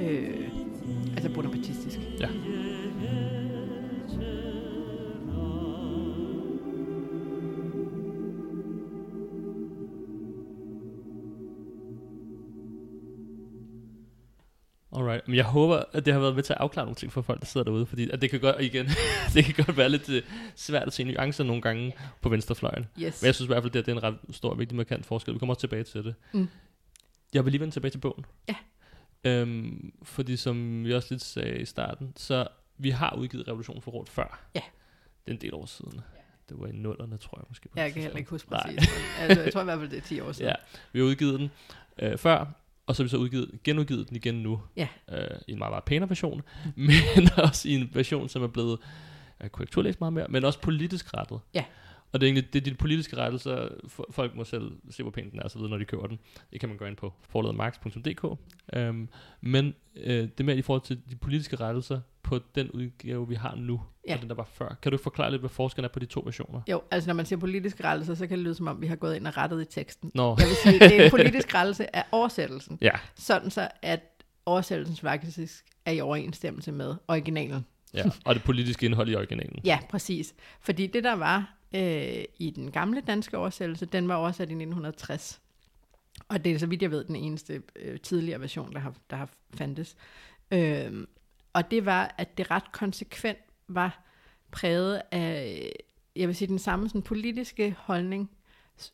Øh, 0.00 0.48
altså 1.16 1.30
bonapartistisk. 1.34 1.98
Ja. 2.20 2.28
Alright, 15.08 15.28
men 15.28 15.36
jeg 15.36 15.44
håber, 15.44 15.82
at 15.92 16.06
det 16.06 16.12
har 16.12 16.20
været 16.20 16.34
med 16.34 16.42
til 16.42 16.52
at 16.52 16.58
afklare 16.60 16.86
nogle 16.86 16.94
ting 16.96 17.12
for 17.12 17.22
folk, 17.22 17.40
der 17.40 17.46
sidder 17.46 17.64
derude, 17.64 17.86
fordi 17.86 18.10
at 18.10 18.22
det 18.22 18.30
kan 18.30 18.40
godt, 18.40 18.56
igen, 18.60 18.86
det 19.34 19.44
kan 19.44 19.64
godt 19.64 19.76
være 19.76 19.88
lidt 19.88 20.08
uh, 20.08 20.14
svært 20.56 20.86
at 20.86 20.92
se 20.92 21.04
nuancer 21.04 21.44
nogle 21.44 21.62
gange 21.62 21.94
på 22.20 22.28
venstrefløjen. 22.28 22.86
Yes. 23.00 23.22
Men 23.22 23.26
jeg 23.26 23.34
synes 23.34 23.46
i 23.46 23.52
hvert 23.52 23.62
fald, 23.62 23.76
at 23.76 23.86
det 23.86 23.92
er 23.92 23.96
en 23.96 24.02
ret 24.02 24.18
stor 24.30 24.50
og 24.50 24.58
vigtig 24.58 24.76
markant 24.76 25.06
forskel. 25.06 25.34
Vi 25.34 25.38
kommer 25.38 25.54
også 25.54 25.60
tilbage 25.60 25.84
til 25.84 26.04
det. 26.04 26.14
Mm. 26.32 26.48
Jeg 27.34 27.44
vil 27.44 27.50
lige 27.50 27.60
vende 27.60 27.74
tilbage 27.74 27.90
til 27.90 27.98
bogen. 27.98 28.24
Ja. 28.48 28.54
Øhm, 29.24 29.92
fordi 30.02 30.36
som 30.36 30.84
vi 30.84 30.94
også 30.94 31.08
lidt 31.10 31.22
sagde 31.22 31.58
i 31.60 31.64
starten, 31.64 32.12
så 32.16 32.48
vi 32.78 32.90
har 32.90 33.14
udgivet 33.18 33.48
Revolution 33.48 33.82
for 33.82 33.90
Råd 33.90 34.06
før. 34.06 34.40
Ja. 34.54 34.60
Det 35.24 35.30
er 35.30 35.34
en 35.34 35.40
del 35.40 35.54
år 35.54 35.66
siden. 35.66 36.00
Det 36.48 36.60
var 36.60 36.66
i 36.66 36.72
nullerne, 36.72 37.16
tror 37.16 37.38
jeg 37.38 37.44
måske. 37.48 37.68
på 37.68 37.80
Jeg 37.80 37.92
kan 37.92 38.02
heller 38.02 38.18
ikke 38.18 38.30
huske 38.30 38.50
Nej. 38.50 38.62
præcis. 38.76 38.90
altså, 39.20 39.42
jeg 39.42 39.52
tror 39.52 39.60
i 39.60 39.64
hvert 39.64 39.78
fald, 39.78 39.90
det 39.90 39.96
er 39.98 40.02
10 40.02 40.20
år 40.20 40.32
siden. 40.36 40.48
Ja, 40.48 40.54
vi 40.92 40.98
har 40.98 41.06
udgivet 41.06 41.40
den 41.40 41.50
øh, 41.98 42.18
før, 42.18 42.46
og 42.88 42.96
så 42.96 43.02
har 43.02 43.04
vi 43.04 43.08
så 43.10 43.16
udgivet, 43.16 43.50
genudgivet 43.64 44.08
den 44.08 44.16
igen 44.16 44.34
nu. 44.34 44.60
Ja. 44.76 44.88
Øh, 45.12 45.18
I 45.48 45.52
en 45.52 45.58
meget, 45.58 45.72
meget 45.72 45.84
pænere 45.84 46.08
version, 46.08 46.42
men 46.76 47.28
også 47.36 47.68
i 47.68 47.74
en 47.74 47.90
version, 47.92 48.28
som 48.28 48.42
er 48.42 48.46
blevet 48.46 48.78
øh, 49.42 49.48
korrekturlæst 49.48 50.00
meget 50.00 50.12
mere, 50.12 50.26
men 50.28 50.44
også 50.44 50.60
politisk 50.60 51.14
rettet. 51.16 51.40
Ja. 51.54 51.64
Og 52.12 52.20
det 52.20 52.26
er 52.26 52.28
egentlig 52.28 52.52
det 52.52 52.60
er 52.66 52.70
de 52.70 52.74
politiske 52.74 53.16
rettelser, 53.16 53.68
folk 54.10 54.34
må 54.34 54.44
selv 54.44 54.72
se, 54.90 55.02
hvor 55.02 55.10
pænt 55.12 55.32
den 55.32 55.40
er, 55.44 55.48
så 55.48 55.58
videre, 55.58 55.70
når 55.70 55.78
de 55.78 55.84
køber 55.84 56.06
den. 56.06 56.18
Det 56.52 56.60
kan 56.60 56.68
man 56.68 56.78
gå 56.78 56.84
ind 56.84 56.96
på 56.96 57.12
forlademarks.dk. 57.28 58.38
Øhm, 58.72 59.08
men 59.40 59.74
øh, 59.96 60.28
det 60.38 60.46
med 60.46 60.56
i 60.56 60.62
forhold 60.62 60.82
til 60.82 61.00
de 61.10 61.16
politiske 61.16 61.56
rettelser 61.56 62.00
på 62.22 62.40
den 62.54 62.70
udgave, 62.70 63.28
vi 63.28 63.34
har 63.34 63.54
nu, 63.54 63.80
Ja. 64.08 64.14
og 64.14 64.20
den 64.20 64.28
der 64.28 64.34
var 64.34 64.48
før. 64.52 64.76
Kan 64.82 64.92
du 64.92 64.98
forklare 64.98 65.30
lidt, 65.30 65.42
hvad 65.42 65.50
forskellen 65.50 65.84
er 65.84 65.88
på 65.92 65.98
de 65.98 66.06
to 66.06 66.22
versioner? 66.24 66.60
Jo, 66.70 66.82
altså 66.90 67.08
når 67.08 67.14
man 67.14 67.26
siger 67.26 67.38
politisk 67.40 67.84
rettelse, 67.84 68.16
så 68.16 68.26
kan 68.26 68.38
det 68.38 68.44
lyde 68.44 68.54
som 68.54 68.66
om, 68.68 68.80
vi 68.82 68.86
har 68.86 68.96
gået 68.96 69.16
ind 69.16 69.26
og 69.26 69.36
rettet 69.36 69.62
i 69.62 69.64
teksten. 69.64 70.10
Nå, 70.14 70.36
Jeg 70.38 70.46
vil 70.46 70.56
sige, 70.62 70.78
det 70.88 71.00
er 71.00 71.04
en 71.04 71.10
politisk 71.16 71.54
rettelse 71.54 71.96
af 71.96 72.04
oversættelsen. 72.12 72.78
ja. 72.80 72.90
Sådan 73.14 73.50
så, 73.50 73.68
at 73.82 74.00
oversættelsen 74.46 74.96
faktisk 74.96 75.64
er 75.84 75.92
i 75.92 76.00
overensstemmelse 76.00 76.72
med 76.72 76.94
originalen. 77.08 77.66
Ja, 77.94 78.04
og 78.24 78.34
det 78.34 78.42
politiske 78.44 78.86
indhold 78.86 79.08
i 79.08 79.14
originalen. 79.14 79.60
Ja, 79.64 79.78
præcis. 79.90 80.34
Fordi 80.60 80.86
det, 80.86 81.04
der 81.04 81.12
var 81.16 81.54
øh, 81.74 82.24
i 82.38 82.50
den 82.50 82.70
gamle 82.70 83.00
danske 83.00 83.38
oversættelse, 83.38 83.86
den 83.86 84.08
var 84.08 84.14
oversat 84.14 84.48
i 84.48 84.52
1960. 84.52 85.40
Og 86.28 86.44
det 86.44 86.52
er, 86.52 86.58
så 86.58 86.66
vidt 86.66 86.82
jeg 86.82 86.90
ved, 86.90 87.04
den 87.04 87.16
eneste 87.16 87.62
øh, 87.76 88.00
tidligere 88.00 88.40
version, 88.40 88.72
der 88.72 88.78
har, 88.78 88.94
der 89.10 89.16
har 89.16 89.28
fandtes. 89.54 89.96
Øh, 90.50 91.06
og 91.52 91.70
det 91.70 91.86
var, 91.86 92.14
at 92.18 92.38
det 92.38 92.50
ret 92.50 92.72
konsekvent 92.72 93.38
var 93.68 94.04
præget 94.50 95.02
af, 95.10 95.72
jeg 96.16 96.28
vil 96.28 96.36
sige, 96.36 96.48
den 96.48 96.58
samme 96.58 96.88
sådan, 96.88 97.02
politiske 97.02 97.76
holdning, 97.78 98.30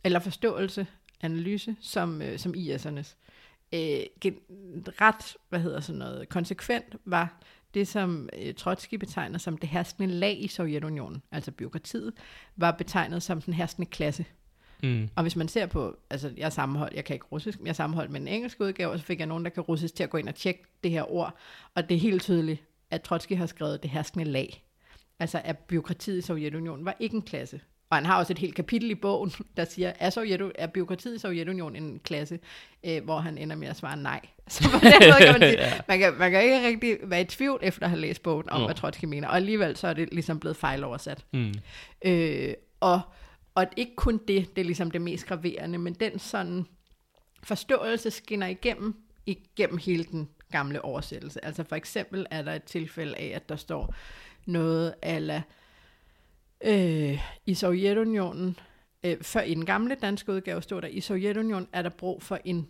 eller 0.04 0.18
forståelse, 0.18 0.86
analyse, 1.20 1.76
som, 1.80 2.22
øh, 2.22 2.38
som 2.38 2.54
IS'ernes. 2.56 3.16
Øh, 3.72 4.04
ret, 5.00 5.36
hvad 5.48 5.60
hedder 5.60 5.80
sådan 5.80 5.98
noget, 5.98 6.28
konsekvent 6.28 6.96
var 7.04 7.42
det, 7.74 7.88
som 7.88 8.28
øh, 8.38 8.54
Trotsky 8.54 8.94
betegner 8.94 9.38
som 9.38 9.58
det 9.58 9.68
herskende 9.68 10.14
lag 10.14 10.42
i 10.42 10.48
Sovjetunionen, 10.48 11.22
altså 11.32 11.50
byråkratiet, 11.50 12.12
var 12.56 12.70
betegnet 12.70 13.22
som 13.22 13.40
den 13.40 13.54
herskende 13.54 13.86
klasse. 13.90 14.24
Mm. 14.82 15.08
Og 15.16 15.22
hvis 15.22 15.36
man 15.36 15.48
ser 15.48 15.66
på, 15.66 15.96
altså 16.10 16.32
jeg 16.36 16.52
sammenholdt, 16.52 16.94
jeg 16.94 17.04
kan 17.04 17.14
ikke 17.14 17.26
russisk, 17.32 17.58
men 17.58 17.66
jeg 17.66 17.76
sammenholdt 17.76 18.10
med 18.10 18.20
en 18.20 18.28
engelsk 18.28 18.60
udgave, 18.60 18.90
og 18.90 18.98
så 18.98 19.04
fik 19.04 19.18
jeg 19.18 19.26
nogen, 19.26 19.44
der 19.44 19.50
kan 19.50 19.62
russisk 19.62 19.94
til 19.94 20.04
at 20.04 20.10
gå 20.10 20.18
ind 20.18 20.28
og 20.28 20.34
tjekke 20.34 20.64
det 20.82 20.90
her 20.90 21.12
ord. 21.12 21.36
Og 21.74 21.88
det 21.88 21.94
er 21.94 22.00
helt 22.00 22.22
tydeligt, 22.22 22.64
at 22.90 23.02
Trotsky 23.02 23.36
har 23.36 23.46
skrevet 23.46 23.82
det 23.82 23.90
herskende 23.90 24.24
lag. 24.24 24.64
Altså 25.18 25.40
at 25.44 25.58
byråkratiet 25.58 26.18
i 26.18 26.20
Sovjetunionen 26.20 26.84
var 26.84 26.96
ikke 27.00 27.16
en 27.16 27.22
klasse. 27.22 27.60
Og 27.90 27.96
han 27.96 28.06
har 28.06 28.18
også 28.18 28.32
et 28.32 28.38
helt 28.38 28.54
kapitel 28.54 28.90
i 28.90 28.94
bogen, 28.94 29.32
der 29.56 29.64
siger, 29.64 29.92
er, 29.98 30.10
Sovjetu- 30.10 30.52
er 30.54 30.66
byråkratiet 30.66 31.14
i 31.14 31.18
Sovjetunionen 31.18 31.82
en 31.82 32.00
klasse, 32.04 32.38
øh, 32.84 33.04
hvor 33.04 33.18
han 33.18 33.38
ender 33.38 33.56
med 33.56 33.68
at 33.68 33.76
svare 33.76 33.96
nej. 33.96 34.20
Så 34.48 34.70
på 34.70 34.78
den 34.78 34.92
måde 35.10 35.18
kan 35.18 35.40
man 35.40 35.50
sige, 35.50 35.58
man 35.88 35.98
kan, 35.98 36.14
man 36.18 36.30
kan 36.30 36.42
ikke 36.42 36.66
rigtig 36.66 36.98
være 37.02 37.20
i 37.20 37.24
tvivl 37.24 37.58
efter 37.62 37.82
at 37.82 37.90
have 37.90 38.00
læst 38.00 38.22
bogen 38.22 38.50
om, 38.50 38.60
Nå. 38.60 38.66
hvad 38.66 38.74
Trotsky 38.74 39.04
mener. 39.04 39.28
Og 39.28 39.36
alligevel 39.36 39.76
så 39.76 39.88
er 39.88 39.92
det 39.92 40.08
ligesom 40.12 40.40
blevet 40.40 40.56
fejloversat. 40.56 41.24
Mm. 41.32 41.54
Øh, 42.04 42.54
og, 42.80 43.00
og 43.54 43.66
ikke 43.76 43.96
kun 43.96 44.20
det, 44.28 44.56
det 44.56 44.62
er 44.62 44.66
ligesom 44.66 44.90
det 44.90 45.00
mest 45.02 45.26
graverende, 45.26 45.78
men 45.78 45.94
den 45.94 46.18
sådan 46.18 46.66
forståelse 47.42 48.10
skinner 48.10 48.46
igennem, 48.46 48.94
igennem 49.26 49.78
hele 49.78 50.04
den 50.04 50.28
gamle 50.52 50.84
oversættelse. 50.84 51.44
Altså 51.44 51.64
for 51.64 51.76
eksempel 51.76 52.26
er 52.30 52.42
der 52.42 52.52
et 52.52 52.62
tilfælde 52.62 53.16
af, 53.16 53.32
at 53.34 53.48
der 53.48 53.56
står 53.56 53.94
noget 54.46 54.94
ala 55.02 55.42
øh, 56.64 57.20
i 57.46 57.54
Sovjetunionen, 57.54 58.58
øh, 59.04 59.20
før 59.22 59.40
i 59.40 59.54
den 59.54 59.66
gamle 59.66 59.94
danske 59.94 60.32
udgave 60.32 60.62
stod 60.62 60.82
der, 60.82 60.88
i 60.88 61.00
Sovjetunionen 61.00 61.68
er 61.72 61.82
der 61.82 61.90
brug 61.90 62.22
for 62.22 62.38
en 62.44 62.68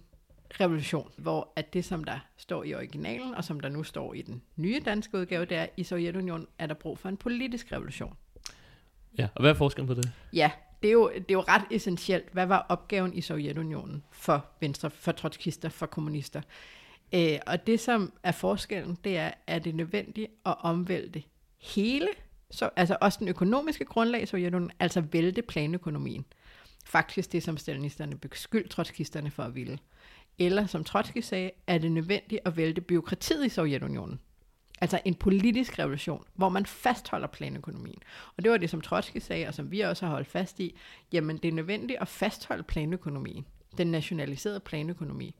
revolution, 0.61 1.11
hvor 1.17 1.53
at 1.57 1.75
det, 1.75 1.85
som 1.85 2.05
der 2.05 2.19
står 2.37 2.65
i 2.65 2.75
originalen, 2.75 3.35
og 3.35 3.45
som 3.45 3.61
der 3.61 3.69
nu 3.69 3.83
står 3.83 4.15
i 4.15 4.23
den 4.23 4.43
nye 4.57 4.81
danske 4.85 5.19
udgave, 5.19 5.45
det 5.45 5.57
er, 5.57 5.67
i 5.77 5.83
Sovjetunionen 5.83 6.47
er 6.59 6.67
der 6.67 6.75
brug 6.75 6.99
for 6.99 7.09
en 7.09 7.17
politisk 7.17 7.73
revolution. 7.73 8.17
Ja, 9.19 9.29
og 9.35 9.41
hvad 9.41 9.51
er 9.51 9.55
forskellen 9.55 9.87
på 9.87 9.95
det? 9.95 10.13
Ja, 10.33 10.51
det 10.83 10.89
er, 10.89 10.93
jo, 10.93 11.11
det 11.15 11.31
er 11.31 11.35
jo 11.35 11.41
ret 11.41 11.65
essentielt. 11.71 12.33
Hvad 12.33 12.47
var 12.47 12.67
opgaven 12.69 13.15
i 13.15 13.21
Sovjetunionen 13.21 14.05
for 14.11 14.47
venstre, 14.61 14.91
for 14.91 15.13
trotskister, 15.13 15.69
for 15.69 15.87
kommunister? 15.87 16.43
Øh, 17.15 17.39
og 17.47 17.67
det, 17.67 17.81
som 17.81 18.13
er 18.23 18.33
forskellen, 18.33 18.99
det 19.05 19.17
er, 19.17 19.31
er 19.47 19.59
det 19.59 19.75
nødvendigt 19.75 20.31
at 20.47 20.55
omvælte 20.61 21.23
hele, 21.63 22.09
så, 22.55 22.71
altså 22.77 22.97
også 23.01 23.19
den 23.19 23.29
økonomiske 23.29 23.85
grundlag 23.85 24.23
i 24.23 24.27
Sovjetunionen, 24.27 24.71
altså 24.81 25.01
vælte 25.01 25.43
planøkonomien. 25.43 26.25
Faktisk 26.87 27.33
det, 27.33 27.43
som 27.43 27.57
stalinisterne 27.57 28.17
beskyldte 28.17 28.69
trotskisterne 28.69 29.31
for 29.31 29.43
at 29.43 29.55
ville. 29.55 29.79
Eller 30.39 30.67
som 30.67 30.85
Trotsky 30.85 31.19
sagde, 31.19 31.51
er 31.67 31.79
det 31.79 31.93
nødvendigt 31.93 32.41
at 32.45 32.57
vælte 32.57 32.81
byråkratiet 32.81 33.47
i 33.47 33.49
Sovjetunionen. 33.49 34.21
Altså 34.81 35.01
en 35.05 35.15
politisk 35.15 35.79
revolution, 35.79 36.25
hvor 36.35 36.49
man 36.49 36.67
fastholder 36.67 37.27
planøkonomien. 37.27 38.03
Og 38.37 38.45
det 38.45 38.53
var 38.53 38.57
det, 38.57 38.71
som 38.71 38.81
Trotsky 38.81 39.19
sagde, 39.19 39.47
og 39.49 39.55
som 39.55 39.71
vi 39.71 39.81
også 39.81 40.07
har 40.07 40.13
holdt 40.13 40.29
fast 40.29 40.61
i. 40.61 40.77
Jamen, 41.13 41.37
det 41.37 41.49
er 41.49 41.53
nødvendigt 41.53 42.01
at 42.01 42.09
fastholde 42.09 42.63
planøkonomien. 42.63 43.47
Den 43.79 43.87
nationaliserede 43.87 44.61
planøkonomi. 44.61 45.35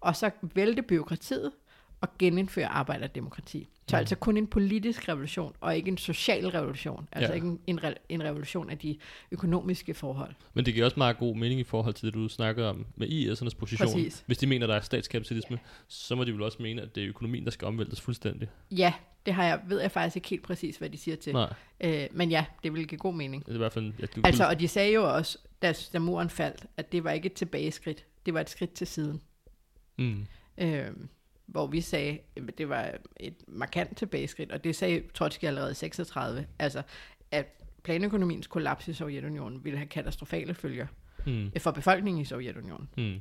Og 0.00 0.16
så 0.16 0.30
vælte 0.54 0.82
byråkratiet 0.82 1.52
og 2.00 2.08
genindføre 2.18 2.66
arbejderdemokrati. 2.66 3.68
Så 3.88 3.96
Mm. 3.96 3.98
altså 3.98 4.16
kun 4.16 4.36
en 4.36 4.46
politisk 4.46 5.08
revolution, 5.08 5.54
og 5.60 5.76
ikke 5.76 5.88
en 5.88 5.98
social 5.98 6.46
revolution. 6.48 7.08
Altså 7.12 7.28
Ja. 7.32 7.34
ikke 7.34 7.46
en, 7.46 7.60
en, 7.66 7.78
re- 7.78 7.94
en 8.08 8.22
revolution 8.24 8.70
af 8.70 8.78
de 8.78 8.98
økonomiske 9.30 9.94
forhold. 9.94 10.34
Men 10.54 10.66
det 10.66 10.74
giver 10.74 10.84
også 10.86 10.96
meget 11.00 11.18
god 11.18 11.36
mening 11.36 11.60
i 11.60 11.64
forhold 11.64 11.94
til 11.94 12.06
det, 12.06 12.14
du 12.14 12.28
snakkede 12.28 12.70
om 12.70 12.86
med 12.96 13.08
IS'ernes 13.08 13.56
position. 13.58 13.86
Præcis. 13.88 14.22
Hvis 14.26 14.38
de 14.38 14.46
mener, 14.46 14.66
der 14.66 14.74
er 14.74 14.80
statskapitalisme, 14.80 15.58
så 15.88 16.14
må 16.14 16.24
de 16.24 16.32
vel 16.32 16.42
også 16.42 16.62
mene, 16.62 16.82
at 16.82 16.94
det 16.94 17.02
er 17.02 17.08
økonomien, 17.08 17.44
der 17.44 17.50
skal 17.50 17.68
omvæltes 17.68 18.00
fuldstændig. 18.00 18.48
Ja, 18.70 18.92
det 19.26 19.34
har 19.34 19.44
jeg, 19.44 19.60
ved 19.66 19.80
jeg 19.80 19.90
faktisk 19.90 20.16
ikke 20.16 20.28
helt 20.28 20.42
præcis, 20.42 20.76
hvad 20.76 20.90
de 20.90 20.98
siger 20.98 21.16
til. 21.16 21.32
Nej, 21.32 21.52
Øh, 21.80 22.06
men 22.12 22.30
ja, 22.30 22.44
det 22.64 22.74
vil 22.74 22.88
give 22.88 22.98
god 22.98 23.14
mening. 23.14 23.44
det 23.46 23.50
er 23.50 23.54
i 23.54 23.58
hvert 23.58 23.72
fald... 23.72 23.92
Ja, 24.00 24.06
du, 24.06 24.20
Altså, 24.24 24.46
og 24.48 24.60
de 24.60 24.68
sagde 24.68 24.92
jo 24.92 25.14
også, 25.14 25.38
da, 25.62 25.74
da 25.92 25.98
muren 25.98 26.30
faldt, 26.30 26.66
at 26.76 26.92
det 26.92 27.04
var 27.04 27.10
ikke 27.10 27.26
et 27.26 27.32
tilbageskridt, 27.32 28.04
det 28.26 28.34
var 28.34 28.40
et 28.40 28.50
skridt 28.50 28.72
til 28.72 28.86
siden. 28.86 29.20
mm, 29.98 30.26
Øh, 30.58 30.86
hvor 31.48 31.66
vi 31.66 31.80
sagde, 31.80 32.18
at 32.36 32.58
det 32.58 32.68
var 32.68 32.94
et 33.20 33.34
markant 33.48 33.96
tilbageskridt, 33.96 34.52
og 34.52 34.64
det 34.64 34.76
sagde 34.76 35.02
Trotsky 35.14 35.44
allerede 35.44 35.70
i 35.70 35.74
36, 35.74 36.46
altså 36.58 36.82
at 37.30 37.46
planøkonomiens 37.82 38.46
kollaps 38.46 38.88
i 38.88 38.92
Sovjetunionen 38.92 39.64
ville 39.64 39.78
have 39.78 39.86
katastrofale 39.88 40.54
følger 40.54 40.86
mm, 41.26 41.50
for 41.58 41.70
befolkningen 41.70 42.22
i 42.22 42.24
Sovjetunionen. 42.24 42.88
mm. 42.96 43.20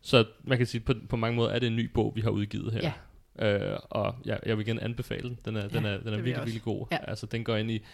Så 0.00 0.24
man 0.44 0.58
kan 0.58 0.66
sige, 0.66 0.80
på, 0.80 0.94
på 1.08 1.16
mange 1.16 1.36
måder 1.36 1.50
er 1.50 1.58
det 1.58 1.66
en 1.66 1.76
ny 1.76 1.84
bog, 1.84 2.12
vi 2.16 2.20
har 2.20 2.30
udgivet 2.30 2.72
her. 2.72 2.92
Ja. 3.38 3.72
Øh, 3.72 3.78
og 3.90 4.14
ja, 4.24 4.36
jeg 4.46 4.58
vil 4.58 4.66
igen 4.66 4.78
anbefale 4.78 5.28
den. 5.28 5.38
Den 5.44 5.56
er, 5.56 5.68
den 5.68 5.84
Ja, 5.84 5.90
er, 5.90 5.98
den 5.98 6.06
er 6.06 6.10
vil 6.10 6.16
jeg 6.16 6.24
virkelig, 6.24 6.44
virkelig 6.44 6.62
god. 6.62 6.86
Ja. 6.92 6.98
Altså, 7.08 7.26
den 7.26 7.44
går 7.44 7.56
ind 7.56 7.70
i, 7.70 7.84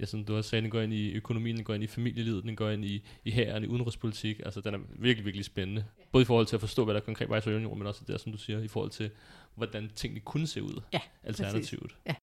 ja, 0.00 0.06
som 0.06 0.24
du 0.24 0.34
har 0.34 0.42
sagt, 0.42 0.62
den 0.62 0.70
går 0.70 0.80
ind 0.80 0.92
i 0.92 1.12
økonomien, 1.12 1.56
den 1.56 1.64
går 1.64 1.74
ind 1.74 1.84
i 1.84 1.86
familielivet, 1.86 2.44
den 2.44 2.56
går 2.56 2.70
ind 2.70 2.84
i, 2.84 3.04
i 3.24 3.30
hæren, 3.30 3.64
i 3.64 3.66
udenrigspolitik. 3.66 4.40
Altså, 4.44 4.60
den 4.60 4.74
er 4.74 4.78
virkelig, 4.98 5.24
virkelig 5.24 5.44
spændende. 5.44 5.84
Både 6.12 6.22
i 6.22 6.24
forhold 6.24 6.46
til 6.46 6.56
at 6.56 6.60
forstå, 6.60 6.84
hvad 6.84 6.94
der 6.94 7.00
konkret 7.00 7.28
var 7.28 7.36
i 7.36 7.40
Sovjetunionen, 7.40 7.78
men 7.78 7.86
også 7.86 8.04
det, 8.06 8.20
som 8.20 8.32
du 8.32 8.38
siger, 8.38 8.60
i 8.60 8.68
forhold 8.68 8.90
til, 8.90 9.10
hvordan 9.54 9.90
tingene 9.94 10.20
kunne 10.20 10.46
se 10.46 10.62
ud 10.62 10.80
Ja, 10.92 11.00
alternativt. 11.22 11.96
Ja. 12.06 12.14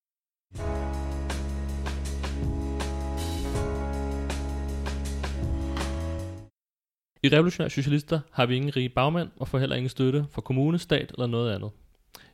I 7.23 7.29
Revolutionære 7.29 7.69
Socialister 7.69 8.19
har 8.31 8.45
vi 8.45 8.55
ingen 8.55 8.75
rige 8.75 8.89
bagmænd 8.89 9.29
og 9.37 9.47
får 9.47 9.59
heller 9.59 9.75
ingen 9.75 9.89
støtte 9.89 10.25
fra 10.31 10.41
kommune, 10.41 10.79
stat 10.79 11.11
eller 11.11 11.27
noget 11.27 11.55
andet. 11.55 11.71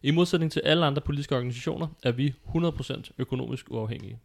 I 0.03 0.11
modsætning 0.11 0.51
til 0.51 0.59
alle 0.59 0.85
andre 0.85 1.01
politiske 1.01 1.35
organisationer 1.35 1.87
er 2.03 2.11
vi 2.11 2.33
100% 2.47 3.11
økonomisk 3.17 3.71
uafhængige. 3.71 4.19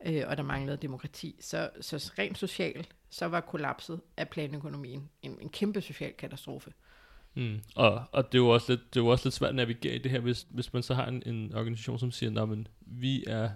øh, 0.07 0.23
og 0.27 0.37
der 0.37 0.43
manglede 0.43 0.77
demokrati, 0.77 1.37
så, 1.41 1.71
så 1.81 2.13
rent 2.19 2.39
socialt, 2.39 2.89
så 3.11 3.27
var 3.27 3.41
kollapset 3.41 4.01
af 4.17 4.29
planøkonomien 4.29 5.09
en, 5.23 5.39
en 5.41 5.49
kæmpe 5.49 5.81
social 5.81 6.13
katastrofe. 6.13 6.73
Mm. 7.35 7.61
Og, 7.77 8.05
og 8.13 8.33
det 8.33 8.39
er 8.39 8.43
jo 8.43 8.49
også 8.49 8.73
lidt, 8.73 8.95
det 8.95 9.01
er 9.01 9.05
jo 9.05 9.09
også 9.09 9.27
lidt 9.27 9.35
svært 9.35 9.49
at 9.49 9.55
navigere 9.55 9.95
i 9.95 9.99
det 9.99 10.11
her, 10.11 10.21
hvis, 10.21 10.47
hvis 10.51 10.73
man 10.73 10.83
så 10.83 10.95
har 10.95 11.07
en, 11.07 11.23
en 11.27 11.55
organisation, 11.55 11.99
som 11.99 12.11
siger, 12.11 12.45
men 12.45 12.69
vi 12.81 13.25
er, 13.27 13.51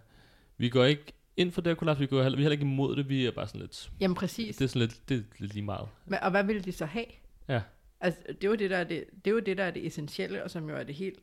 vi 0.56 0.68
går 0.68 0.84
ikke 0.84 1.12
ind 1.36 1.52
for 1.52 1.60
det 1.60 1.70
her 1.70 1.74
kollaps, 1.74 2.00
vi 2.00 2.06
går 2.06 2.22
heller, 2.22 2.36
vi 2.36 2.42
er 2.42 2.44
heller 2.44 2.52
ikke 2.52 2.72
imod 2.72 2.96
det, 2.96 3.08
vi 3.08 3.26
er 3.26 3.30
bare 3.30 3.48
sådan 3.48 3.60
lidt, 3.60 3.92
Jamen 4.00 4.14
præcis. 4.14 4.56
det 4.56 4.64
er 4.64 4.68
sådan 4.68 4.80
lidt, 4.80 5.08
det 5.08 5.16
er 5.18 5.22
lidt 5.38 5.54
lige 5.54 5.64
meget. 5.64 5.88
Men, 6.06 6.18
og 6.22 6.30
hvad 6.30 6.44
ville 6.44 6.62
de 6.62 6.72
så 6.72 6.86
have? 6.86 7.06
Ja. 7.48 7.62
Altså, 8.04 8.20
det 8.28 8.44
er 8.44 8.48
jo 8.48 8.54
det, 8.54 8.70
der 8.70 8.76
er 8.76 8.84
det, 8.84 9.04
det, 9.24 9.30
er 9.30 9.34
jo 9.34 9.40
det, 9.40 9.58
der 9.58 9.64
er 9.64 9.70
det 9.70 9.86
essentielle, 9.86 10.44
og 10.44 10.50
som 10.50 10.68
jo 10.68 10.76
er 10.76 10.82
det 10.82 10.94
helt 10.94 11.18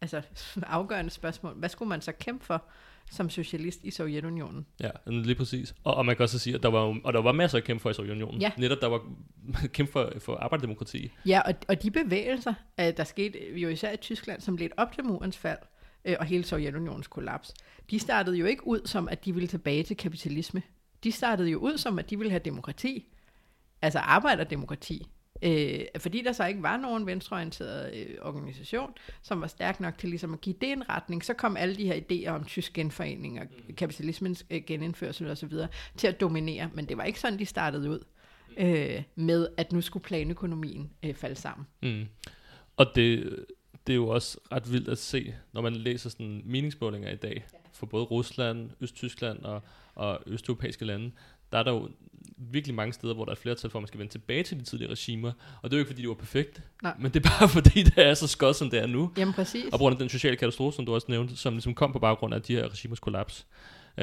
altså, 0.00 0.22
afgørende 0.66 1.10
spørgsmål. 1.10 1.54
Hvad 1.56 1.68
skulle 1.68 1.88
man 1.88 2.00
så 2.00 2.12
kæmpe 2.12 2.44
for 2.44 2.64
som 3.10 3.30
socialist 3.30 3.80
i 3.84 3.90
Sovjetunionen? 3.90 4.66
Ja, 4.80 4.90
lige 5.06 5.34
præcis. 5.34 5.74
Og, 5.84 5.94
og 5.94 6.06
man 6.06 6.16
kan 6.16 6.22
også 6.22 6.38
sige, 6.38 6.54
at 6.56 6.62
der 6.62 6.68
var, 6.68 6.86
jo- 6.86 7.00
og 7.04 7.12
der 7.12 7.22
var 7.22 7.32
masser 7.32 7.58
at 7.58 7.64
kæmpe 7.64 7.82
for 7.82 7.90
i 7.90 7.94
Sovjetunionen. 7.94 8.40
Ja. 8.40 8.50
Netop 8.58 8.80
der 8.80 8.86
var 8.86 9.02
kæmpe 9.74 9.92
for, 9.92 10.12
for 10.18 10.36
arbejderdemokrati. 10.36 11.12
Ja, 11.26 11.40
og, 11.40 11.54
og 11.68 11.82
de 11.82 11.90
bevægelser, 11.90 12.54
øh, 12.80 12.96
der 12.96 13.04
skete 13.04 13.38
jo 13.58 13.68
især 13.68 13.92
i 13.92 13.96
Tyskland, 13.96 14.40
som 14.40 14.56
ledte 14.56 14.78
op 14.78 14.92
til 14.92 15.04
murens 15.04 15.38
fald, 15.38 15.58
øh, 16.04 16.16
og 16.20 16.26
hele 16.26 16.44
Sovjetunionens 16.44 17.06
kollaps, 17.06 17.54
de 17.90 17.98
startede 17.98 18.36
jo 18.36 18.46
ikke 18.46 18.66
ud 18.66 18.80
som, 18.84 19.08
at 19.08 19.24
de 19.24 19.34
ville 19.34 19.48
tilbage 19.48 19.82
til 19.82 19.96
kapitalisme. 19.96 20.62
De 21.04 21.12
startede 21.12 21.50
jo 21.50 21.58
ud 21.58 21.78
som, 21.78 21.98
at 21.98 22.10
de 22.10 22.18
ville 22.18 22.30
have 22.30 22.42
demokrati. 22.44 23.14
Altså 23.82 23.98
arbejderdemokrati. 23.98 25.06
Øh, 25.42 25.80
fordi 25.98 26.22
der 26.22 26.32
så 26.32 26.46
ikke 26.46 26.62
var 26.62 26.76
nogen 26.76 27.06
venstreorienteret 27.06 27.94
øh, 27.94 28.16
organisation, 28.22 28.90
som 29.22 29.40
var 29.40 29.46
stærk 29.46 29.80
nok 29.80 29.98
til 29.98 30.08
ligesom 30.08 30.32
at 30.32 30.40
give 30.40 30.54
det 30.60 30.72
en 30.72 30.88
retning, 30.88 31.24
så 31.24 31.34
kom 31.34 31.56
alle 31.56 31.76
de 31.76 31.86
her 31.86 31.94
idéer 31.94 32.30
om 32.30 32.44
tysk 32.44 32.72
genforening 32.72 33.40
og 33.40 33.46
kapitalismens 33.76 34.46
øh, 34.50 34.62
genindførsel 34.66 35.30
osv. 35.30 35.52
til 35.96 36.06
at 36.06 36.20
dominere. 36.20 36.70
Men 36.74 36.88
det 36.88 36.96
var 36.96 37.04
ikke 37.04 37.20
sådan, 37.20 37.38
de 37.38 37.46
startede 37.46 37.90
ud 37.90 38.04
øh, 38.56 39.02
med, 39.14 39.48
at 39.56 39.72
nu 39.72 39.80
skulle 39.80 40.02
planøkonomien 40.02 40.90
øh, 41.04 41.14
falde 41.14 41.36
sammen. 41.36 41.66
Mm. 41.82 42.06
Og 42.76 42.86
det, 42.94 43.36
det 43.86 43.92
er 43.92 43.96
jo 43.96 44.08
også 44.08 44.38
ret 44.52 44.72
vildt 44.72 44.88
at 44.88 44.98
se, 44.98 45.34
når 45.52 45.60
man 45.60 45.72
læser 45.72 46.10
sådan 46.10 46.42
meningsmålinger 46.44 47.10
i 47.10 47.16
dag, 47.16 47.46
for 47.72 47.86
både 47.86 48.04
Rusland, 48.04 48.70
Østtyskland 48.80 49.38
og, 49.38 49.62
og 49.94 50.20
østeuropæiske 50.26 50.84
lande, 50.84 51.10
der 51.52 51.58
er 51.58 51.62
der 51.62 51.72
jo 51.72 51.90
virkelig 52.36 52.74
mange 52.74 52.92
steder, 52.92 53.14
hvor 53.14 53.24
der 53.24 53.32
er 53.32 53.36
flertal 53.36 53.70
for, 53.70 53.78
at 53.78 53.82
man 53.82 53.86
skal 53.88 54.00
vende 54.00 54.12
tilbage 54.12 54.42
til 54.42 54.58
de 54.60 54.64
tidligere 54.64 54.92
regimer. 54.92 55.32
Og 55.62 55.70
det 55.70 55.76
er 55.76 55.78
jo 55.78 55.80
ikke, 55.80 55.88
fordi 55.88 56.02
de 56.02 56.08
var 56.08 56.14
perfekte, 56.14 56.62
Nej. 56.82 56.94
men 56.98 57.12
det 57.12 57.26
er 57.26 57.30
bare 57.38 57.48
fordi, 57.62 57.82
det 57.82 57.98
er 58.06 58.14
så 58.14 58.26
skot, 58.26 58.56
som 58.56 58.70
det 58.70 58.78
er 58.80 58.86
nu. 58.86 59.12
Jamen 59.18 59.34
præcis. 59.34 59.64
Og 59.64 59.70
på 59.70 59.78
grund 59.78 59.92
af 59.94 59.98
den 59.98 60.08
sociale 60.08 60.36
katastrofe, 60.36 60.76
som 60.76 60.86
du 60.86 60.94
også 60.94 61.06
nævnte, 61.10 61.36
som 61.36 61.52
ligesom 61.54 61.74
kom 61.74 61.92
på 61.92 61.98
baggrund 61.98 62.34
af 62.34 62.42
de 62.42 62.54
her 62.56 62.68
regimers 62.72 63.00
kollaps. 63.00 63.46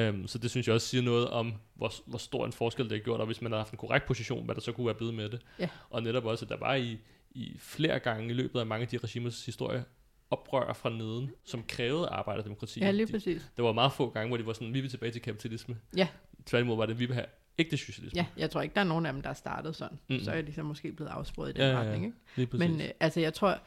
Um, 0.00 0.26
så 0.26 0.38
det 0.38 0.50
synes 0.50 0.66
jeg 0.66 0.74
også 0.74 0.86
siger 0.86 1.02
noget 1.02 1.28
om, 1.30 1.52
hvor, 1.74 1.92
hvor 2.06 2.18
stor 2.18 2.46
en 2.46 2.52
forskel 2.52 2.84
det 2.84 2.92
har 2.92 2.98
gjort, 2.98 3.20
og 3.20 3.26
hvis 3.26 3.42
man 3.42 3.52
har 3.52 3.58
haft 3.58 3.72
en 3.72 3.78
korrekt 3.78 4.06
position, 4.06 4.44
hvad 4.44 4.54
der 4.54 4.60
så 4.60 4.72
kunne 4.72 4.86
være 4.86 4.94
blevet 4.94 5.14
med 5.14 5.28
det. 5.28 5.40
Ja. 5.58 5.68
Og 5.90 6.02
netop 6.02 6.24
også, 6.24 6.44
at 6.44 6.48
der 6.48 6.56
var 6.56 6.74
i, 6.74 6.98
i 7.30 7.56
flere 7.58 7.98
gange 7.98 8.30
i 8.30 8.32
løbet 8.32 8.60
af 8.60 8.66
mange 8.66 8.82
af 8.82 8.88
de 8.88 8.98
regimers 8.98 9.46
historie, 9.46 9.84
oprør 10.30 10.72
fra 10.72 10.90
neden, 10.90 11.30
som 11.44 11.64
krævede 11.68 12.06
arbejderdemokrati. 12.08 12.80
Ja, 12.80 12.90
lige 12.90 13.06
De- 13.06 13.12
præcis. 13.12 13.50
Der 13.56 13.62
var 13.62 13.72
meget 13.72 13.92
få 13.92 14.10
gange, 14.10 14.28
hvor 14.28 14.36
de 14.36 14.46
var 14.46 14.52
sådan, 14.52 14.74
vi 14.74 14.80
vil 14.80 14.90
tilbage 14.90 15.12
til 15.12 15.22
kapitalisme. 15.22 15.76
Ja. 15.96 16.08
Tværtimod 16.46 16.76
var 16.76 16.86
det, 16.86 16.98
vi 16.98 17.06
vil 17.06 17.14
have 17.14 17.26
ægte 17.58 17.76
socialisme. 17.76 18.16
Ja, 18.16 18.26
jeg 18.36 18.50
tror 18.50 18.62
ikke, 18.62 18.74
der 18.74 18.80
er 18.80 18.84
nogen 18.84 19.06
af 19.06 19.12
dem, 19.12 19.22
der 19.22 19.30
er 19.30 19.34
startet 19.34 19.76
sådan. 19.76 19.98
Mm. 20.10 20.18
Så 20.20 20.30
er 20.32 20.42
de 20.42 20.54
så 20.54 20.62
måske 20.62 20.92
blevet 20.92 21.10
afsprøget 21.10 21.50
i 21.50 21.60
den 21.60 21.62
Ja, 21.62 21.66
ja, 21.68 21.72
ja, 21.72 21.78
ja. 21.78 21.84
retning. 21.84 22.04
Ikke? 22.04 22.16
Lige 22.36 22.46
præcis. 22.46 22.68
Men 22.70 22.80
øh, 22.80 22.88
altså, 23.00 23.20
jeg 23.20 23.34
tror, 23.34 23.58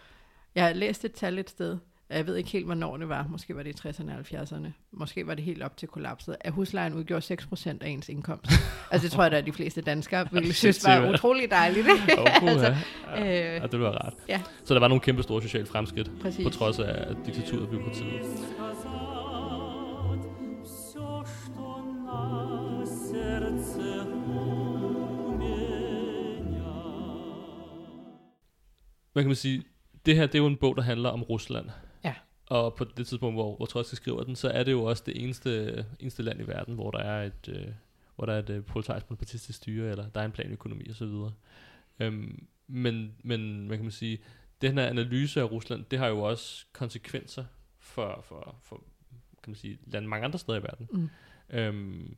jeg 0.56 0.64
har 0.66 0.74
læst 0.74 1.06
et 1.06 1.12
tal 1.14 1.40
et 1.40 1.50
sted, 1.50 1.78
jeg 2.10 2.28
ved 2.28 2.36
ikke 2.36 2.50
helt, 2.50 2.66
hvornår 2.66 2.98
det 2.98 3.10
var, 3.10 3.28
måske 3.30 3.56
var 3.56 3.64
det 3.64 3.86
i 3.86 3.88
60'erne 3.88 4.12
og 4.14 4.20
70'erne, 4.42 4.68
måske 4.92 5.28
var 5.28 5.36
det 5.36 5.44
helt 5.44 5.64
op 5.64 5.78
til 5.78 5.88
kollapset, 5.88 6.36
at 6.42 6.52
huslejen 6.54 6.94
udgjorde 6.94 7.34
6% 7.52 7.70
af 7.82 7.88
ens 7.90 8.10
indkomst. 8.10 8.52
altså 8.92 9.06
det 9.06 9.12
tror 9.12 9.24
jeg, 9.24 9.34
at 9.34 9.46
de 9.46 9.52
fleste 9.52 9.82
danskere 9.82 10.28
ville 10.32 10.54
synes 10.54 10.86
var 10.86 11.10
utrolig 11.14 11.52
dejligt. 11.52 11.86
Puha. 12.40 12.52
altså, 12.52 12.76
ja, 13.16 13.56
øh, 13.56 13.62
ja, 13.62 13.68
det 13.68 13.80
var 13.80 13.92
rart. 13.92 14.14
ja. 14.30 14.42
Så 14.64 14.74
der 14.74 14.80
var 14.80 14.88
nogle 14.88 15.02
kæmpe 15.02 15.24
store 15.24 15.42
sociale 15.42 15.66
fremskridt, 15.66 16.12
Præcis. 16.22 16.44
på 16.44 16.50
trods 16.50 16.80
af 16.80 17.16
diktaturet 17.26 17.64
og 17.64 17.70
byråkratiet. 17.70 18.22
Hvad 29.16 29.24
kan 29.24 29.30
man 29.30 29.36
sige? 29.36 29.64
Det 30.06 30.16
her, 30.16 30.26
det 30.26 30.36
er 30.36 30.40
jo 30.40 30.48
en 30.48 30.58
bog, 30.58 30.76
der 30.76 30.82
handler 30.82 31.10
om 31.10 31.24
Rusland. 31.24 31.70
Ja. 32.04 32.14
Og 32.46 32.76
på 32.76 32.84
det 32.84 33.08
tidspunkt, 33.08 33.36
hvor, 33.36 33.56
hvor 33.56 33.66
Trotsky 33.66 33.96
skriver 33.96 34.24
den, 34.24 34.36
så 34.36 34.50
er 34.50 34.64
det 34.64 34.72
jo 34.72 34.84
også 34.84 35.04
det 35.06 35.24
eneste, 35.24 35.86
eneste 36.00 36.24
land 36.24 36.42
i 36.42 36.48
verden, 36.48 36.76
hvor 36.76 36.92
der 36.92 37.00
er 37.00 37.24
et, 37.24 37.50
øh, 37.50 37.68
hvor 38.16 38.26
der 38.26 38.34
er 38.34 38.40
et 38.40 38.50
øh, 38.50 38.64
proletarisk 38.64 39.10
monopartistisk 39.10 39.58
styre, 39.58 39.92
eller 39.92 40.10
der 40.10 40.22
er 40.22 40.26
en 40.26 40.32
planøkonomi 40.32 40.90
osv. 40.90 41.14
Øhm, 42.00 42.48
men, 42.68 43.16
men, 43.24 43.68
hvad 43.68 43.78
kan 43.78 43.86
man 43.86 43.92
sige, 43.92 44.20
den 44.62 44.78
her 44.78 44.88
analyse 44.88 45.42
af 45.42 45.52
Rusland, 45.52 45.86
det 45.92 46.00
har 46.00 46.08
jo 46.08 46.20
også 46.20 46.66
konsekvenser 46.74 47.46
for, 47.80 48.24
for, 48.28 48.56
for 48.64 48.76
kan 49.44 49.52
man 49.52 49.56
sige, 49.56 49.78
land 49.86 50.06
mange 50.06 50.26
andre 50.26 50.40
steder 50.40 50.60
i 50.60 50.64
verden. 50.64 50.88
Mm. 50.92 51.10
Øhm, 51.50 52.18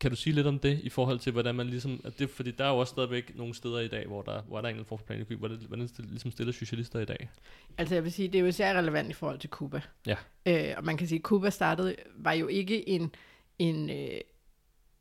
kan 0.00 0.10
du 0.10 0.16
sige 0.16 0.34
lidt 0.34 0.46
om 0.46 0.58
det, 0.58 0.80
i 0.82 0.88
forhold 0.88 1.18
til, 1.18 1.32
hvordan 1.32 1.54
man 1.54 1.66
ligesom, 1.66 2.00
at 2.04 2.18
det, 2.18 2.30
fordi 2.30 2.50
der 2.50 2.64
er 2.64 2.68
jo 2.68 2.78
også 2.78 2.90
stadigvæk 2.90 3.36
nogle 3.36 3.54
steder 3.54 3.80
i 3.80 3.88
dag, 3.88 4.06
hvor 4.06 4.22
der, 4.22 4.42
hvor 4.42 4.60
der 4.60 4.68
er 4.68 4.74
en 4.74 4.84
form 4.84 4.98
for 4.98 5.06
planøkonomi, 5.06 5.38
hvordan, 5.38 5.58
hvordan 5.68 5.88
det 5.96 6.04
ligesom 6.10 6.30
stiller 6.30 6.52
socialister 6.52 7.00
i 7.00 7.04
dag. 7.04 7.30
Altså 7.78 7.94
jeg 7.94 8.04
vil 8.04 8.12
sige, 8.12 8.28
det 8.28 8.34
er 8.34 8.40
jo 8.40 8.46
især 8.46 8.78
relevant 8.78 9.10
i 9.10 9.12
forhold 9.12 9.38
til 9.38 9.50
Cuba. 9.50 9.80
Ja. 10.06 10.16
Øh, 10.46 10.74
og 10.76 10.84
man 10.84 10.96
kan 10.96 11.08
sige, 11.08 11.18
at 11.18 11.22
Cuba 11.22 11.50
startede, 11.50 11.96
var 12.16 12.32
jo 12.32 12.46
ikke 12.46 12.88
en, 12.88 13.14
en 13.58 13.90
øh, 13.90 14.20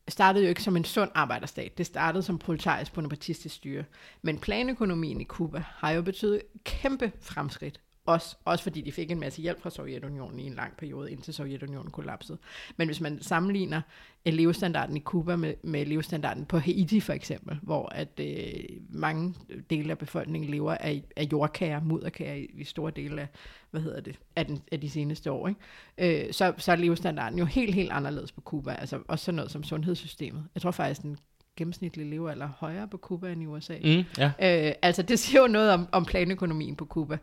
startede 0.08 0.44
jo 0.44 0.50
ikke 0.50 0.64
som 0.64 0.78
en 0.78 0.86
sund 0.86 1.12
arbejderstat. 1.16 1.78
Det 1.78 1.86
startede 1.86 2.24
som 2.24 2.38
proletarisk 2.38 2.94
bonapartistisk 2.94 3.56
styre. 3.56 3.84
Men 4.22 4.40
planøkonomien 4.40 5.22
i 5.22 5.26
Cuba 5.26 5.64
har 5.68 5.92
jo 5.92 6.02
betydet 6.02 6.42
kæmpe 6.64 7.12
fremskridt. 7.22 7.80
Også, 8.08 8.36
også 8.46 8.64
fordi 8.64 8.82
de 8.82 8.92
fik 8.92 9.12
en 9.12 9.20
masse 9.20 9.42
hjælp 9.42 9.62
fra 9.62 9.70
Sovjetunionen 9.70 10.40
i 10.40 10.48
en 10.48 10.54
lang 10.54 10.78
periode, 10.78 11.12
indtil 11.12 11.34
Sovjetunionen 11.34 11.92
kollapsede. 11.92 12.38
Men 12.78 12.88
hvis 12.88 13.02
man 13.02 13.22
sammenligner 13.22 13.82
øh, 14.26 14.34
levestandarden 14.34 14.98
i 14.98 15.00
Cuba 15.00 15.36
med, 15.36 15.54
med 15.64 15.86
levestandarden 15.86 16.46
på 16.46 16.58
Haiti 16.58 17.00
for 17.00 17.14
eksempel, 17.14 17.60
hvor 17.62 17.90
at 17.90 18.20
øh, 18.20 18.64
mange 18.90 19.36
dele 19.70 19.92
af 19.92 19.98
befolkningen 19.98 20.52
lever 20.52 20.74
af, 20.74 21.04
af 21.16 21.28
jordkager, 21.32 21.84
mudderkager 21.84 22.34
i, 22.34 22.46
i 22.54 22.64
store 22.64 22.92
dele 22.92 23.22
af, 23.22 23.28
hvad 23.72 23.82
hedder 23.82 24.02
det, 24.02 24.20
af, 24.36 24.46
den, 24.46 24.62
af 24.72 24.82
de 24.82 24.90
seneste 24.90 25.32
år, 25.32 25.48
ikke? 25.48 26.26
Øh, 26.28 26.34
så, 26.34 26.54
så 26.58 26.72
er 26.72 26.76
levestandarden 26.76 27.40
jo 27.40 27.46
helt, 27.46 27.76
helt 27.76 27.92
anderledes 27.92 28.32
på 28.32 28.42
Cuba. 28.42 28.72
Altså 28.72 29.00
også 29.08 29.26
sådan 29.26 29.36
noget 29.36 29.52
som 29.52 29.64
sundhedssystemet. 29.64 30.44
Jeg 30.56 30.62
tror 30.62 30.72
faktisk, 30.72 31.02
den 31.02 31.18
gennemsnitlige 31.58 32.10
levealder 32.10 32.46
er 32.46 32.52
højere 32.58 32.88
på 32.88 32.98
Cuba 32.98 33.32
end 33.32 33.44
i 33.44 33.46
USA. 33.46 33.78
Mm, 33.84 34.04
ja. 34.18 34.32
Øh, 34.68 34.74
altså 34.82 35.02
det 35.02 35.20
siger 35.20 35.42
jo 35.42 35.48
noget 35.48 35.72
om, 35.72 35.88
om 35.92 36.06
planøkonomien 36.06 36.76
på 36.76 36.86
Cuba. 36.86 37.18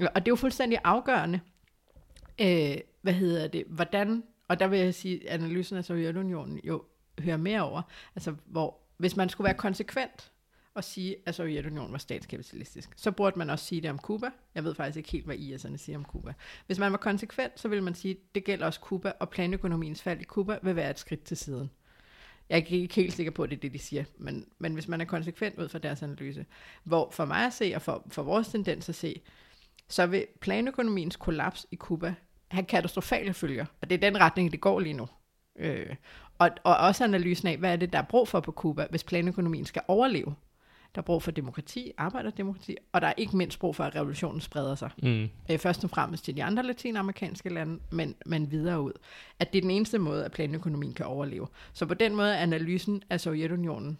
Og 0.00 0.14
det 0.14 0.28
er 0.28 0.32
jo 0.32 0.36
fuldstændig 0.36 0.78
afgørende, 0.84 1.40
øh, 2.40 2.76
hvad 3.02 3.12
hedder 3.12 3.48
det, 3.48 3.64
hvordan, 3.68 4.22
og 4.48 4.60
der 4.60 4.66
vil 4.66 4.78
jeg 4.78 4.94
sige, 4.94 5.30
at 5.30 5.40
analysen 5.40 5.76
af 5.76 5.84
Sovjetunionen 5.84 6.60
jo 6.64 6.84
hører 7.20 7.36
mere 7.36 7.62
over, 7.62 7.82
altså 8.16 8.34
hvor, 8.44 8.78
hvis 8.96 9.16
man 9.16 9.28
skulle 9.28 9.44
være 9.44 9.54
konsekvent 9.54 10.32
og 10.74 10.84
sige, 10.84 11.16
at 11.26 11.34
Sovjetunionen 11.34 11.92
var 11.92 11.98
statskapitalistisk, 11.98 12.90
så 12.96 13.10
burde 13.10 13.38
man 13.38 13.50
også 13.50 13.64
sige 13.64 13.80
det 13.80 13.90
om 13.90 13.98
Cuba. 13.98 14.30
Jeg 14.54 14.64
ved 14.64 14.74
faktisk 14.74 14.96
ikke 14.96 15.10
helt, 15.10 15.24
hvad 15.24 15.36
IS'erne 15.36 15.76
siger 15.76 15.98
om 15.98 16.04
Cuba. 16.04 16.32
Hvis 16.66 16.78
man 16.78 16.92
var 16.92 16.98
konsekvent, 16.98 17.60
så 17.60 17.68
ville 17.68 17.84
man 17.84 17.94
sige, 17.94 18.12
at 18.12 18.34
det 18.34 18.44
gælder 18.44 18.66
også 18.66 18.80
Cuba, 18.80 19.12
og 19.20 19.30
planøkonomiens 19.30 20.02
fald 20.02 20.20
i 20.20 20.24
Cuba 20.24 20.58
vil 20.62 20.76
være 20.76 20.90
et 20.90 20.98
skridt 20.98 21.24
til 21.24 21.36
siden. 21.36 21.70
Jeg 22.48 22.54
er 22.54 22.74
ikke 22.74 22.94
helt 22.94 23.12
sikker 23.12 23.32
på, 23.32 23.42
at 23.42 23.50
det 23.50 23.56
er 23.56 23.60
det, 23.60 23.72
de 23.72 23.78
siger, 23.78 24.04
men, 24.18 24.46
men 24.58 24.74
hvis 24.74 24.88
man 24.88 25.00
er 25.00 25.04
konsekvent 25.04 25.58
ud 25.58 25.68
fra 25.68 25.78
deres 25.78 26.02
analyse, 26.02 26.46
hvor 26.84 27.10
for 27.10 27.24
mig 27.24 27.46
at 27.46 27.52
se, 27.52 27.72
og 27.74 27.82
for, 27.82 28.06
for 28.08 28.22
vores 28.22 28.48
tendens 28.48 28.88
at 28.88 28.94
se, 28.94 29.22
så 29.88 30.06
vil 30.06 30.26
planøkonomiens 30.40 31.16
kollaps 31.16 31.66
i 31.70 31.76
Cuba 31.76 32.14
have 32.48 32.64
katastrofale 32.64 33.34
følger, 33.34 33.66
og 33.82 33.90
det 33.90 33.96
er 33.96 34.10
den 34.10 34.20
retning, 34.20 34.52
det 34.52 34.60
går 34.60 34.80
lige 34.80 34.92
nu. 34.92 35.08
Øh, 35.58 35.96
og, 36.38 36.50
og 36.64 36.76
også 36.76 37.04
analysen 37.04 37.48
af, 37.48 37.56
hvad 37.56 37.72
er 37.72 37.76
det, 37.76 37.92
der 37.92 37.98
er 37.98 38.02
brug 38.02 38.28
for 38.28 38.40
på 38.40 38.52
Cuba, 38.52 38.86
hvis 38.90 39.04
planøkonomien 39.04 39.64
skal 39.64 39.82
overleve. 39.88 40.34
Der 40.94 41.00
er 41.00 41.04
brug 41.04 41.22
for 41.22 41.30
demokrati, 41.30 41.92
arbejderdemokrati, 41.98 42.76
og 42.92 43.00
der 43.00 43.06
er 43.06 43.12
ikke 43.16 43.36
mindst 43.36 43.58
brug 43.58 43.76
for, 43.76 43.84
at 43.84 43.94
revolutionen 43.94 44.40
spreder 44.40 44.74
sig. 44.74 44.90
Mm. 45.02 45.28
Øh, 45.50 45.58
først 45.58 45.84
og 45.84 45.90
fremmest 45.90 46.24
til 46.24 46.36
de 46.36 46.44
andre 46.44 46.62
latinamerikanske 46.62 47.48
lande, 47.48 47.78
men, 47.90 48.14
men 48.26 48.50
videre 48.50 48.80
ud. 48.80 48.92
At 49.38 49.52
det 49.52 49.58
er 49.58 49.62
den 49.62 49.70
eneste 49.70 49.98
måde, 49.98 50.24
at 50.24 50.32
planøkonomien 50.32 50.94
kan 50.94 51.06
overleve. 51.06 51.46
Så 51.72 51.86
på 51.86 51.94
den 51.94 52.16
måde 52.16 52.34
er 52.34 52.38
analysen 52.38 53.02
af 53.10 53.20
Sovjetunionen 53.20 53.98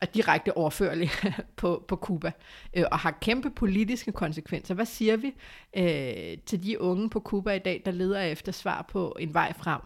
er 0.00 0.06
direkte 0.06 0.56
overførlig 0.56 1.10
på, 1.56 1.84
på 1.88 1.96
Cuba, 1.96 2.32
øh, 2.76 2.84
og 2.92 2.98
har 2.98 3.18
kæmpe 3.20 3.50
politiske 3.50 4.12
konsekvenser. 4.12 4.74
Hvad 4.74 4.86
siger 4.86 5.16
vi 5.16 5.34
øh, 5.76 6.38
til 6.46 6.62
de 6.62 6.80
unge 6.80 7.10
på 7.10 7.20
Cuba 7.20 7.52
i 7.52 7.58
dag, 7.58 7.82
der 7.84 7.90
leder 7.90 8.20
efter 8.20 8.52
svar 8.52 8.82
på 8.82 9.16
en 9.20 9.34
vej 9.34 9.52
frem? 9.52 9.80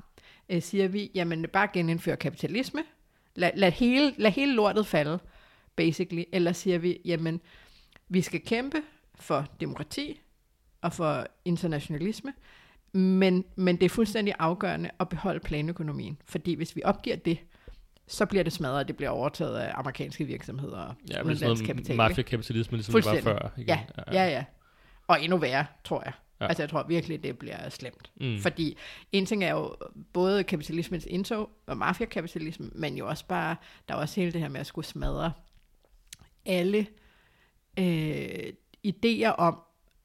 Øh, 0.48 0.62
siger 0.62 0.88
vi, 0.88 1.10
jamen 1.14 1.46
bare 1.52 1.68
genindføre 1.72 2.16
kapitalisme, 2.16 2.84
lad, 3.34 3.50
lad, 3.56 3.72
hele, 3.72 4.14
lad 4.16 4.30
hele 4.30 4.54
lortet 4.54 4.86
falde, 4.86 5.18
basically, 5.76 6.22
eller 6.32 6.52
siger 6.52 6.78
vi, 6.78 7.00
jamen 7.04 7.40
vi 8.08 8.22
skal 8.22 8.40
kæmpe 8.40 8.82
for 9.14 9.46
demokrati, 9.60 10.20
og 10.82 10.92
for 10.92 11.26
internationalisme, 11.44 12.32
men, 12.92 13.44
men 13.56 13.76
det 13.76 13.84
er 13.84 13.88
fuldstændig 13.88 14.34
afgørende 14.38 14.90
at 15.00 15.08
beholde 15.08 15.40
planøkonomien, 15.40 16.18
fordi 16.24 16.54
hvis 16.54 16.76
vi 16.76 16.82
opgiver 16.84 17.16
det, 17.16 17.38
så 18.06 18.26
bliver 18.26 18.44
det 18.44 18.52
smadret, 18.52 18.78
og 18.78 18.88
det 18.88 18.96
bliver 18.96 19.10
overtaget 19.10 19.56
af 19.58 19.72
amerikanske 19.74 20.24
virksomheder 20.24 20.76
og 20.78 20.94
Ja, 21.10 21.22
udenlandsk 21.22 21.64
kapital. 21.64 21.90
ikke? 21.92 21.96
mafia-kapitalisme, 21.96 22.76
ligesom 22.76 22.94
det 22.94 23.04
var 23.04 23.20
før. 23.20 23.50
Igen. 23.56 23.68
Ja, 23.68 23.80
ja, 24.12 24.28
ja. 24.28 24.44
Og 25.06 25.22
endnu 25.22 25.36
værre, 25.38 25.66
tror 25.84 26.02
jeg. 26.04 26.12
Ja. 26.40 26.46
Altså, 26.46 26.62
jeg 26.62 26.70
tror 26.70 26.82
virkelig, 26.88 27.22
det 27.22 27.38
bliver 27.38 27.68
slemt. 27.68 28.10
Mm. 28.20 28.38
Fordi 28.40 28.76
en 29.12 29.26
ting 29.26 29.44
er 29.44 29.50
jo 29.50 29.76
både 30.12 30.44
kapitalismens 30.44 31.06
indtog 31.10 31.50
og 31.66 31.76
mafiakapitalisme, 31.76 32.70
men 32.74 32.96
jo 32.96 33.08
også 33.08 33.26
bare, 33.26 33.56
der 33.88 33.94
er 33.94 33.98
også 33.98 34.20
hele 34.20 34.32
det 34.32 34.40
her 34.40 34.48
med 34.48 34.60
at 34.60 34.66
skulle 34.66 34.86
smadre 34.86 35.32
alle 36.46 36.86
øh, 37.78 38.52
idéer 38.86 39.28
om, 39.38 39.58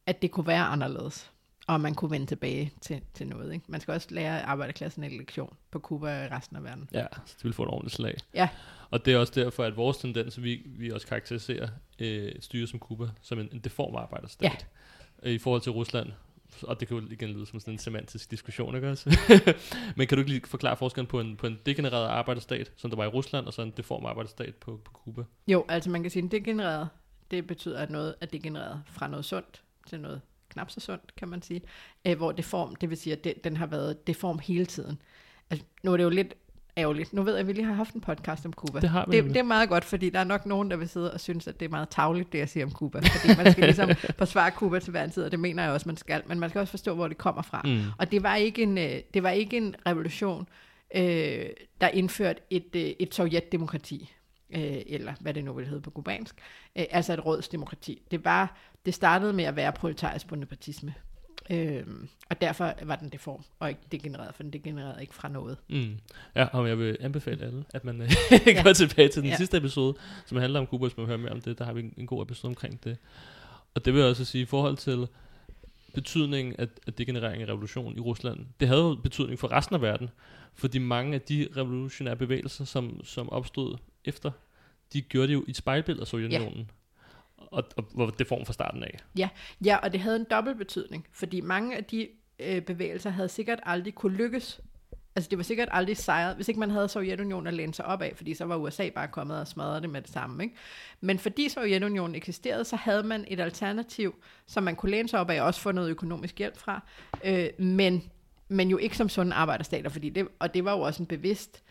at 0.05 0.21
det 0.21 0.31
kunne 0.31 0.47
være 0.47 0.63
anderledes, 0.63 1.31
og 1.69 1.81
man 1.81 1.95
kunne 1.95 2.11
vende 2.11 2.25
tilbage 2.25 2.73
til, 2.81 3.01
til 3.13 3.27
noget. 3.27 3.53
Ikke? 3.53 3.65
Man 3.67 3.81
skal 3.81 3.93
også 3.93 4.07
lære 4.11 4.41
arbejderklassen 4.41 5.03
en 5.03 5.17
lektion 5.17 5.53
på 5.71 5.79
Cuba 5.79 6.25
og 6.25 6.31
resten 6.31 6.57
af 6.57 6.63
verden. 6.63 6.89
Ja, 6.93 7.05
så 7.25 7.33
det 7.37 7.43
vil 7.43 7.53
få 7.53 7.63
et 7.63 7.69
ordentligt 7.69 7.95
slag. 7.95 8.17
Ja. 8.33 8.49
Og 8.89 9.05
det 9.05 9.13
er 9.13 9.17
også 9.17 9.33
derfor, 9.35 9.63
at 9.63 9.77
vores 9.77 9.97
tendens, 9.97 10.43
vi, 10.43 10.61
vi 10.65 10.91
også 10.91 11.07
karakteriserer 11.07 11.67
øh, 11.99 12.31
styre 12.39 12.67
som 12.67 12.79
Kuba, 12.79 13.07
som 13.21 13.39
en, 13.39 13.49
en 13.51 13.59
deform 13.59 13.95
arbejderstat. 13.95 14.67
Ja. 15.23 15.29
I 15.29 15.37
forhold 15.37 15.61
til 15.61 15.71
Rusland. 15.71 16.11
Og 16.63 16.79
det 16.79 16.87
kan 16.87 16.97
jo 16.97 17.07
igen 17.11 17.29
lyde 17.29 17.45
som 17.45 17.59
sådan 17.59 17.73
en 17.73 17.79
semantisk 17.79 18.31
diskussion, 18.31 18.75
ikke 18.75 18.89
også? 18.89 19.17
Men 19.97 20.07
kan 20.07 20.15
du 20.15 20.19
ikke 20.19 20.31
lige 20.31 20.41
forklare 20.45 20.77
forskellen 20.77 21.07
på 21.07 21.19
en, 21.19 21.37
på 21.37 21.47
en 21.47 21.59
degenereret 21.65 22.07
arbejderstat, 22.07 22.71
som 22.75 22.91
der 22.91 22.97
var 22.97 23.03
i 23.03 23.07
Rusland, 23.07 23.45
og 23.45 23.53
så 23.53 23.61
en 23.61 23.73
deform 23.77 24.05
arbejderstat 24.05 24.55
på, 24.55 24.81
på 24.85 24.91
Kuba? 24.91 25.23
Jo, 25.47 25.65
altså 25.67 25.89
man 25.89 26.01
kan 26.01 26.11
sige, 26.11 26.25
at 26.25 26.31
degenereret, 26.31 26.89
det 27.31 27.47
betyder, 27.47 27.79
at 27.79 27.89
noget 27.89 28.15
er 28.21 28.25
degenereret 28.25 28.81
fra 28.85 29.07
noget 29.07 29.25
sundt 29.25 29.63
til 29.87 29.99
noget 29.99 30.21
knap 30.49 30.71
så 30.71 30.79
sundt, 30.79 31.15
kan 31.15 31.27
man 31.27 31.41
sige. 31.41 31.61
Æh, 32.05 32.17
hvor 32.17 32.31
deform, 32.31 32.75
det 32.75 32.89
vil 32.89 32.97
sige, 32.97 33.13
at 33.13 33.23
det, 33.23 33.43
den 33.43 33.57
har 33.57 33.65
været 33.65 34.07
deform 34.07 34.39
hele 34.39 34.65
tiden. 34.65 35.01
Altså, 35.49 35.65
nu 35.83 35.93
er 35.93 35.97
det 35.97 36.03
jo 36.03 36.09
lidt 36.09 36.33
ærgerligt. 36.77 37.13
Nu 37.13 37.21
ved 37.23 37.33
jeg, 37.33 37.39
at 37.39 37.47
vi 37.47 37.53
lige 37.53 37.65
har 37.65 37.73
haft 37.73 37.93
en 37.93 38.01
podcast 38.01 38.45
om 38.45 38.53
Cuba. 38.53 38.79
Det 38.79 38.89
har 38.89 39.05
vi 39.05 39.11
det, 39.11 39.17
nemlig. 39.17 39.33
det 39.33 39.39
er 39.39 39.43
meget 39.43 39.69
godt, 39.69 39.85
fordi 39.85 40.09
der 40.09 40.19
er 40.19 40.23
nok 40.23 40.45
nogen, 40.45 40.71
der 40.71 40.77
vil 40.77 40.89
sidde 40.89 41.13
og 41.13 41.19
synes, 41.19 41.47
at 41.47 41.59
det 41.59 41.65
er 41.65 41.69
meget 41.69 41.89
tavligt, 41.89 42.31
det 42.31 42.39
jeg 42.39 42.49
siger 42.49 42.65
om 42.65 42.71
Cuba. 42.71 42.99
Fordi 42.99 43.43
man 43.43 43.51
skal 43.51 43.63
ligesom 43.63 43.89
forsvare 44.17 44.51
Cuba 44.51 44.79
til 44.79 44.91
hver 44.91 45.03
en 45.03 45.11
tid, 45.11 45.23
og 45.23 45.31
det 45.31 45.39
mener 45.39 45.63
jeg 45.63 45.71
også, 45.71 45.89
man 45.89 45.97
skal. 45.97 46.21
Men 46.27 46.39
man 46.39 46.49
skal 46.49 46.59
også 46.59 46.71
forstå, 46.71 46.95
hvor 46.95 47.07
det 47.07 47.17
kommer 47.17 47.41
fra. 47.41 47.61
Mm. 47.65 47.81
Og 47.97 48.11
det 48.11 48.23
var 48.23 48.35
ikke 48.35 48.63
en, 48.63 48.77
øh, 48.77 48.99
det 49.13 49.23
var 49.23 49.29
ikke 49.29 49.57
en 49.57 49.75
revolution, 49.87 50.47
øh, 50.95 51.45
der 51.81 51.87
indførte 51.87 52.41
et, 52.49 52.75
øh, 52.75 52.91
et 52.99 53.15
sovjetdemokrati, 53.15 54.11
øh, 54.55 54.81
eller 54.85 55.13
hvad 55.19 55.33
det 55.33 55.43
nu 55.43 55.53
vil 55.53 55.67
hedde 55.67 55.81
på 55.81 55.89
kubansk, 55.89 56.35
øh, 56.75 56.85
altså 56.91 57.13
et 57.13 57.25
rådsdemokrati. 57.25 58.01
Det, 58.11 58.25
var, 58.25 58.57
det 58.85 58.93
startede 58.93 59.33
med 59.33 59.43
at 59.43 59.55
være 59.55 59.71
proletarisk 59.71 60.27
bonapartisme. 60.27 60.93
Øh, 61.49 61.83
og 62.29 62.41
derfor 62.41 62.73
var 62.83 62.95
den 62.95 63.09
deform, 63.09 63.43
og 63.59 63.69
ikke 63.69 63.81
degenereret, 63.91 64.35
for 64.35 64.43
den 64.43 64.53
degenererede 64.53 65.01
ikke 65.01 65.15
fra 65.15 65.29
noget. 65.29 65.57
Mm. 65.69 65.97
Ja, 66.35 66.45
og 66.45 66.69
jeg 66.69 66.79
vil 66.79 66.97
anbefale 66.99 67.45
alle, 67.45 67.65
at 67.73 67.85
man 67.85 67.95
går 68.63 68.73
tilbage 68.73 69.07
til 69.09 69.21
den 69.21 69.25
ja. 69.25 69.31
Ja. 69.33 69.37
sidste 69.37 69.57
episode, 69.57 69.97
som 70.25 70.37
handler 70.37 70.59
om 70.59 70.65
Cuba, 70.65 70.85
hvis 70.85 70.97
man 70.97 71.01
vil 71.01 71.07
høre 71.07 71.17
mere 71.17 71.31
om 71.31 71.41
det. 71.41 71.57
Der 71.57 71.65
har 71.65 71.73
vi 71.73 71.79
en, 71.79 71.93
en 71.97 72.07
god 72.07 72.23
episode 72.23 72.49
omkring 72.49 72.83
det. 72.83 72.97
Og 73.75 73.85
det 73.85 73.93
vil 73.93 73.99
jeg 73.99 74.09
også 74.09 74.25
sige, 74.25 74.41
i 74.41 74.45
forhold 74.45 74.77
til 74.77 75.07
betydningen 75.93 76.55
af, 76.59 76.67
af 76.87 76.93
degenerering 76.93 77.43
af 77.43 77.47
revolution 77.47 77.97
i 77.97 77.99
Rusland, 77.99 78.39
det 78.59 78.67
havde 78.67 78.81
jo 78.81 78.95
betydning 78.95 79.39
for 79.39 79.51
resten 79.51 79.75
af 79.75 79.81
verden, 79.81 80.09
fordi 80.53 80.77
mange 80.77 81.15
af 81.15 81.21
de 81.21 81.47
revolutionære 81.57 82.15
bevægelser, 82.15 82.65
som, 82.65 83.01
som 83.03 83.29
opstod 83.29 83.77
efter, 84.05 84.31
de 84.93 85.01
gjorde 85.01 85.27
det 85.27 85.33
jo 85.33 85.43
i 85.47 85.49
et 85.49 85.57
spejlbillede 85.57 86.01
af 86.01 86.07
Sovjetunionen. 86.07 86.57
Ja. 86.57 86.73
Og, 87.37 87.63
og 87.95 88.19
det 88.19 88.27
form 88.27 88.45
fra 88.45 88.53
starten 88.53 88.83
af. 88.83 88.99
Ja, 89.65 89.77
og 89.77 89.91
det 89.91 89.99
havde 89.99 90.15
en 90.15 90.25
dobbelt 90.31 90.57
betydning, 90.57 91.07
fordi 91.11 91.41
mange 91.41 91.77
af 91.77 91.83
de 91.83 92.07
øh, 92.39 92.61
bevægelser 92.61 93.09
havde 93.09 93.29
sikkert 93.29 93.59
aldrig 93.63 93.95
kunne 93.95 94.17
lykkes. 94.17 94.61
Altså 95.15 95.29
det 95.29 95.37
var 95.37 95.43
sikkert 95.43 95.69
aldrig 95.71 95.97
sejret, 95.97 96.35
hvis 96.35 96.47
ikke 96.47 96.59
man 96.59 96.71
havde 96.71 96.89
Sovjetunionen 96.89 97.47
at 97.47 97.53
læne 97.53 97.73
sig 97.73 97.85
op 97.85 98.01
af, 98.01 98.13
fordi 98.15 98.33
så 98.33 98.45
var 98.45 98.55
USA 98.55 98.89
bare 98.89 99.07
kommet 99.07 99.39
og 99.39 99.47
smadret 99.47 99.81
det 99.81 99.89
med 99.89 100.01
det 100.01 100.09
samme. 100.09 100.43
Ikke? 100.43 100.55
Men 101.01 101.19
fordi 101.19 101.49
Sovjetunionen 101.49 102.15
eksisterede, 102.15 102.65
så 102.65 102.75
havde 102.75 103.03
man 103.03 103.25
et 103.27 103.39
alternativ, 103.39 104.15
som 104.45 104.63
man 104.63 104.75
kunne 104.75 104.91
læne 104.91 105.09
sig 105.09 105.19
op 105.19 105.29
af 105.29 105.41
og 105.41 105.47
også 105.47 105.61
få 105.61 105.71
noget 105.71 105.89
økonomisk 105.89 106.37
hjælp 106.37 106.57
fra, 106.57 106.83
øh, 107.23 107.49
men, 107.57 108.11
men 108.47 108.69
jo 108.69 108.77
ikke 108.77 108.97
som 108.97 109.09
sunde 109.09 109.33
arbejderstater, 109.33 109.89
fordi 109.89 110.09
det, 110.09 110.27
og 110.39 110.53
det 110.53 110.65
var 110.65 110.71
jo 110.71 110.81
også 110.81 111.03
en 111.03 111.07
bevidst 111.07 111.63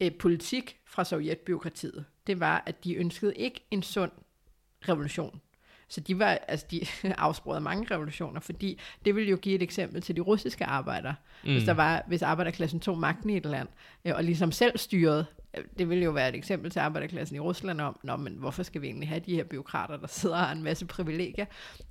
øh, 0.00 0.12
politik 0.18 0.76
fra 0.86 1.04
sovjetbyråkratiet. 1.04 2.04
Det 2.26 2.40
var, 2.40 2.62
at 2.66 2.84
de 2.84 2.94
ønskede 2.94 3.34
ikke 3.34 3.66
en 3.70 3.82
sund 3.82 4.10
revolution. 4.88 5.40
Så 5.88 6.00
de 6.00 6.18
var, 6.18 6.38
altså 6.48 6.66
de 6.70 6.86
afsprøjede 7.18 7.60
mange 7.60 7.94
revolutioner, 7.94 8.40
fordi 8.40 8.80
det 9.04 9.14
ville 9.14 9.30
jo 9.30 9.36
give 9.36 9.54
et 9.54 9.62
eksempel 9.62 10.02
til 10.02 10.16
de 10.16 10.20
russiske 10.20 10.64
arbejdere. 10.64 11.14
Mm. 11.44 11.52
Hvis, 11.52 11.64
der 11.64 11.72
var, 11.72 12.04
hvis 12.06 12.22
arbejderklassen 12.22 12.80
tog 12.80 12.98
magten 12.98 13.30
i 13.30 13.36
et 13.36 13.46
land, 13.46 13.68
øh, 14.04 14.12
og 14.16 14.24
ligesom 14.24 14.52
selv 14.52 14.78
styrede, 14.78 15.26
øh, 15.56 15.64
det 15.78 15.88
ville 15.88 16.04
jo 16.04 16.10
være 16.10 16.28
et 16.28 16.34
eksempel 16.34 16.70
til 16.70 16.80
arbejderklassen 16.80 17.36
i 17.36 17.40
Rusland 17.40 17.80
om, 17.80 17.98
Nå, 18.02 18.16
men 18.16 18.32
hvorfor 18.32 18.62
skal 18.62 18.82
vi 18.82 18.86
egentlig 18.86 19.08
have 19.08 19.20
de 19.20 19.34
her 19.34 19.44
byråkrater, 19.44 19.96
der 19.96 20.06
sidder 20.06 20.36
og 20.36 20.42
har 20.42 20.52
en 20.52 20.62
masse 20.62 20.86
privilegier? 20.86 21.46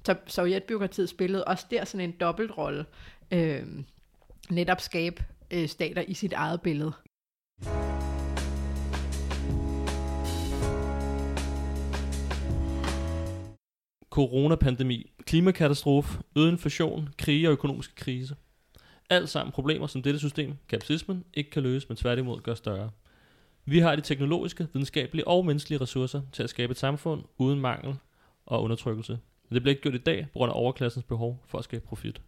Så 0.05 0.15
Sovjetbyråkratiet 0.27 1.09
spillede 1.09 1.45
også 1.45 1.65
der 1.71 1.85
sådan 1.85 2.09
en 2.09 2.15
dobbeltrolle, 2.19 2.85
øh, 3.31 3.63
netop 4.49 4.81
skabe 4.81 5.23
øh, 5.51 5.67
stater 5.67 6.01
i 6.07 6.13
sit 6.13 6.33
eget 6.33 6.61
billede. 6.61 6.93
Coronapandemi, 14.11 15.11
klimakatastrofe, 15.25 16.19
øget 16.35 16.51
inflation, 16.51 17.09
krige 17.17 17.47
og 17.47 17.51
økonomiske 17.51 17.95
krise. 17.95 18.35
Alt 19.09 19.29
sammen 19.29 19.51
problemer, 19.51 19.87
som 19.87 20.01
dette 20.01 20.19
system, 20.19 20.55
kapitalismen, 20.69 21.25
ikke 21.33 21.49
kan 21.49 21.63
løse, 21.63 21.87
men 21.87 21.97
tværtimod 21.97 22.41
gør 22.41 22.53
større. 22.53 22.89
Vi 23.65 23.79
har 23.79 23.95
de 23.95 24.01
teknologiske, 24.01 24.67
videnskabelige 24.73 25.27
og 25.27 25.45
menneskelige 25.45 25.81
ressourcer 25.81 26.21
til 26.31 26.43
at 26.43 26.49
skabe 26.49 26.71
et 26.71 26.77
samfund 26.77 27.23
uden 27.37 27.59
mangel 27.59 27.95
og 28.45 28.63
undertrykkelse. 28.63 29.19
Men 29.49 29.55
det 29.55 29.61
bliver 29.61 29.71
ikke 29.71 29.81
gjort 29.81 29.95
i 29.95 29.97
dag 29.97 30.27
på 30.33 30.39
grund 30.39 30.51
af 30.51 30.55
overklassens 30.55 31.05
behov 31.05 31.43
for 31.47 31.57
at 31.57 31.63
skabe 31.63 31.85
profit. 31.85 32.21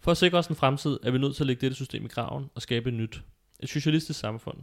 For 0.00 0.10
at 0.10 0.16
sikre 0.16 0.38
os 0.38 0.46
en 0.46 0.56
fremtid, 0.56 0.98
er 1.02 1.10
vi 1.10 1.18
nødt 1.18 1.36
til 1.36 1.42
at 1.42 1.46
lægge 1.46 1.60
dette 1.60 1.74
system 1.74 2.04
i 2.04 2.08
graven 2.08 2.50
og 2.54 2.62
skabe 2.62 2.88
et 2.88 2.94
nyt. 2.94 3.22
Et 3.60 3.68
socialistisk 3.68 4.20
samfund. 4.20 4.58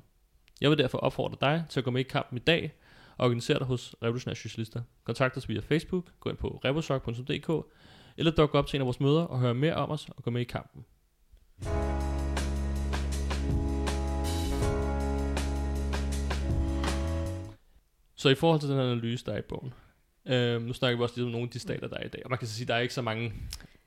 Jeg 0.62 0.70
vil 0.70 0.78
derfor 0.78 0.98
opfordre 0.98 1.38
dig 1.42 1.66
til 1.70 1.80
at 1.80 1.84
gå 1.84 1.92
med 1.92 2.02
i 2.02 2.04
kampen 2.04 2.38
i 2.38 2.42
dag 2.42 2.74
og 3.18 3.26
organisere 3.26 3.60
dig 3.60 3.68
hos 3.68 3.96
Revolutionære 4.04 4.36
Socialister. 4.36 4.82
Kontakt 5.04 5.38
os 5.38 5.50
via 5.50 5.60
Facebook, 5.60 6.06
gå 6.20 6.30
ind 6.30 6.38
på 6.38 6.62
revosok.dk 6.66 7.68
eller 8.18 8.32
duk 8.32 8.56
op 8.56 8.68
til 8.68 8.78
en 8.78 8.82
af 8.82 8.86
vores 8.86 9.00
møder 9.00 9.22
og 9.22 9.40
hør 9.40 9.54
mere 9.54 9.74
om 9.74 9.90
os 9.90 10.10
og 10.10 10.24
gå 10.24 10.32
med 10.32 10.42
i 10.42 10.44
kampen. 10.44 10.86
Så 18.16 18.30
i 18.30 18.36
forhold 18.36 18.60
til 18.60 18.70
den 18.70 18.80
analyse, 18.80 19.26
der 19.26 19.34
er 19.34 19.38
i 19.38 19.42
bogen, 19.42 19.74
øh, 20.26 20.62
nu 20.62 20.74
snakker 20.74 20.98
vi 20.98 21.04
også 21.04 21.16
lidt 21.18 21.26
om 21.26 21.32
nogle 21.32 21.46
af 21.48 21.52
de 21.52 21.60
stater, 21.60 21.88
der 21.88 21.98
er 21.98 22.06
i 22.06 22.08
dag, 22.08 22.22
og 22.26 22.30
man 22.30 22.40
kan 22.40 22.48
så 22.48 22.54
sige, 22.54 22.64
at 22.64 22.68
der 22.68 22.76
er 22.76 22.80
ikke 22.80 22.94
så 22.94 23.02
mange 23.02 23.34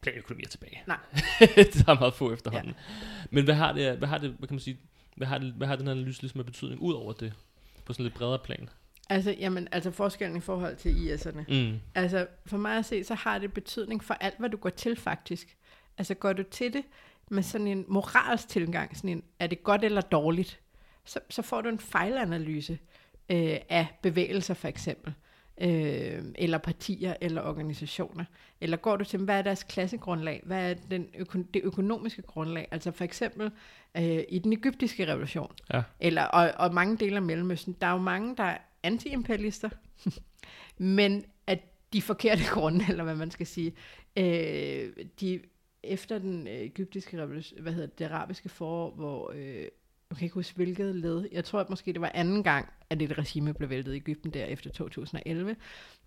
planøkonomier 0.01 0.49
tilbage. 0.49 0.83
Nej. 0.87 0.99
det 1.57 1.85
er 1.89 2.01
meget 2.01 2.15
få 2.15 2.33
efterhånden. 2.33 2.71
Ja. 2.71 2.95
Men 3.31 3.45
hvad 3.45 3.55
har 3.55 3.73
det, 3.73 3.99
hvad 3.99 4.09
har 4.09 4.19
det, 4.19 4.31
hvad 4.39 4.49
kan 4.49 4.55
man 4.55 4.61
sige, 4.61 4.81
hvad 5.17 5.27
har, 5.27 5.39
det, 5.39 5.53
hvad 5.53 5.67
har 5.67 5.77
den 5.77 5.89
analyse 5.89 6.23
ligesom 6.23 6.41
af 6.41 6.47
betydning 6.47 6.81
ud 6.81 6.95
over 6.95 7.13
det, 7.13 7.33
på 7.85 7.93
sådan 7.93 8.05
lidt 8.05 8.15
bredere 8.15 8.39
plan? 8.39 8.69
Altså, 9.11 9.31
jamen, 9.39 9.69
altså 9.73 9.91
forskellen 9.91 10.37
i 10.37 10.41
forhold 10.41 10.77
til 10.77 10.91
IS'erne. 11.15 11.55
Mm. 11.55 11.79
Altså, 11.95 12.27
for 12.47 12.57
mig 12.59 12.79
at 12.79 12.85
se, 12.85 13.05
så 13.05 13.15
har 13.15 13.39
det 13.39 13.53
betydning 13.53 14.05
for 14.05 14.15
alt, 14.15 14.35
hvad 14.39 14.51
du 14.51 14.57
går 14.57 14.71
til 14.71 14.97
faktisk. 14.97 15.57
Altså, 15.99 16.15
går 16.15 16.33
du 16.33 16.43
til 16.43 16.73
det 16.73 16.83
med 17.31 17.43
sådan 17.43 17.67
en 17.67 17.85
moralsk 17.89 18.49
tilgang, 18.49 18.97
sådan 18.97 19.11
en, 19.11 19.23
er 19.39 19.47
det 19.47 19.63
godt 19.63 19.85
eller 19.85 20.01
dårligt, 20.01 20.61
så, 21.05 21.19
så 21.31 21.43
får 21.43 21.61
du 21.61 21.69
en 21.69 21.79
fejlanalyse 21.79 22.79
øh, 23.29 23.57
af 23.69 23.87
bevægelser 24.03 24.55
for 24.55 24.69
eksempel, 24.69 25.13
øh, 25.61 26.23
eller 26.35 26.59
partier, 26.59 27.15
eller 27.21 27.43
organisationer. 27.43 28.25
Eller 28.61 28.77
går 28.77 28.97
du 28.97 29.05
til, 29.05 29.19
hvad 29.19 29.39
er 29.39 29.43
deres 29.43 29.63
klassegrundlag, 29.63 30.43
hvad 30.47 30.71
er 30.71 30.75
den 30.91 31.09
øko- 31.19 31.45
det 31.55 31.61
økonomiske 31.65 32.23
grundlag, 32.23 32.69
altså 32.71 32.91
for 32.93 33.05
eksempel 33.05 33.51
øh, 33.97 34.23
i 34.29 34.39
den 34.39 34.53
egyptiske 34.53 35.07
revolution, 35.07 35.53
Ja. 35.73 35.83
eller, 36.01 36.23
og, 36.23 36.53
og 36.57 36.75
mange 36.75 36.97
dele 36.97 37.17
af 37.17 37.23
Mellemøsten, 37.23 37.77
der 37.81 37.87
er 37.87 37.93
jo 37.93 37.99
mange, 37.99 38.37
der 38.37 38.45
er 38.45 38.59
antiimperialister, 38.83 39.69
men 40.79 41.25
at 41.47 41.59
de 41.93 42.03
forkerte 42.03 42.43
grunde, 42.55 42.85
eller 42.89 43.05
hvad 43.05 43.17
man 43.17 43.31
skal 43.31 43.47
sige, 43.47 43.73
øh, 44.17 44.93
de, 45.21 45.41
efter 45.83 46.19
den 46.19 46.47
øh, 46.47 46.55
egyptiske 46.55 47.23
revolution, 47.23 47.63
hvad 47.63 47.73
hedder 47.73 47.87
det, 47.87 47.99
det 47.99 48.05
arabiske 48.05 48.49
forår, 48.49 48.91
hvor, 48.95 49.33
øh, 49.35 49.69
jeg 50.11 50.17
kan 50.17 50.25
ikke 50.25 50.35
huske 50.35 50.57
hvilket 50.57 50.97
led, 50.97 51.29
jeg 51.33 51.45
tror 51.45 51.61
at 51.61 51.71
måske 51.71 51.93
det 51.93 52.01
var 52.01 52.11
anden 52.15 52.43
gang, 52.43 52.69
at 52.91 53.03
et 53.03 53.19
regime 53.19 53.55
blev 53.55 53.71
væltet 53.71 53.93
i 53.93 53.97
Ægypten 53.97 54.31
der 54.31 54.45
efter 54.45 54.71
2011, 54.71 55.57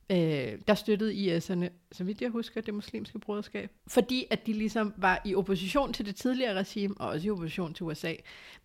øh, 0.09 0.59
der 0.67 0.73
støttede 0.73 1.13
IS'erne, 1.13 1.69
så 1.91 2.03
vidt 2.03 2.21
jeg 2.21 2.29
husker, 2.29 2.61
det 2.61 2.73
muslimske 2.73 3.19
broderskab. 3.19 3.71
Fordi 3.87 4.25
at 4.29 4.47
de 4.47 4.53
ligesom 4.53 4.93
var 4.97 5.21
i 5.25 5.35
opposition 5.35 5.93
til 5.93 6.05
det 6.05 6.15
tidligere 6.15 6.53
regime, 6.53 6.95
og 6.99 7.07
også 7.07 7.27
i 7.27 7.31
opposition 7.31 7.73
til 7.73 7.83
USA. 7.83 8.13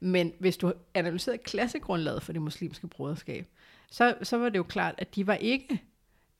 Men 0.00 0.32
hvis 0.38 0.56
du 0.56 0.72
analyserede 0.94 1.38
klassegrundlaget 1.38 2.22
for 2.22 2.32
det 2.32 2.42
muslimske 2.42 2.86
broderskab, 2.86 3.46
så, 3.90 4.14
så 4.22 4.38
var 4.38 4.48
det 4.48 4.58
jo 4.58 4.62
klart, 4.62 4.94
at 4.98 5.14
de 5.14 5.26
var 5.26 5.34
ikke 5.34 5.82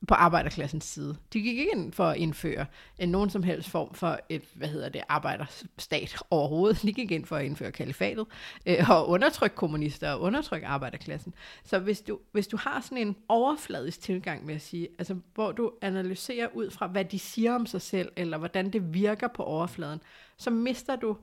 på 0.07 0.13
arbejderklassens 0.13 0.85
side. 0.85 1.15
De 1.33 1.41
gik 1.41 1.57
ikke 1.57 1.71
ind 1.71 1.93
for 1.93 2.05
at 2.05 2.17
indføre 2.17 2.65
en 2.99 3.09
nogen 3.09 3.29
som 3.29 3.43
helst 3.43 3.69
form 3.69 3.93
for 3.93 4.19
et, 4.29 4.43
hvad 4.53 4.67
hedder 4.67 4.89
det, 4.89 5.01
arbejderstat 5.09 6.17
overhovedet. 6.29 6.81
De 6.81 6.93
gik 6.93 7.11
ind 7.11 7.25
for 7.25 7.35
at 7.35 7.45
indføre 7.45 7.71
kalifatet 7.71 8.25
øh, 8.65 8.89
og 8.89 9.09
undertrykke 9.09 9.55
kommunister 9.55 10.11
og 10.11 10.21
undertrykke 10.21 10.67
arbejderklassen. 10.67 11.33
Så 11.63 11.79
hvis 11.79 12.01
du, 12.01 12.19
hvis 12.31 12.47
du 12.47 12.57
har 12.57 12.81
sådan 12.81 12.97
en 12.97 13.15
overfladisk 13.27 14.01
tilgang, 14.01 14.45
med 14.45 14.53
jeg 14.53 14.61
sige, 14.61 14.87
altså 14.99 15.17
hvor 15.33 15.51
du 15.51 15.71
analyserer 15.81 16.47
ud 16.53 16.71
fra, 16.71 16.87
hvad 16.87 17.05
de 17.05 17.19
siger 17.19 17.53
om 17.53 17.65
sig 17.65 17.81
selv, 17.81 18.11
eller 18.15 18.37
hvordan 18.37 18.69
det 18.69 18.93
virker 18.93 19.27
på 19.27 19.43
overfladen, 19.43 19.99
så 20.37 20.49
mister 20.49 20.95
du, 20.95 21.17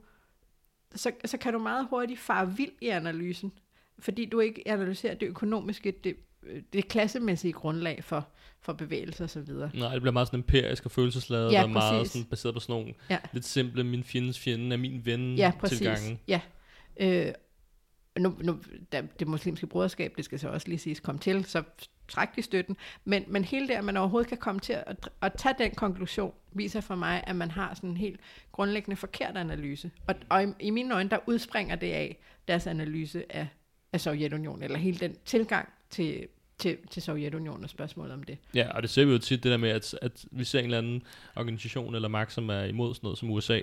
så, 0.94 1.12
så 1.24 1.38
kan 1.38 1.52
du 1.52 1.58
meget 1.58 1.86
hurtigt 1.90 2.20
fare 2.20 2.56
vild 2.56 2.72
i 2.80 2.88
analysen, 2.88 3.52
fordi 3.98 4.24
du 4.24 4.40
ikke 4.40 4.62
analyserer 4.68 5.14
det 5.14 5.26
økonomiske, 5.26 5.90
det, 6.04 6.16
det 6.72 6.88
klassemæssige 6.88 7.52
grundlag 7.52 8.04
for, 8.04 8.28
for 8.60 8.72
bevægelser 8.72 9.24
og 9.24 9.30
så 9.30 9.40
videre. 9.40 9.70
Nej, 9.74 9.92
det 9.92 10.02
bliver 10.02 10.12
meget 10.12 10.28
sådan 10.28 10.40
empirisk 10.40 10.84
og 10.84 10.90
følelsesladet, 10.90 11.52
Ja, 11.52 11.62
og 11.62 11.70
meget 11.70 12.08
sådan 12.08 12.24
baseret 12.24 12.54
på 12.54 12.60
sådan 12.60 12.72
nogle 12.72 12.94
Ja. 13.10 13.18
lidt 13.32 13.44
simple, 13.44 13.84
min 13.84 14.04
fjendens 14.04 14.38
fjende 14.38 14.72
er 14.72 14.76
min 14.78 15.00
ven 15.04 15.36
Ja, 15.36 15.52
præcis. 15.60 15.78
tilgangen. 15.78 16.18
Ja. 16.28 16.40
Øh, 17.00 17.32
nu, 18.18 18.36
nu, 18.40 18.58
da 18.92 19.02
det 19.18 19.28
muslimske 19.28 19.66
broderskab, 19.66 20.12
det 20.16 20.24
skal 20.24 20.38
så 20.38 20.48
også 20.48 20.68
lige 20.68 20.78
siges, 20.78 21.00
kom 21.00 21.18
til, 21.18 21.44
så 21.44 21.62
træk 22.08 22.36
de 22.36 22.42
støtten. 22.42 22.76
Men, 23.04 23.24
men 23.28 23.44
hele 23.44 23.68
det, 23.68 23.74
at 23.74 23.84
man 23.84 23.96
overhovedet 23.96 24.28
kan 24.28 24.38
komme 24.38 24.60
til 24.60 24.72
at, 24.72 25.08
at 25.22 25.32
tage 25.38 25.54
den 25.58 25.70
konklusion, 25.70 26.32
viser 26.52 26.80
for 26.80 26.94
mig, 26.94 27.24
at 27.26 27.36
man 27.36 27.50
har 27.50 27.74
sådan 27.74 27.90
en 27.90 27.96
helt 27.96 28.20
grundlæggende 28.52 28.96
forkert 28.96 29.36
analyse. 29.36 29.90
Og, 30.06 30.14
og 30.28 30.44
i, 30.44 30.46
i 30.60 30.70
mine 30.70 30.94
øjne, 30.94 31.10
der 31.10 31.18
udspringer 31.26 31.76
det 31.76 31.92
af 31.92 32.18
deres 32.48 32.66
analyse 32.66 33.32
af, 33.36 33.48
af 33.96 34.00
Sovjetunionen, 34.00 34.62
eller 34.62 34.78
hele 34.78 34.98
den 34.98 35.16
tilgang 35.24 35.68
til, 35.90 36.26
til, 36.58 36.76
til 36.90 37.02
Sovjetunionen 37.02 37.64
og 37.64 37.70
spørgsmålet 37.70 38.14
om 38.14 38.22
det. 38.22 38.38
Ja, 38.54 38.70
og 38.70 38.82
det 38.82 38.90
ser 38.90 39.04
vi 39.04 39.12
jo 39.12 39.18
tit, 39.18 39.42
det 39.42 39.50
der 39.50 39.56
med, 39.56 39.70
at, 39.70 39.94
at 40.02 40.24
vi 40.30 40.44
ser 40.44 40.58
en 40.58 40.64
eller 40.64 40.78
anden 40.78 41.02
organisation 41.36 41.94
eller 41.94 42.08
magt, 42.08 42.32
som 42.32 42.48
er 42.48 42.62
imod 42.64 42.94
sådan 42.94 43.06
noget 43.06 43.18
som 43.18 43.30
USA, 43.30 43.60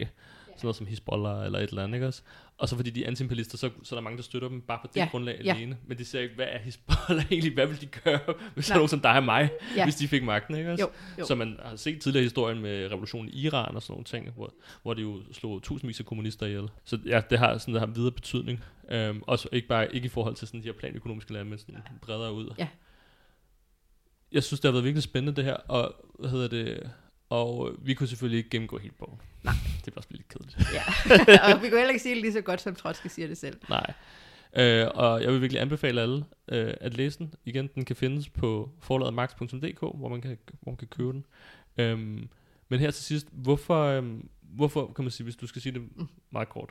sådan 0.58 0.66
noget 0.68 0.76
som 0.76 0.88
Hezbollah 0.88 1.46
eller 1.46 1.60
et 1.60 1.70
eller 1.70 1.84
andet, 1.84 1.96
ikke 1.98 2.08
også? 2.08 2.22
Og 2.58 2.70
så 2.70 2.76
fordi 2.76 2.90
de 2.90 3.04
er 3.04 3.08
antiimperialister, 3.08 3.58
så, 3.58 3.70
så 3.84 3.96
er 3.96 4.00
der 4.00 4.04
mange, 4.04 4.18
der 4.18 4.24
støtter 4.24 4.48
dem 4.50 4.62
bare 4.62 4.80
på 4.82 4.88
det 4.94 5.00
Ja, 5.00 5.08
grundlag 5.12 5.42
ja. 5.44 5.54
alene. 5.56 5.78
Men 5.88 5.98
de 5.98 6.06
ser 6.06 6.20
ikke, 6.20 6.36
hvad 6.36 6.46
er 6.50 6.58
Hezbollah 6.58 7.26
egentlig? 7.32 7.54
Hvad 7.54 7.68
vil 7.68 7.82
de 7.82 7.86
gøre, 7.86 8.20
hvis 8.54 8.66
der 8.66 8.72
Nej. 8.74 8.76
er 8.76 8.80
nogen 8.80 8.90
som 8.90 9.00
dig 9.00 9.12
og 9.18 9.24
mig, 9.24 9.50
Ja. 9.78 9.84
hvis 9.86 9.96
de 9.96 10.08
fik 10.08 10.24
magten, 10.24 10.56
ikke 10.56 10.72
også? 10.72 10.84
Jo, 10.84 10.90
jo. 11.20 11.26
Så 11.26 11.36
man 11.36 11.60
har 11.66 11.76
set 11.76 12.02
tidligere 12.02 12.24
historien 12.24 12.62
med 12.62 12.92
revolutionen 12.92 13.30
i 13.30 13.42
Iran 13.46 13.76
og 13.76 13.82
sådan 13.82 13.94
nogle 13.94 14.04
ting, 14.06 14.30
hvor, 14.36 14.54
hvor 14.84 14.94
de 14.94 15.02
jo 15.02 15.22
slog 15.32 15.62
tusindvis 15.64 16.00
af 16.00 16.06
kommunister 16.06 16.46
ihjel. 16.46 16.70
Så 16.84 17.00
ja, 17.06 17.22
det 17.30 17.40
har 17.40 17.58
sådan 17.58 17.74
det 17.74 17.82
har 17.82 17.88
videre 17.88 18.12
betydning. 18.12 18.64
Øhm, 18.90 19.22
også 19.28 19.50
ikke 19.52 19.68
bare 19.68 19.96
ikke 19.96 20.06
i 20.06 20.10
forhold 20.10 20.36
til 20.36 20.48
sådan 20.48 20.60
de 20.62 20.66
her 20.66 20.74
planøkonomiske 20.74 21.34
lande, 21.34 21.50
men 21.50 21.60
sådan 21.60 21.82
bredere 22.02 22.34
ud. 22.34 22.54
Ja. 22.60 22.68
Jeg 24.32 24.44
synes, 24.44 24.60
det 24.60 24.68
har 24.68 24.72
været 24.72 24.84
virkelig 24.86 25.04
spændende 25.04 25.36
det 25.36 25.44
her, 25.46 25.54
og 25.56 25.96
hvad 26.20 26.30
hedder 26.30 26.48
det, 26.48 26.90
og 27.30 27.72
vi 27.82 27.94
kunne 27.94 28.08
selvfølgelig 28.08 28.38
ikke 28.38 28.50
gennemgå 28.50 28.78
helt 28.78 28.98
bogen. 28.98 29.20
Nej. 29.44 29.54
Det 29.86 29.88
er 29.88 29.92
bare 29.92 30.06
lidt 30.10 30.28
kedeligt. 30.28 30.58
Ja. 30.74 30.84
og 31.54 31.62
vi 31.62 31.70
kan 31.70 31.78
heller 31.78 31.90
ikke 31.90 32.04
sige 32.04 32.16
det 32.16 32.22
lige 32.22 32.34
så 32.34 32.42
godt, 32.42 32.62
som 32.62 32.76
Trotsky 32.76 33.08
siger 33.08 33.28
det 33.28 33.38
selv. 33.38 33.60
Nej. 33.70 33.94
Øh, 34.56 34.88
og 34.94 35.24
jeg 35.24 35.32
vil 35.32 35.42
virkelig 35.42 35.62
anbefale 35.62 36.02
alle 36.02 36.26
øh, 36.48 36.74
at 36.82 36.94
læse 36.94 37.20
den. 37.20 37.34
Igen, 37.46 37.68
den 37.76 37.86
kan 37.86 37.96
findes 37.96 38.30
på 38.30 38.72
forladetmax.dk, 38.80 39.80
hvor 39.80 40.10
man 40.10 40.22
kan, 40.22 40.38
hvor 40.62 40.72
man 40.72 40.78
kan 40.78 40.88
købe 40.88 41.12
den. 41.12 41.26
Øhm, 41.78 42.30
men 42.70 42.80
her 42.80 42.92
til 42.92 43.04
sidst, 43.04 43.28
hvorfor, 43.32 43.86
øhm, 43.86 44.30
hvorfor 44.42 44.94
kan 44.96 45.04
man 45.04 45.12
sige, 45.12 45.24
hvis 45.24 45.36
du 45.36 45.48
skal 45.48 45.62
sige 45.62 45.74
det 45.74 46.08
meget 46.32 46.50
kort, 46.50 46.70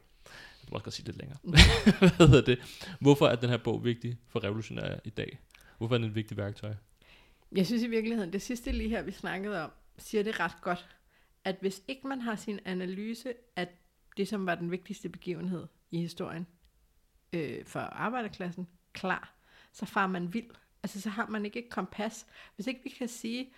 du 0.63 0.69
må 0.71 0.75
også 0.75 0.85
godt 0.85 0.95
sige 0.95 1.07
det 1.07 1.15
lidt 1.15 1.19
længere. 1.19 1.39
Hvad 2.17 2.29
hedder 2.29 2.45
det? 2.45 2.59
Hvorfor 3.01 3.29
er 3.29 3.35
den 3.35 3.49
her 3.49 3.57
bog 3.57 3.85
vigtig 3.85 4.19
for 4.29 4.45
revolutionære 4.45 5.01
i 5.05 5.11
dag? 5.11 5.39
Hvorfor 5.79 5.95
er 5.95 5.99
den 5.99 6.07
et 6.07 6.15
vigtigt 6.15 6.39
værktøj? 6.39 6.75
Jeg 7.53 7.67
synes 7.67 7.83
i 7.83 7.87
virkeligheden, 7.87 8.33
det 8.33 8.43
sidste 8.43 8.73
lige 8.73 8.89
her, 8.89 9.03
vi 9.03 9.13
snakkede 9.13 9.65
om, 9.65 9.71
siger 9.99 10.25
det 10.25 10.41
ret 10.41 10.57
godt, 10.63 10.87
at 11.45 11.57
hvis 11.61 11.83
ikke 11.89 12.07
man 12.07 12.21
har 12.21 12.37
sin 12.37 12.61
analyse 12.65 13.35
af 13.57 13.69
det, 14.17 14.29
som 14.29 14.47
var 14.47 14.55
den 14.55 14.71
vigtigste 14.71 15.09
begivenhed 15.09 15.67
i 15.91 16.01
historien 16.01 16.47
øh, 17.33 17.67
for 17.67 17.81
arbejderklassen, 17.81 18.69
klar, 18.93 19.35
så 19.73 19.87
far 19.87 20.07
man 20.07 20.35
vild. 20.35 20.51
Altså, 20.83 21.01
så 21.01 21.11
har 21.11 21.27
man 21.27 21.45
ikke 21.45 21.65
et 21.65 21.71
kompas. 21.71 22.27
Hvis 22.55 22.67
ikke 22.67 22.81
vi 22.85 22.91
kan 22.91 23.09
sige, 23.09 23.53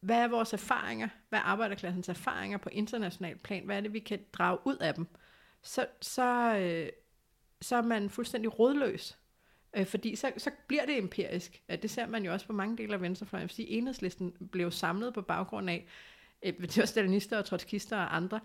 hvad 0.00 0.16
er 0.16 0.28
vores 0.28 0.52
erfaringer, 0.52 1.08
hvad 1.28 1.38
er 1.38 1.42
arbejderklassens 1.42 2.08
erfaringer 2.08 2.58
på 2.58 2.68
international 2.72 3.36
plan, 3.36 3.64
hvad 3.64 3.76
er 3.76 3.80
det, 3.80 3.92
vi 3.92 3.98
kan 3.98 4.20
drage 4.32 4.58
ud 4.64 4.76
af 4.76 4.94
dem, 4.94 5.06
så, 5.62 5.86
så, 6.00 6.56
øh, 6.56 6.88
så 7.60 7.76
er 7.76 7.82
man 7.82 8.10
fuldstændig 8.10 8.58
rådløs. 8.58 9.18
Øh, 9.76 9.86
fordi 9.86 10.16
så, 10.16 10.32
så 10.36 10.50
bliver 10.66 10.86
det 10.86 10.98
empirisk. 10.98 11.62
Ja, 11.68 11.76
Det 11.76 11.90
ser 11.90 12.06
man 12.06 12.24
jo 12.24 12.32
også 12.32 12.46
på 12.46 12.52
mange 12.52 12.76
dele 12.76 12.94
af 12.94 13.00
venstrefløjen. 13.00 13.48
Fordi 13.48 13.72
enhedslisten 13.72 14.32
blev 14.52 14.70
samlet 14.70 15.14
på 15.14 15.22
baggrund 15.22 15.70
af, 15.70 15.86
øh, 16.42 16.52
det 16.60 16.78
var 16.78 16.86
stalinister 16.86 17.38
og 17.38 17.44
trotskister 17.44 17.96
og 17.96 18.16
andre, 18.16 18.40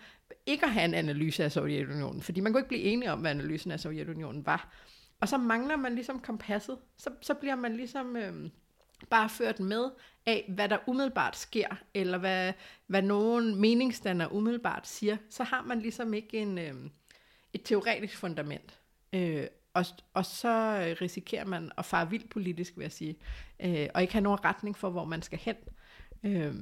ikke 0.45 0.65
at 0.65 0.71
have 0.71 0.85
en 0.85 0.93
analyse 0.93 1.43
af 1.43 1.51
Sovjetunionen. 1.51 2.21
Fordi 2.21 2.39
man 2.39 2.53
kunne 2.53 2.59
ikke 2.59 2.69
blive 2.69 2.81
enige 2.81 3.11
om, 3.11 3.19
hvad 3.19 3.31
analysen 3.31 3.71
af 3.71 3.79
Sovjetunionen 3.79 4.45
var. 4.45 4.73
Og 5.19 5.29
så 5.29 5.37
mangler 5.37 5.75
man 5.75 5.95
ligesom 5.95 6.19
kompasset. 6.19 6.77
Så, 6.97 7.09
så 7.21 7.33
bliver 7.33 7.55
man 7.55 7.75
ligesom 7.75 8.15
øh, 8.15 8.49
bare 9.09 9.29
ført 9.29 9.59
med 9.59 9.89
af, 10.25 10.51
hvad 10.55 10.69
der 10.69 10.77
umiddelbart 10.87 11.37
sker, 11.37 11.75
eller 11.93 12.17
hvad, 12.17 12.53
hvad 12.87 13.01
nogen 13.01 13.55
meningsstander 13.61 14.27
umiddelbart 14.33 14.87
siger. 14.87 15.17
Så 15.29 15.43
har 15.43 15.63
man 15.63 15.79
ligesom 15.79 16.13
ikke 16.13 16.37
en, 16.37 16.57
øh, 16.57 16.73
et 17.53 17.63
teoretisk 17.63 18.17
fundament. 18.17 18.79
Øh, 19.13 19.47
og, 19.73 19.85
og 20.13 20.25
så 20.25 20.77
risikerer 21.01 21.45
man 21.45 21.71
at 21.77 21.85
fare 21.85 22.09
vildt 22.09 22.29
politisk, 22.29 22.77
vil 22.77 22.83
jeg 22.83 22.91
sige, 22.91 23.15
øh, 23.59 23.87
og 23.93 24.01
ikke 24.01 24.13
have 24.13 24.23
nogen 24.23 24.45
retning 24.45 24.77
for, 24.77 24.89
hvor 24.89 25.05
man 25.05 25.21
skal 25.21 25.39
hen. 25.39 25.55
Øh, 26.23 26.55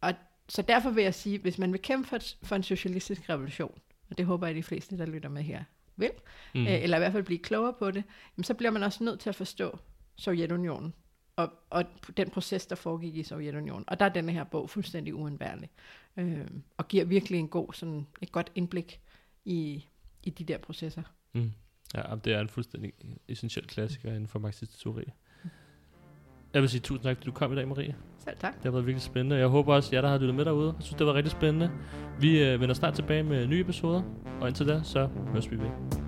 og 0.00 0.14
så 0.48 0.62
derfor 0.62 0.90
vil 0.90 1.04
jeg 1.04 1.14
sige, 1.14 1.38
hvis 1.38 1.58
man 1.58 1.72
vil 1.72 1.82
kæmpe 1.82 2.08
for, 2.08 2.18
for 2.42 2.56
en 2.56 2.62
socialistisk 2.62 3.28
revolution, 3.30 3.78
og 4.10 4.18
det 4.18 4.26
håber 4.26 4.46
jeg, 4.46 4.56
de 4.56 4.62
fleste, 4.62 4.98
der 4.98 5.06
lytter 5.06 5.28
med 5.28 5.42
her, 5.42 5.64
vil, 5.96 6.10
Mm. 6.54 6.66
øh, 6.66 6.82
eller 6.82 6.96
i 6.96 7.00
hvert 7.00 7.12
fald 7.12 7.24
blive 7.24 7.38
klogere 7.38 7.72
på 7.78 7.90
det, 7.90 8.04
jamen, 8.36 8.44
så 8.44 8.54
bliver 8.54 8.70
man 8.70 8.82
også 8.82 9.04
nødt 9.04 9.20
til 9.20 9.28
at 9.28 9.34
forstå 9.34 9.78
Sovjetunionen, 10.16 10.94
og, 11.36 11.52
og 11.70 11.84
den 12.16 12.30
proces, 12.30 12.66
der 12.66 12.76
foregik 12.76 13.16
i 13.16 13.22
Sovjetunionen. 13.22 13.84
Og 13.86 14.00
der 14.00 14.04
er 14.06 14.08
denne 14.08 14.32
her 14.32 14.44
bog 14.44 14.70
fuldstændig 14.70 15.14
uundværlig, 15.14 15.70
øh, 16.16 16.46
og 16.76 16.88
giver 16.88 17.04
virkelig 17.04 17.38
en 17.40 17.48
god, 17.48 17.72
sådan, 17.72 18.06
et 18.22 18.32
godt 18.32 18.52
indblik 18.54 19.00
i, 19.44 19.84
i 20.22 20.30
de 20.30 20.44
der 20.44 20.58
processer. 20.58 21.02
Mm. 21.32 21.52
Ja, 21.94 22.02
det 22.24 22.32
er 22.32 22.40
en 22.40 22.48
fuldstændig 22.48 22.92
essentiel 23.28 23.66
klassiker 23.66 24.08
inden 24.08 24.28
for 24.28 24.38
marxistisk 24.38 24.82
teori. 24.82 25.04
Jeg 26.56 26.62
vil 26.62 26.70
sige 26.70 26.80
tusind 26.80 27.04
tak, 27.04 27.16
fordi 27.16 27.26
du 27.26 27.32
kom 27.32 27.52
i 27.52 27.56
dag, 27.56 27.68
Marie. 27.68 27.94
Selv 28.18 28.36
tak. 28.40 28.54
Det 28.54 28.64
har 28.64 28.70
været 28.70 28.86
virkelig 28.86 29.02
spændende. 29.02 29.36
Jeg 29.36 29.46
håber 29.46 29.74
også, 29.74 29.88
at 29.88 29.92
jer, 29.92 30.00
der 30.00 30.08
har 30.08 30.18
lyttet 30.18 30.34
med 30.34 30.44
derude, 30.44 30.74
synes, 30.80 30.94
det 30.94 31.06
var 31.06 31.14
rigtig 31.14 31.32
spændende. 31.32 31.70
Vi 32.20 32.42
øh, 32.44 32.60
vender 32.60 32.74
snart 32.74 32.94
tilbage 32.94 33.22
med 33.22 33.46
nye 33.46 33.60
episoder, 33.60 34.02
og 34.40 34.48
indtil 34.48 34.68
da, 34.68 34.80
så 34.82 35.08
høres 35.32 35.50
vi 35.50 35.56
ved. 35.56 36.05